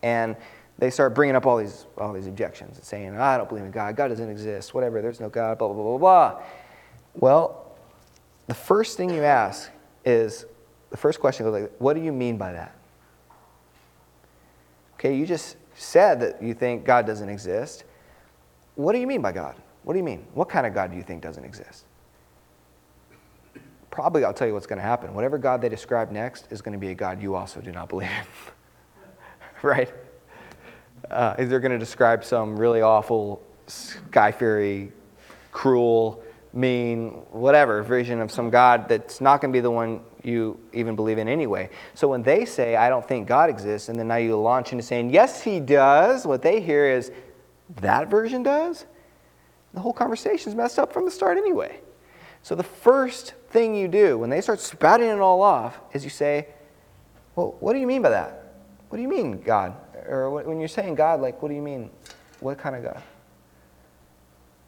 and 0.04 0.36
they 0.78 0.90
start 0.90 1.12
bringing 1.14 1.34
up 1.34 1.46
all 1.46 1.56
these, 1.56 1.86
all 1.98 2.12
these 2.12 2.28
objections 2.28 2.76
and 2.76 2.84
saying, 2.84 3.16
I 3.18 3.36
don't 3.36 3.48
believe 3.48 3.64
in 3.64 3.72
God, 3.72 3.96
God 3.96 4.08
doesn't 4.08 4.28
exist, 4.28 4.74
whatever, 4.74 5.02
there's 5.02 5.18
no 5.18 5.28
God, 5.28 5.58
blah, 5.58 5.66
blah, 5.68 5.74
blah, 5.76 5.98
blah, 5.98 5.98
blah. 5.98 6.42
Well, 7.14 7.76
the 8.46 8.54
first 8.54 8.96
thing 8.96 9.10
you 9.10 9.22
ask 9.24 9.70
is, 10.04 10.44
the 10.94 10.98
first 10.98 11.18
question 11.18 11.44
was 11.44 11.60
like, 11.60 11.72
what 11.80 11.94
do 11.94 12.00
you 12.04 12.12
mean 12.12 12.36
by 12.36 12.52
that? 12.52 12.72
Okay, 14.94 15.16
you 15.16 15.26
just 15.26 15.56
said 15.74 16.20
that 16.20 16.40
you 16.40 16.54
think 16.54 16.84
God 16.84 17.04
doesn't 17.04 17.28
exist. 17.28 17.82
What 18.76 18.92
do 18.92 19.00
you 19.00 19.06
mean 19.08 19.20
by 19.20 19.32
God? 19.32 19.56
What 19.82 19.94
do 19.94 19.98
you 19.98 20.04
mean? 20.04 20.24
What 20.34 20.48
kind 20.48 20.68
of 20.68 20.72
God 20.72 20.92
do 20.92 20.96
you 20.96 21.02
think 21.02 21.20
doesn't 21.20 21.42
exist? 21.44 21.86
Probably 23.90 24.24
I'll 24.24 24.32
tell 24.32 24.46
you 24.46 24.54
what's 24.54 24.68
going 24.68 24.76
to 24.78 24.84
happen. 24.84 25.12
Whatever 25.14 25.36
God 25.36 25.60
they 25.60 25.68
describe 25.68 26.12
next 26.12 26.46
is 26.52 26.62
going 26.62 26.74
to 26.74 26.78
be 26.78 26.90
a 26.92 26.94
God 26.94 27.20
you 27.20 27.34
also 27.34 27.60
do 27.60 27.72
not 27.72 27.88
believe 27.88 28.08
in. 28.08 28.24
right? 29.62 29.92
Uh, 31.10 31.34
they're 31.38 31.58
going 31.60 31.72
to 31.72 31.78
describe 31.78 32.22
some 32.22 32.56
really 32.56 32.82
awful, 32.82 33.42
sky 33.66 34.30
fairy, 34.30 34.92
cruel, 35.50 36.22
mean, 36.54 37.08
whatever 37.32 37.82
version 37.82 38.20
of 38.20 38.30
some 38.30 38.48
God 38.50 38.88
that's 38.88 39.20
not 39.20 39.40
going 39.40 39.52
to 39.52 39.56
be 39.56 39.60
the 39.60 39.70
one 39.70 40.00
you 40.22 40.58
even 40.72 40.94
believe 40.96 41.18
in 41.18 41.28
anyway. 41.28 41.68
So 41.94 42.08
when 42.08 42.22
they 42.22 42.44
say, 42.44 42.76
I 42.76 42.88
don't 42.88 43.06
think 43.06 43.26
God 43.26 43.50
exists, 43.50 43.88
and 43.88 43.98
then 43.98 44.08
now 44.08 44.16
you 44.16 44.36
launch 44.38 44.70
into 44.72 44.84
saying, 44.84 45.10
Yes, 45.12 45.42
He 45.42 45.58
does, 45.60 46.24
what 46.26 46.42
they 46.42 46.60
hear 46.60 46.86
is, 46.88 47.10
That 47.80 48.08
version 48.08 48.42
does? 48.44 48.86
The 49.74 49.80
whole 49.80 49.92
conversation's 49.92 50.54
messed 50.54 50.78
up 50.78 50.92
from 50.92 51.04
the 51.04 51.10
start 51.10 51.36
anyway. 51.36 51.80
So 52.42 52.54
the 52.54 52.62
first 52.62 53.34
thing 53.50 53.74
you 53.74 53.88
do 53.88 54.18
when 54.18 54.30
they 54.30 54.40
start 54.40 54.60
spouting 54.60 55.08
it 55.08 55.18
all 55.20 55.42
off 55.42 55.80
is 55.92 56.04
you 56.04 56.10
say, 56.10 56.46
Well, 57.36 57.56
what 57.60 57.72
do 57.72 57.80
you 57.80 57.86
mean 57.86 58.02
by 58.02 58.10
that? 58.10 58.54
What 58.90 58.96
do 58.96 59.02
you 59.02 59.08
mean, 59.08 59.40
God? 59.40 59.74
Or 60.08 60.30
when 60.30 60.58
you're 60.60 60.68
saying 60.68 60.94
God, 60.94 61.20
like, 61.20 61.42
what 61.42 61.48
do 61.48 61.54
you 61.54 61.62
mean? 61.62 61.90
What 62.40 62.58
kind 62.58 62.76
of 62.76 62.84
God? 62.84 63.02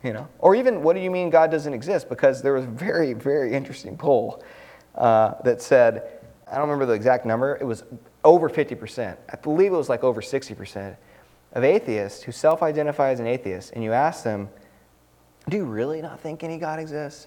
you 0.07 0.13
know 0.13 0.29
or 0.39 0.55
even 0.55 0.83
what 0.83 0.95
do 0.95 1.01
you 1.03 1.11
mean 1.11 1.29
god 1.29 1.51
doesn't 1.51 1.75
exist 1.75 2.09
because 2.09 2.41
there 2.41 2.55
was 2.55 2.65
a 2.65 2.69
very 2.69 3.13
very 3.13 3.53
interesting 3.53 3.97
poll 3.99 4.43
uh, 4.95 5.35
that 5.45 5.61
said 5.61 6.13
i 6.51 6.55
don't 6.55 6.69
remember 6.69 6.87
the 6.87 6.93
exact 6.93 7.27
number 7.27 7.59
it 7.61 7.65
was 7.65 7.83
over 8.25 8.49
50% 8.49 9.17
i 9.31 9.37
believe 9.37 9.73
it 9.73 9.77
was 9.77 9.89
like 9.89 10.05
over 10.05 10.21
60% 10.23 10.97
of 11.53 11.65
atheists 11.65 12.23
who 12.23 12.33
self-identify 12.33 13.11
as 13.11 13.21
an 13.21 13.27
atheist 13.27 13.73
and 13.73 13.83
you 13.83 13.93
ask 13.93 14.23
them 14.23 14.49
do 15.49 15.57
you 15.57 15.65
really 15.65 16.01
not 16.01 16.21
think 16.21 16.45
any 16.45 16.57
god 16.57 16.79
exists 16.79 17.27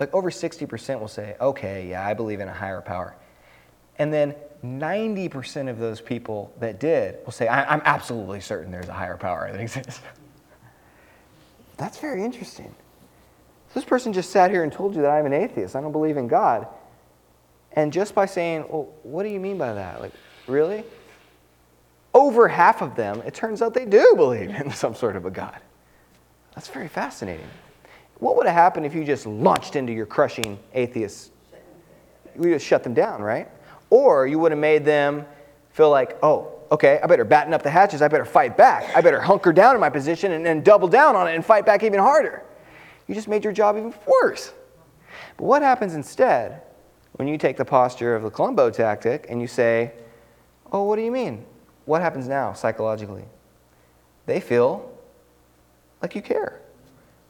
like 0.00 0.12
over 0.14 0.30
60% 0.30 0.98
will 1.00 1.08
say 1.08 1.36
okay 1.40 1.88
yeah 1.90 2.06
i 2.06 2.14
believe 2.14 2.40
in 2.40 2.48
a 2.48 2.52
higher 2.54 2.80
power 2.80 3.14
and 3.98 4.12
then 4.12 4.34
90% 4.64 5.68
of 5.70 5.78
those 5.78 6.00
people 6.00 6.52
that 6.60 6.80
did 6.80 7.18
will 7.26 7.32
say 7.32 7.46
i'm 7.46 7.82
absolutely 7.84 8.40
certain 8.40 8.72
there's 8.72 8.88
a 8.88 8.92
higher 8.92 9.18
power 9.18 9.52
that 9.52 9.60
exists 9.60 10.00
that's 11.76 11.98
very 11.98 12.24
interesting. 12.24 12.74
This 13.74 13.84
person 13.84 14.12
just 14.12 14.30
sat 14.30 14.50
here 14.50 14.62
and 14.62 14.72
told 14.72 14.94
you 14.96 15.02
that 15.02 15.10
I'm 15.10 15.26
an 15.26 15.32
atheist. 15.34 15.76
I 15.76 15.80
don't 15.80 15.92
believe 15.92 16.16
in 16.16 16.28
God. 16.28 16.66
And 17.72 17.92
just 17.92 18.14
by 18.14 18.24
saying, 18.24 18.64
well, 18.70 18.88
what 19.02 19.22
do 19.24 19.28
you 19.28 19.38
mean 19.40 19.58
by 19.58 19.74
that? 19.74 20.00
Like, 20.00 20.12
really? 20.46 20.82
Over 22.14 22.48
half 22.48 22.80
of 22.80 22.94
them, 22.94 23.22
it 23.26 23.34
turns 23.34 23.60
out 23.60 23.74
they 23.74 23.84
do 23.84 24.14
believe 24.16 24.50
in 24.50 24.70
some 24.70 24.94
sort 24.94 25.16
of 25.16 25.26
a 25.26 25.30
God. 25.30 25.58
That's 26.54 26.68
very 26.68 26.88
fascinating. 26.88 27.46
What 28.18 28.36
would 28.36 28.46
have 28.46 28.54
happened 28.54 28.86
if 28.86 28.94
you 28.94 29.04
just 29.04 29.26
launched 29.26 29.76
into 29.76 29.92
your 29.92 30.06
crushing 30.06 30.58
atheists? 30.72 31.30
We 32.34 32.50
just 32.52 32.64
shut 32.66 32.82
them 32.82 32.94
down, 32.94 33.20
right? 33.20 33.48
Or 33.90 34.26
you 34.26 34.38
would 34.38 34.52
have 34.52 34.58
made 34.58 34.86
them 34.86 35.26
feel 35.72 35.90
like, 35.90 36.16
oh, 36.22 36.55
okay, 36.70 37.00
I 37.02 37.06
better 37.06 37.24
batten 37.24 37.54
up 37.54 37.62
the 37.62 37.70
hatches. 37.70 38.02
I 38.02 38.08
better 38.08 38.24
fight 38.24 38.56
back. 38.56 38.94
I 38.96 39.00
better 39.00 39.20
hunker 39.20 39.52
down 39.52 39.74
in 39.74 39.80
my 39.80 39.90
position 39.90 40.32
and, 40.32 40.44
then 40.44 40.62
double 40.62 40.88
down 40.88 41.16
on 41.16 41.28
it 41.28 41.34
and 41.34 41.44
fight 41.44 41.66
back 41.66 41.82
even 41.82 42.00
harder. 42.00 42.42
You 43.06 43.14
just 43.14 43.28
made 43.28 43.44
your 43.44 43.52
job 43.52 43.76
even 43.76 43.94
worse. 44.06 44.52
But 45.36 45.44
what 45.44 45.62
happens 45.62 45.94
instead 45.94 46.62
when 47.12 47.28
you 47.28 47.38
take 47.38 47.56
the 47.56 47.64
posture 47.64 48.14
of 48.14 48.22
the 48.22 48.30
Columbo 48.30 48.70
tactic 48.70 49.26
and 49.28 49.40
you 49.40 49.46
say, 49.46 49.92
oh, 50.72 50.82
what 50.84 50.96
do 50.96 51.02
you 51.02 51.12
mean? 51.12 51.44
What 51.86 52.02
happens 52.02 52.28
now 52.28 52.52
psychologically? 52.52 53.24
They 54.26 54.40
feel 54.40 54.92
like 56.02 56.14
you 56.14 56.22
care. 56.22 56.60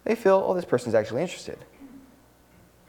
They 0.05 0.15
feel, 0.15 0.43
oh, 0.47 0.55
this 0.55 0.65
person's 0.65 0.95
actually 0.95 1.23
interested. 1.23 1.59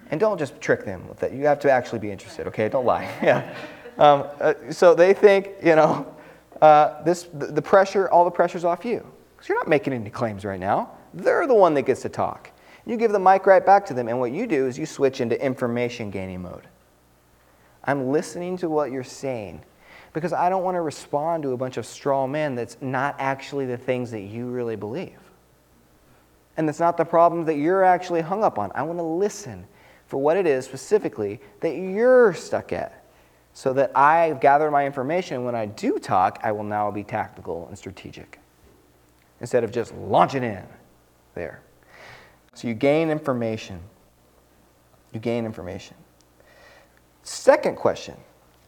And 0.09 0.19
don't 0.19 0.37
just 0.37 0.59
trick 0.61 0.85
them 0.85 1.07
with 1.09 1.19
that. 1.19 1.33
You 1.33 1.45
have 1.47 1.59
to 1.61 1.71
actually 1.71 1.99
be 1.99 2.09
interested, 2.09 2.47
okay? 2.47 2.69
Don't 2.69 2.85
lie. 2.85 3.11
Yeah. 3.23 3.55
Um, 3.97 4.25
uh, 4.39 4.53
so 4.69 4.93
they 4.93 5.11
think, 5.15 5.49
you 5.63 5.75
know, 5.75 6.05
uh, 6.61 7.01
this, 7.03 7.27
the 7.33 7.61
pressure, 7.61 8.09
all 8.09 8.25
the 8.25 8.31
pressure's 8.31 8.65
off 8.65 8.85
you. 8.85 9.05
Because 9.35 9.49
you're 9.49 9.57
not 9.57 9.67
making 9.67 9.93
any 9.93 10.09
claims 10.09 10.43
right 10.45 10.59
now. 10.59 10.91
They're 11.13 11.47
the 11.47 11.55
one 11.55 11.73
that 11.75 11.83
gets 11.83 12.01
to 12.03 12.09
talk. 12.09 12.51
You 12.85 12.97
give 12.97 13.11
the 13.11 13.19
mic 13.19 13.45
right 13.45 13.65
back 13.65 13.85
to 13.87 13.93
them, 13.93 14.07
and 14.07 14.19
what 14.19 14.31
you 14.31 14.47
do 14.47 14.65
is 14.65 14.77
you 14.79 14.85
switch 14.85 15.19
into 15.21 15.39
information 15.43 16.09
gaining 16.09 16.41
mode. 16.41 16.67
I'm 17.83 18.11
listening 18.11 18.57
to 18.57 18.69
what 18.69 18.91
you're 18.91 19.03
saying 19.03 19.61
because 20.13 20.33
I 20.33 20.49
don't 20.49 20.63
want 20.63 20.75
to 20.75 20.81
respond 20.81 21.43
to 21.43 21.51
a 21.51 21.57
bunch 21.57 21.77
of 21.77 21.85
straw 21.85 22.27
men 22.27 22.55
that's 22.55 22.77
not 22.81 23.15
actually 23.19 23.65
the 23.65 23.77
things 23.77 24.09
that 24.11 24.21
you 24.21 24.47
really 24.47 24.75
believe. 24.75 25.17
And 26.55 26.67
that's 26.67 26.79
not 26.79 26.97
the 26.97 27.05
problem 27.05 27.45
that 27.45 27.55
you're 27.55 27.83
actually 27.83 28.21
hung 28.21 28.43
up 28.43 28.57
on. 28.57 28.71
I 28.73 28.81
want 28.81 28.97
to 28.99 29.03
listen 29.03 29.65
for 30.07 30.17
what 30.17 30.37
it 30.37 30.47
is 30.47 30.65
specifically 30.65 31.39
that 31.59 31.75
you're 31.75 32.33
stuck 32.33 32.73
at 32.73 33.03
so 33.57 33.73
that 33.73 33.89
I've 33.97 34.39
gathered 34.39 34.69
my 34.69 34.85
information. 34.85 35.43
When 35.43 35.55
I 35.55 35.65
do 35.65 35.97
talk, 35.97 36.37
I 36.43 36.51
will 36.51 36.63
now 36.63 36.91
be 36.91 37.03
tactical 37.03 37.65
and 37.69 37.75
strategic 37.75 38.39
instead 39.41 39.63
of 39.63 39.71
just 39.71 39.95
launching 39.95 40.43
in 40.43 40.61
there. 41.33 41.63
So 42.53 42.67
you 42.67 42.75
gain 42.75 43.09
information. 43.09 43.79
You 45.11 45.19
gain 45.19 45.43
information. 45.43 45.97
Second 47.23 47.77
question 47.77 48.15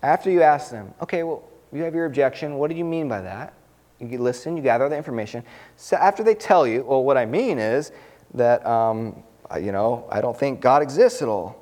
after 0.01 0.31
you 0.31 0.41
ask 0.41 0.71
them, 0.71 0.91
okay, 1.03 1.21
well, 1.21 1.43
you 1.71 1.83
have 1.83 1.93
your 1.93 2.05
objection. 2.05 2.55
What 2.57 2.71
do 2.71 2.75
you 2.75 2.83
mean 2.85 3.07
by 3.07 3.21
that? 3.21 3.53
You 3.99 4.17
listen, 4.17 4.57
you 4.57 4.63
gather 4.63 4.89
the 4.89 4.97
information. 4.97 5.43
So 5.75 5.97
after 5.97 6.23
they 6.23 6.33
tell 6.33 6.65
you, 6.65 6.83
well, 6.83 7.03
what 7.03 7.15
I 7.15 7.27
mean 7.27 7.59
is 7.59 7.91
that, 8.33 8.65
um, 8.65 9.21
you 9.61 9.71
know, 9.71 10.07
I 10.09 10.19
don't 10.19 10.35
think 10.35 10.61
God 10.61 10.81
exists 10.81 11.21
at 11.21 11.27
all. 11.27 11.58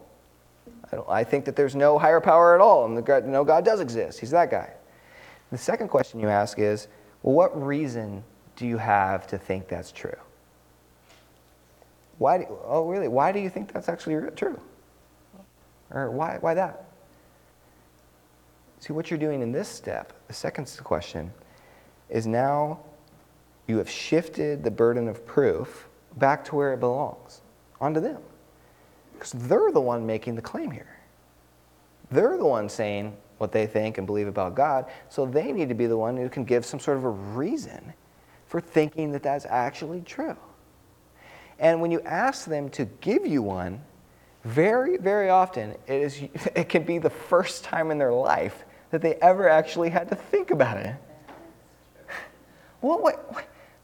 I, 0.92 0.98
I 1.20 1.24
think 1.24 1.46
that 1.46 1.56
there's 1.56 1.76
no 1.76 1.98
higher 1.98 2.22
power 2.22 2.56
at 2.56 2.62
all, 2.62 2.86
and 2.86 3.04
God, 3.06 3.26
no 3.26 3.44
God 3.44 3.66
does 3.66 3.80
exist. 3.80 4.20
He's 4.20 4.32
that 4.32 4.50
guy. 4.50 4.72
The 5.52 5.58
second 5.58 5.88
question 5.88 6.20
you 6.20 6.28
ask 6.30 6.60
is, 6.60 6.88
well, 7.24 7.36
what 7.36 7.62
reason 7.66 8.24
do 8.56 8.68
you 8.68 8.78
have 8.78 9.28
to 9.28 9.38
think 9.38 9.68
that's 9.68 9.92
true? 9.92 10.16
Why? 12.18 12.40
Do, 12.40 12.58
oh, 12.66 12.88
really? 12.88 13.08
Why 13.08 13.32
do 13.32 13.40
you 13.40 13.50
think 13.50 13.72
that's 13.72 13.90
actually 13.90 14.16
true? 14.38 14.60
Or 15.92 16.12
why? 16.12 16.38
Why 16.42 16.54
that? 16.56 16.86
See, 18.80 18.94
what 18.94 19.10
you're 19.10 19.20
doing 19.20 19.42
in 19.42 19.52
this 19.52 19.68
step, 19.68 20.14
the 20.28 20.34
second 20.34 20.68
question, 20.84 21.32
is 22.10 22.28
now 22.28 22.80
you 23.68 23.78
have 23.78 23.90
shifted 23.90 24.64
the 24.64 24.72
burden 24.72 25.08
of 25.08 25.26
proof 25.26 25.88
back 26.18 26.44
to 26.46 26.56
where 26.56 26.74
it 26.74 26.80
belongs, 26.80 27.42
onto 27.80 28.00
them. 28.00 28.22
Because 29.18 29.32
they're 29.32 29.72
the 29.72 29.82
one 29.82 30.06
making 30.06 30.36
the 30.36 30.42
claim 30.42 30.72
here. 30.72 30.98
They're 32.12 32.38
the 32.38 32.46
one 32.46 32.70
saying 32.70 33.16
what 33.40 33.52
they 33.52 33.66
think 33.68 33.98
and 33.98 34.08
believe 34.08 34.28
about 34.28 34.56
God, 34.56 34.86
so 35.10 35.26
they 35.26 35.52
need 35.52 35.70
to 35.70 35.76
be 35.76 35.86
the 35.88 35.98
one 35.98 36.18
who 36.18 36.30
can 36.30 36.44
give 36.44 36.66
some 36.66 36.80
sort 36.80 36.98
of 36.98 37.04
a 37.04 37.10
reason 37.10 37.94
for 38.48 38.62
thinking 38.62 39.12
that 39.12 39.24
that's 39.24 39.46
actually 39.48 40.02
true. 40.02 40.38
And 41.60 41.82
when 41.82 41.92
you 41.92 42.00
ask 42.02 42.46
them 42.48 42.70
to 42.70 42.86
give 43.02 43.26
you 43.26 43.42
one, 43.42 43.82
very, 44.44 44.98
very 44.98 45.30
often 45.30 45.72
it, 45.88 45.94
is, 45.96 46.22
it 46.56 46.70
can 46.70 46.84
be 46.84 46.98
the 47.00 47.10
first 47.10 47.64
time 47.64 47.92
in 47.92 47.98
their 47.98 48.14
life 48.14 48.64
that 48.92 49.02
they 49.02 49.16
ever 49.16 49.50
actually 49.50 49.90
had 49.90 50.08
to 50.10 50.16
think 50.16 50.52
about 50.52 50.78
it. 50.78 50.96
Well, 52.80 53.12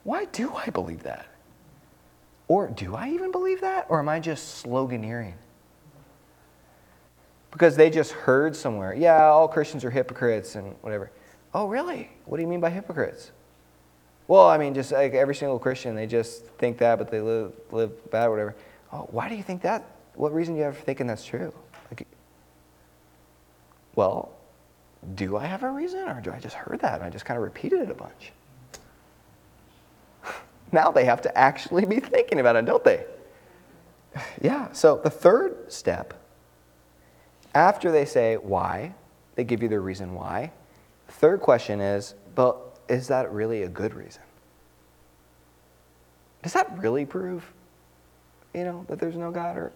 why 0.04 0.26
do 0.26 0.54
I 0.54 0.70
believe 0.70 1.02
that? 1.02 1.26
Or 2.48 2.68
do 2.68 2.96
I 2.96 3.10
even 3.10 3.32
believe 3.32 3.62
that? 3.62 3.86
Or 3.90 4.00
am 4.00 4.10
I 4.10 4.20
just 4.20 4.64
sloganeering? 4.66 5.34
Because 7.52 7.76
they 7.76 7.90
just 7.90 8.12
heard 8.12 8.56
somewhere, 8.56 8.94
yeah, 8.94 9.26
all 9.26 9.48
Christians 9.48 9.86
are 9.86 9.92
hypocrites 9.92 10.56
and 10.56 10.76
whatever. 10.82 11.12
Oh, 11.54 11.68
really? 11.68 12.10
What 12.26 12.38
do 12.38 12.44
you 12.44 12.50
mean 12.50 12.60
by 12.60 12.72
hypocrites? 12.72 13.32
Well, 14.28 14.48
I 14.48 14.58
mean, 14.58 14.74
just 14.74 14.92
like 14.92 15.14
every 15.14 15.36
single 15.36 15.60
Christian, 15.60 15.96
they 15.96 16.08
just 16.08 16.46
think 16.58 16.80
that, 16.80 16.98
but 16.98 17.12
they 17.12 17.22
live, 17.22 17.54
live 17.72 18.10
bad 18.12 18.28
whatever. 18.30 18.56
Oh, 18.92 19.08
why 19.12 19.30
do 19.30 19.36
you 19.36 19.44
think 19.44 19.62
that? 19.62 19.86
What 20.16 20.34
reason 20.34 20.56
do 20.56 20.60
you 20.60 20.66
have 20.66 20.78
for 20.78 20.84
thinking 20.84 21.08
that's 21.08 21.26
true? 21.26 21.54
Like, 21.92 22.08
well, 23.96 24.32
do 25.16 25.38
I 25.38 25.46
have 25.46 25.64
a 25.64 25.70
reason, 25.70 26.08
or 26.10 26.22
do 26.22 26.32
I 26.32 26.40
just 26.40 26.56
heard 26.56 26.80
that 26.82 26.96
and 26.96 27.04
I 27.04 27.10
just 27.10 27.26
kind 27.26 27.38
of 27.38 27.44
repeated 27.44 27.82
it 27.82 27.90
a 27.92 27.94
bunch? 27.94 28.32
Now 30.74 30.92
they 30.92 31.06
have 31.06 31.22
to 31.22 31.38
actually 31.38 31.86
be 31.86 32.00
thinking 32.00 32.40
about 32.40 32.56
it, 32.56 32.66
don't 32.66 32.84
they? 32.84 33.06
Yeah, 34.42 34.74
so 34.74 34.98
the 35.02 35.10
third 35.10 35.72
step, 35.72 36.16
after 37.56 37.92
they 37.92 38.06
say 38.06 38.36
why, 38.38 38.96
they 39.36 39.44
give 39.44 39.62
you 39.64 39.70
the 39.70 39.80
reason 39.80 40.16
why. 40.16 40.52
Third 41.08 41.42
question 41.42 41.80
is, 41.80 42.16
but 42.36 42.60
is 42.90 43.08
that 43.08 43.32
really 43.32 43.62
a 43.64 43.68
good 43.70 43.94
reason? 43.94 44.24
Does 46.42 46.54
that 46.54 46.78
really 46.80 47.06
prove, 47.06 47.46
you 48.54 48.64
know, 48.64 48.84
that 48.90 49.00
there's 49.00 49.16
no 49.16 49.32
God 49.32 49.56
or 49.56 49.72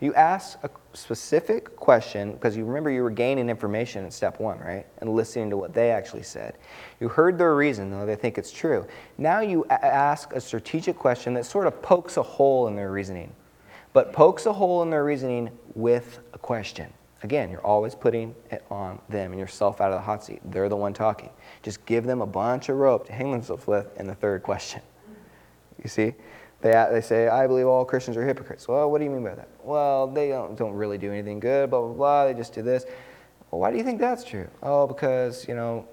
you 0.00 0.12
ask 0.14 0.58
a 0.64 0.70
specific 0.92 1.76
question 1.76 2.32
because 2.32 2.56
you 2.56 2.64
remember 2.64 2.90
you 2.90 3.02
were 3.04 3.10
gaining 3.10 3.48
information 3.48 4.04
in 4.04 4.10
step 4.10 4.40
one, 4.40 4.58
right? 4.58 4.84
And 4.98 5.10
listening 5.14 5.50
to 5.50 5.56
what 5.56 5.72
they 5.72 5.92
actually 5.92 6.24
said. 6.24 6.56
You 6.98 7.08
heard 7.08 7.38
their 7.38 7.54
reason, 7.54 7.90
though 7.90 8.04
they 8.06 8.16
think 8.16 8.38
it's 8.38 8.50
true. 8.50 8.86
Now 9.18 9.40
you 9.40 9.64
a- 9.70 9.84
ask 9.86 10.32
a 10.34 10.40
strategic 10.40 10.96
question 10.98 11.32
that 11.34 11.46
sort 11.46 11.68
of 11.68 11.80
pokes 11.80 12.16
a 12.16 12.22
hole 12.24 12.66
in 12.66 12.74
their 12.74 12.90
reasoning, 12.90 13.32
but 13.92 14.12
pokes 14.12 14.46
a 14.46 14.52
hole 14.52 14.82
in 14.82 14.90
their 14.90 15.04
reasoning 15.04 15.50
with 15.76 16.18
a 16.32 16.38
question. 16.38 16.92
Again, 17.22 17.48
you're 17.50 17.64
always 17.64 17.94
putting 17.94 18.34
it 18.50 18.64
on 18.70 19.00
them 19.08 19.30
and 19.30 19.38
yourself 19.40 19.80
out 19.80 19.90
of 19.92 19.96
the 19.98 20.02
hot 20.02 20.24
seat. 20.24 20.40
They're 20.44 20.68
the 20.68 20.76
one 20.76 20.92
talking. 20.92 21.30
Just 21.62 21.86
give 21.86 22.04
them 22.04 22.20
a 22.20 22.26
bunch 22.26 22.68
of 22.68 22.76
rope 22.76 23.06
to 23.06 23.12
hang 23.12 23.30
themselves 23.30 23.66
with 23.66 23.96
in 23.98 24.06
the 24.08 24.14
third 24.14 24.42
question. 24.42 24.82
You 25.82 25.88
see? 25.88 26.14
They, 26.66 26.88
they 26.90 27.00
say, 27.00 27.28
I 27.28 27.46
believe 27.46 27.66
all 27.66 27.84
Christians 27.84 28.16
are 28.16 28.26
hypocrites. 28.26 28.66
Well, 28.66 28.90
what 28.90 28.98
do 28.98 29.04
you 29.04 29.10
mean 29.10 29.22
by 29.22 29.36
that? 29.36 29.48
Well, 29.62 30.08
they 30.08 30.28
don't, 30.30 30.56
don't 30.56 30.72
really 30.72 30.98
do 30.98 31.12
anything 31.12 31.38
good, 31.38 31.70
blah, 31.70 31.80
blah, 31.82 31.92
blah. 31.92 32.24
They 32.26 32.34
just 32.34 32.52
do 32.54 32.62
this. 32.62 32.84
Well, 33.50 33.60
why 33.60 33.70
do 33.70 33.76
you 33.76 33.84
think 33.84 34.00
that's 34.00 34.24
true? 34.24 34.48
Oh, 34.64 34.86
because, 34.88 35.46
you 35.46 35.54
know, 35.54 35.86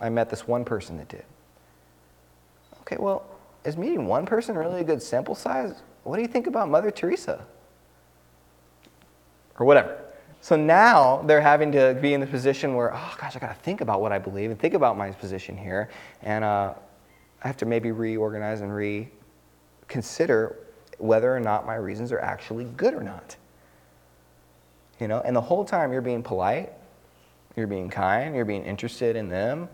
I 0.00 0.08
met 0.08 0.30
this 0.30 0.46
one 0.46 0.64
person 0.64 0.96
that 0.98 1.08
did. 1.08 1.24
Okay, 2.82 2.96
well, 3.00 3.24
is 3.64 3.76
meeting 3.76 4.06
one 4.06 4.24
person 4.24 4.56
really 4.56 4.82
a 4.82 4.84
good 4.84 5.02
sample 5.02 5.34
size? 5.34 5.82
What 6.04 6.14
do 6.16 6.22
you 6.22 6.28
think 6.28 6.46
about 6.46 6.68
Mother 6.70 6.90
Teresa? 6.92 7.44
Or 9.58 9.66
whatever. 9.66 9.98
So 10.42 10.54
now 10.56 11.22
they're 11.26 11.40
having 11.42 11.72
to 11.72 11.98
be 12.00 12.14
in 12.14 12.20
the 12.20 12.26
position 12.26 12.74
where, 12.74 12.94
oh 12.94 13.14
gosh, 13.20 13.36
I 13.36 13.40
got 13.40 13.48
to 13.48 13.62
think 13.62 13.80
about 13.80 14.00
what 14.00 14.12
I 14.12 14.18
believe 14.18 14.50
and 14.50 14.58
think 14.58 14.74
about 14.74 14.96
my 14.96 15.10
position 15.10 15.56
here. 15.56 15.90
And 16.22 16.44
uh, 16.44 16.74
I 17.42 17.46
have 17.46 17.58
to 17.58 17.66
maybe 17.66 17.90
reorganize 17.90 18.60
and 18.60 18.72
re 18.74 19.10
consider 19.90 20.56
whether 20.96 21.34
or 21.36 21.40
not 21.40 21.66
my 21.66 21.74
reasons 21.74 22.12
are 22.12 22.20
actually 22.20 22.64
good 22.76 22.94
or 22.94 23.02
not. 23.02 23.36
You 24.98 25.08
know, 25.08 25.20
and 25.20 25.36
the 25.36 25.40
whole 25.40 25.64
time 25.64 25.92
you're 25.92 26.00
being 26.00 26.22
polite, 26.22 26.72
you're 27.56 27.66
being 27.66 27.90
kind, 27.90 28.34
you're 28.34 28.44
being 28.44 28.64
interested 28.64 29.16
in 29.16 29.28
them, 29.28 29.68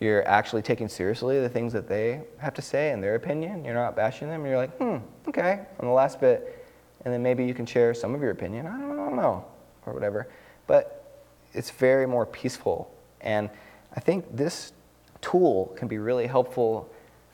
you're 0.00 0.26
actually 0.26 0.62
taking 0.62 0.88
seriously 0.88 1.40
the 1.40 1.48
things 1.48 1.72
that 1.72 1.88
they 1.88 2.22
have 2.38 2.54
to 2.54 2.62
say 2.62 2.90
and 2.90 3.02
their 3.02 3.14
opinion. 3.14 3.64
You're 3.64 3.74
not 3.74 3.94
bashing 3.94 4.28
them. 4.28 4.46
You're 4.46 4.56
like, 4.56 4.74
hmm, 4.78 4.96
okay, 5.28 5.60
on 5.78 5.86
the 5.86 5.92
last 5.92 6.20
bit, 6.20 6.64
and 7.04 7.12
then 7.12 7.22
maybe 7.22 7.44
you 7.44 7.52
can 7.54 7.66
share 7.66 7.92
some 7.92 8.14
of 8.14 8.20
your 8.22 8.30
opinion. 8.30 8.66
I 8.66 8.78
don't, 8.78 8.92
I 8.92 8.96
don't 8.96 9.16
know, 9.16 9.44
or 9.86 9.92
whatever. 9.92 10.28
But 10.66 11.04
it's 11.52 11.70
very 11.70 12.06
more 12.06 12.24
peaceful, 12.24 12.90
and 13.20 13.50
I 13.94 14.00
think 14.00 14.24
this 14.36 14.72
tool 15.20 15.72
can 15.76 15.88
be 15.88 15.98
really 15.98 16.26
helpful 16.26 16.90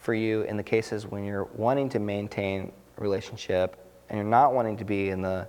for 0.07 0.15
you 0.15 0.43
in 0.43 0.57
the 0.57 0.63
cases 0.63 1.05
when 1.05 1.25
you're 1.25 1.49
wanting 1.57 1.89
to 1.89 1.99
maintain 1.99 2.71
a 2.97 3.01
relationship 3.01 3.77
and 4.09 4.17
you're 4.17 4.25
not 4.29 4.55
wanting 4.55 4.77
to 4.77 4.85
be 4.85 5.11
in 5.11 5.21
the, 5.21 5.49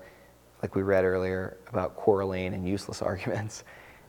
like 0.64 0.74
we 0.74 0.82
read 0.82 1.04
earlier, 1.06 1.58
about 1.70 1.96
quarreling 1.96 2.56
and 2.56 2.68
useless 2.68 3.00
arguments 3.04 3.64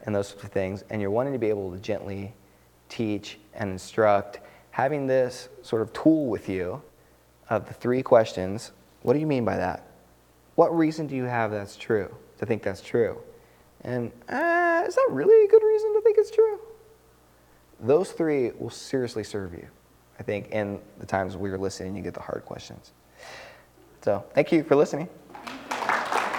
and 0.07 0.15
those 0.15 0.29
sorts 0.29 0.45
of 0.45 0.51
things, 0.51 0.85
and 0.89 1.03
you're 1.03 1.11
wanting 1.11 1.35
to 1.35 1.39
be 1.39 1.49
able 1.51 1.71
to 1.71 1.77
gently 1.81 2.33
teach 2.89 3.39
and 3.53 3.69
instruct, 3.71 4.41
having 4.71 5.07
this 5.07 5.51
sort 5.61 5.83
of 5.83 5.93
tool 5.93 6.25
with 6.29 6.49
you 6.49 6.81
of 7.51 7.67
the 7.69 7.75
three 7.75 8.03
questions 8.03 8.73
what 9.03 9.13
do 9.13 9.21
you 9.21 9.29
mean 9.29 9.45
by 9.45 9.57
that? 9.57 9.87
What 10.57 10.77
reason 10.77 11.07
do 11.07 11.15
you 11.15 11.25
have 11.25 11.51
that's 11.53 11.77
true, 11.77 12.13
to 12.39 12.45
think 12.47 12.63
that's 12.65 12.81
true? 12.81 13.19
And 13.83 14.11
uh, 14.29 14.83
is 14.87 14.95
that 14.97 15.07
really 15.11 15.45
a 15.47 15.49
good 15.49 15.63
reason 15.65 15.93
to 15.95 16.01
think 16.01 16.17
it's 16.19 16.33
true? 16.33 16.59
Those 17.81 18.11
three 18.11 18.51
will 18.59 18.71
seriously 18.71 19.23
serve 19.23 19.53
you. 19.53 19.69
I 20.19 20.23
think, 20.23 20.49
in 20.51 20.81
the 20.99 21.07
times 21.07 21.37
we 21.37 21.51
were 21.51 21.59
listening, 21.59 21.97
you 21.97 22.03
get 22.03 22.14
the 22.14 22.21
hard 22.21 22.45
questions. 22.45 22.93
So 24.03 24.25
thank 24.35 24.53
you 24.53 24.64
for 24.64 24.77
listening. 24.77 25.09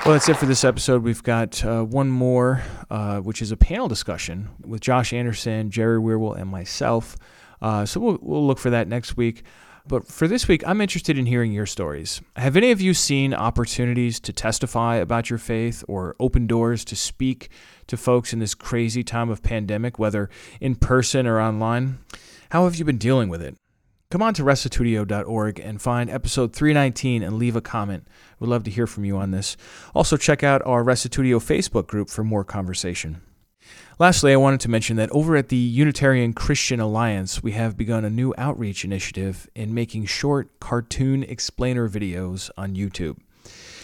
Well, 0.05 0.13
that's 0.15 0.29
it 0.29 0.37
for 0.37 0.45
this 0.45 0.63
episode. 0.63 1.03
We've 1.03 1.21
got 1.23 1.63
uh, 1.63 1.83
one 1.83 2.09
more, 2.09 2.63
uh, 2.89 3.19
which 3.19 3.41
is 3.41 3.51
a 3.51 3.57
panel 3.57 3.87
discussion 3.87 4.49
with 4.65 4.81
Josh 4.81 5.13
Anderson, 5.13 5.71
Jerry 5.71 5.99
Wierwille, 5.99 6.37
and 6.39 6.49
myself. 6.49 7.15
Uh, 7.61 7.85
so 7.85 7.99
we'll, 7.99 8.17
we'll 8.21 8.45
look 8.45 8.59
for 8.59 8.69
that 8.69 8.87
next 8.87 9.17
week. 9.17 9.43
But 9.87 10.07
for 10.07 10.27
this 10.27 10.47
week, 10.47 10.63
I'm 10.67 10.81
interested 10.81 11.17
in 11.17 11.25
hearing 11.25 11.51
your 11.51 11.65
stories. 11.65 12.21
Have 12.35 12.55
any 12.55 12.71
of 12.71 12.79
you 12.79 12.93
seen 12.93 13.33
opportunities 13.33 14.19
to 14.21 14.31
testify 14.31 14.95
about 14.95 15.29
your 15.29 15.39
faith 15.39 15.83
or 15.87 16.15
open 16.19 16.47
doors 16.47 16.85
to 16.85 16.95
speak 16.95 17.49
to 17.87 17.97
folks 17.97 18.31
in 18.31 18.39
this 18.39 18.53
crazy 18.53 19.03
time 19.03 19.29
of 19.29 19.41
pandemic, 19.41 19.97
whether 19.97 20.29
in 20.61 20.75
person 20.75 21.27
or 21.27 21.39
online? 21.41 21.97
How 22.51 22.65
have 22.65 22.75
you 22.75 22.85
been 22.85 22.97
dealing 22.97 23.29
with 23.29 23.41
it? 23.41 23.55
Come 24.11 24.23
on 24.23 24.33
to 24.35 24.43
restitutio.org 24.43 25.59
and 25.59 25.79
find 25.79 26.09
episode 26.09 26.51
319 26.55 27.21
and 27.21 27.37
leave 27.37 27.55
a 27.55 27.61
comment. 27.61 28.07
We'd 28.39 28.47
love 28.47 28.63
to 28.63 28.71
hear 28.71 28.87
from 28.87 29.05
you 29.05 29.17
on 29.17 29.29
this. 29.29 29.55
Also, 29.93 30.17
check 30.17 30.43
out 30.43 30.63
our 30.65 30.83
Restitutio 30.83 31.37
Facebook 31.37 31.85
group 31.85 32.09
for 32.09 32.23
more 32.23 32.43
conversation. 32.43 33.21
Lastly, 33.99 34.33
I 34.33 34.37
wanted 34.37 34.61
to 34.61 34.69
mention 34.71 34.97
that 34.97 35.11
over 35.11 35.35
at 35.35 35.49
the 35.49 35.55
Unitarian 35.57 36.33
Christian 36.33 36.79
Alliance, 36.79 37.43
we 37.43 37.51
have 37.51 37.77
begun 37.77 38.03
a 38.03 38.09
new 38.09 38.33
outreach 38.35 38.83
initiative 38.83 39.47
in 39.53 39.75
making 39.75 40.05
short 40.07 40.59
cartoon 40.59 41.21
explainer 41.21 41.87
videos 41.87 42.49
on 42.57 42.73
YouTube. 42.75 43.17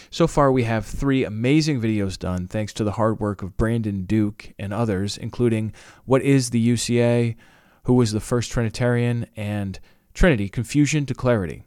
So 0.09 0.25
far, 0.25 0.51
we 0.51 0.63
have 0.63 0.87
three 0.87 1.23
amazing 1.23 1.79
videos 1.79 2.17
done 2.17 2.47
thanks 2.47 2.73
to 2.73 2.83
the 2.83 2.93
hard 2.93 3.19
work 3.19 3.43
of 3.43 3.57
Brandon 3.57 4.05
Duke 4.05 4.53
and 4.57 4.73
others, 4.73 5.19
including 5.19 5.71
What 6.05 6.23
is 6.23 6.49
the 6.49 6.67
UCA? 6.73 7.35
Who 7.83 7.93
was 7.93 8.11
the 8.11 8.19
First 8.19 8.51
Trinitarian? 8.51 9.27
and 9.35 9.79
Trinity 10.15 10.47
Confusion 10.49 11.05
to 11.05 11.13
Clarity. 11.13 11.63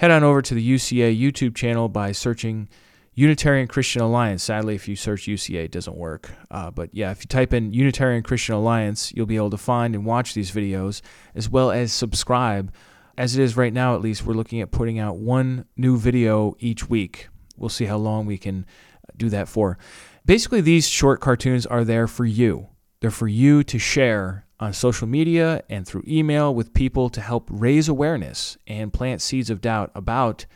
Head 0.00 0.10
on 0.10 0.22
over 0.24 0.42
to 0.42 0.54
the 0.54 0.74
UCA 0.74 1.18
YouTube 1.18 1.54
channel 1.54 1.88
by 1.88 2.12
searching 2.12 2.68
Unitarian 3.14 3.66
Christian 3.68 4.02
Alliance. 4.02 4.42
Sadly, 4.44 4.74
if 4.74 4.86
you 4.88 4.96
search 4.96 5.22
UCA, 5.22 5.64
it 5.64 5.70
doesn't 5.72 5.96
work. 5.96 6.32
Uh, 6.50 6.70
but 6.70 6.90
yeah, 6.92 7.10
if 7.12 7.20
you 7.20 7.26
type 7.26 7.52
in 7.52 7.72
Unitarian 7.72 8.22
Christian 8.22 8.54
Alliance, 8.56 9.12
you'll 9.14 9.26
be 9.26 9.36
able 9.36 9.50
to 9.50 9.56
find 9.56 9.94
and 9.94 10.04
watch 10.04 10.34
these 10.34 10.50
videos 10.50 11.00
as 11.34 11.48
well 11.48 11.70
as 11.70 11.92
subscribe. 11.92 12.72
As 13.16 13.36
it 13.36 13.42
is 13.42 13.56
right 13.56 13.72
now, 13.72 13.94
at 13.94 14.00
least, 14.00 14.24
we're 14.24 14.34
looking 14.34 14.60
at 14.60 14.70
putting 14.70 14.98
out 14.98 15.16
one 15.18 15.64
new 15.76 15.96
video 15.96 16.54
each 16.60 16.88
week. 16.88 17.28
We'll 17.56 17.68
see 17.68 17.86
how 17.86 17.96
long 17.96 18.26
we 18.26 18.38
can 18.38 18.66
do 19.16 19.28
that 19.30 19.48
for. 19.48 19.78
Basically, 20.24 20.60
these 20.60 20.86
short 20.88 21.20
cartoons 21.20 21.66
are 21.66 21.82
there 21.84 22.06
for 22.06 22.24
you. 22.24 22.68
They're 23.00 23.10
for 23.10 23.26
you 23.28 23.64
to 23.64 23.78
share 23.78 24.44
on 24.60 24.72
social 24.72 25.06
media 25.06 25.62
and 25.68 25.86
through 25.86 26.02
email 26.06 26.54
with 26.54 26.74
people 26.74 27.08
to 27.10 27.20
help 27.20 27.48
raise 27.50 27.88
awareness 27.88 28.56
and 28.66 28.92
plant 28.92 29.22
seeds 29.22 29.50
of 29.50 29.60
doubt 29.60 29.90
about 29.94 30.46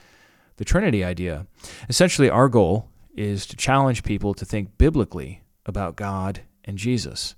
the 0.56 0.64
Trinity 0.64 1.04
idea. 1.04 1.46
Essentially, 1.88 2.28
our 2.28 2.48
goal 2.48 2.88
is 3.16 3.46
to 3.46 3.56
challenge 3.56 4.02
people 4.02 4.34
to 4.34 4.44
think 4.44 4.76
biblically 4.78 5.42
about 5.66 5.96
God 5.96 6.40
and 6.64 6.78
Jesus. 6.78 7.34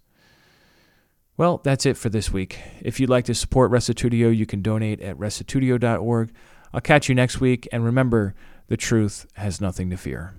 Well, 1.37 1.59
that's 1.65 1.85
it 1.85 1.97
for 1.97 2.09
this 2.09 2.31
week. 2.33 2.59
If 2.81 3.01
you'd 3.01 3.11
like 3.11 3.25
to 3.27 3.35
support 3.35 3.71
Restitutio, 3.73 4.35
you 4.35 4.47
can 4.47 4.63
donate 4.63 5.01
at 5.01 5.19
restitutio.org. 5.19 6.33
I'll 6.73 6.81
catch 6.81 7.09
you 7.09 7.15
next 7.15 7.41
week, 7.41 7.69
and 7.73 7.85
remember, 7.85 8.35
the 8.69 8.77
truth 8.77 9.27
has 9.35 9.61
nothing 9.61 9.91
to 9.91 9.97
fear. 9.97 10.35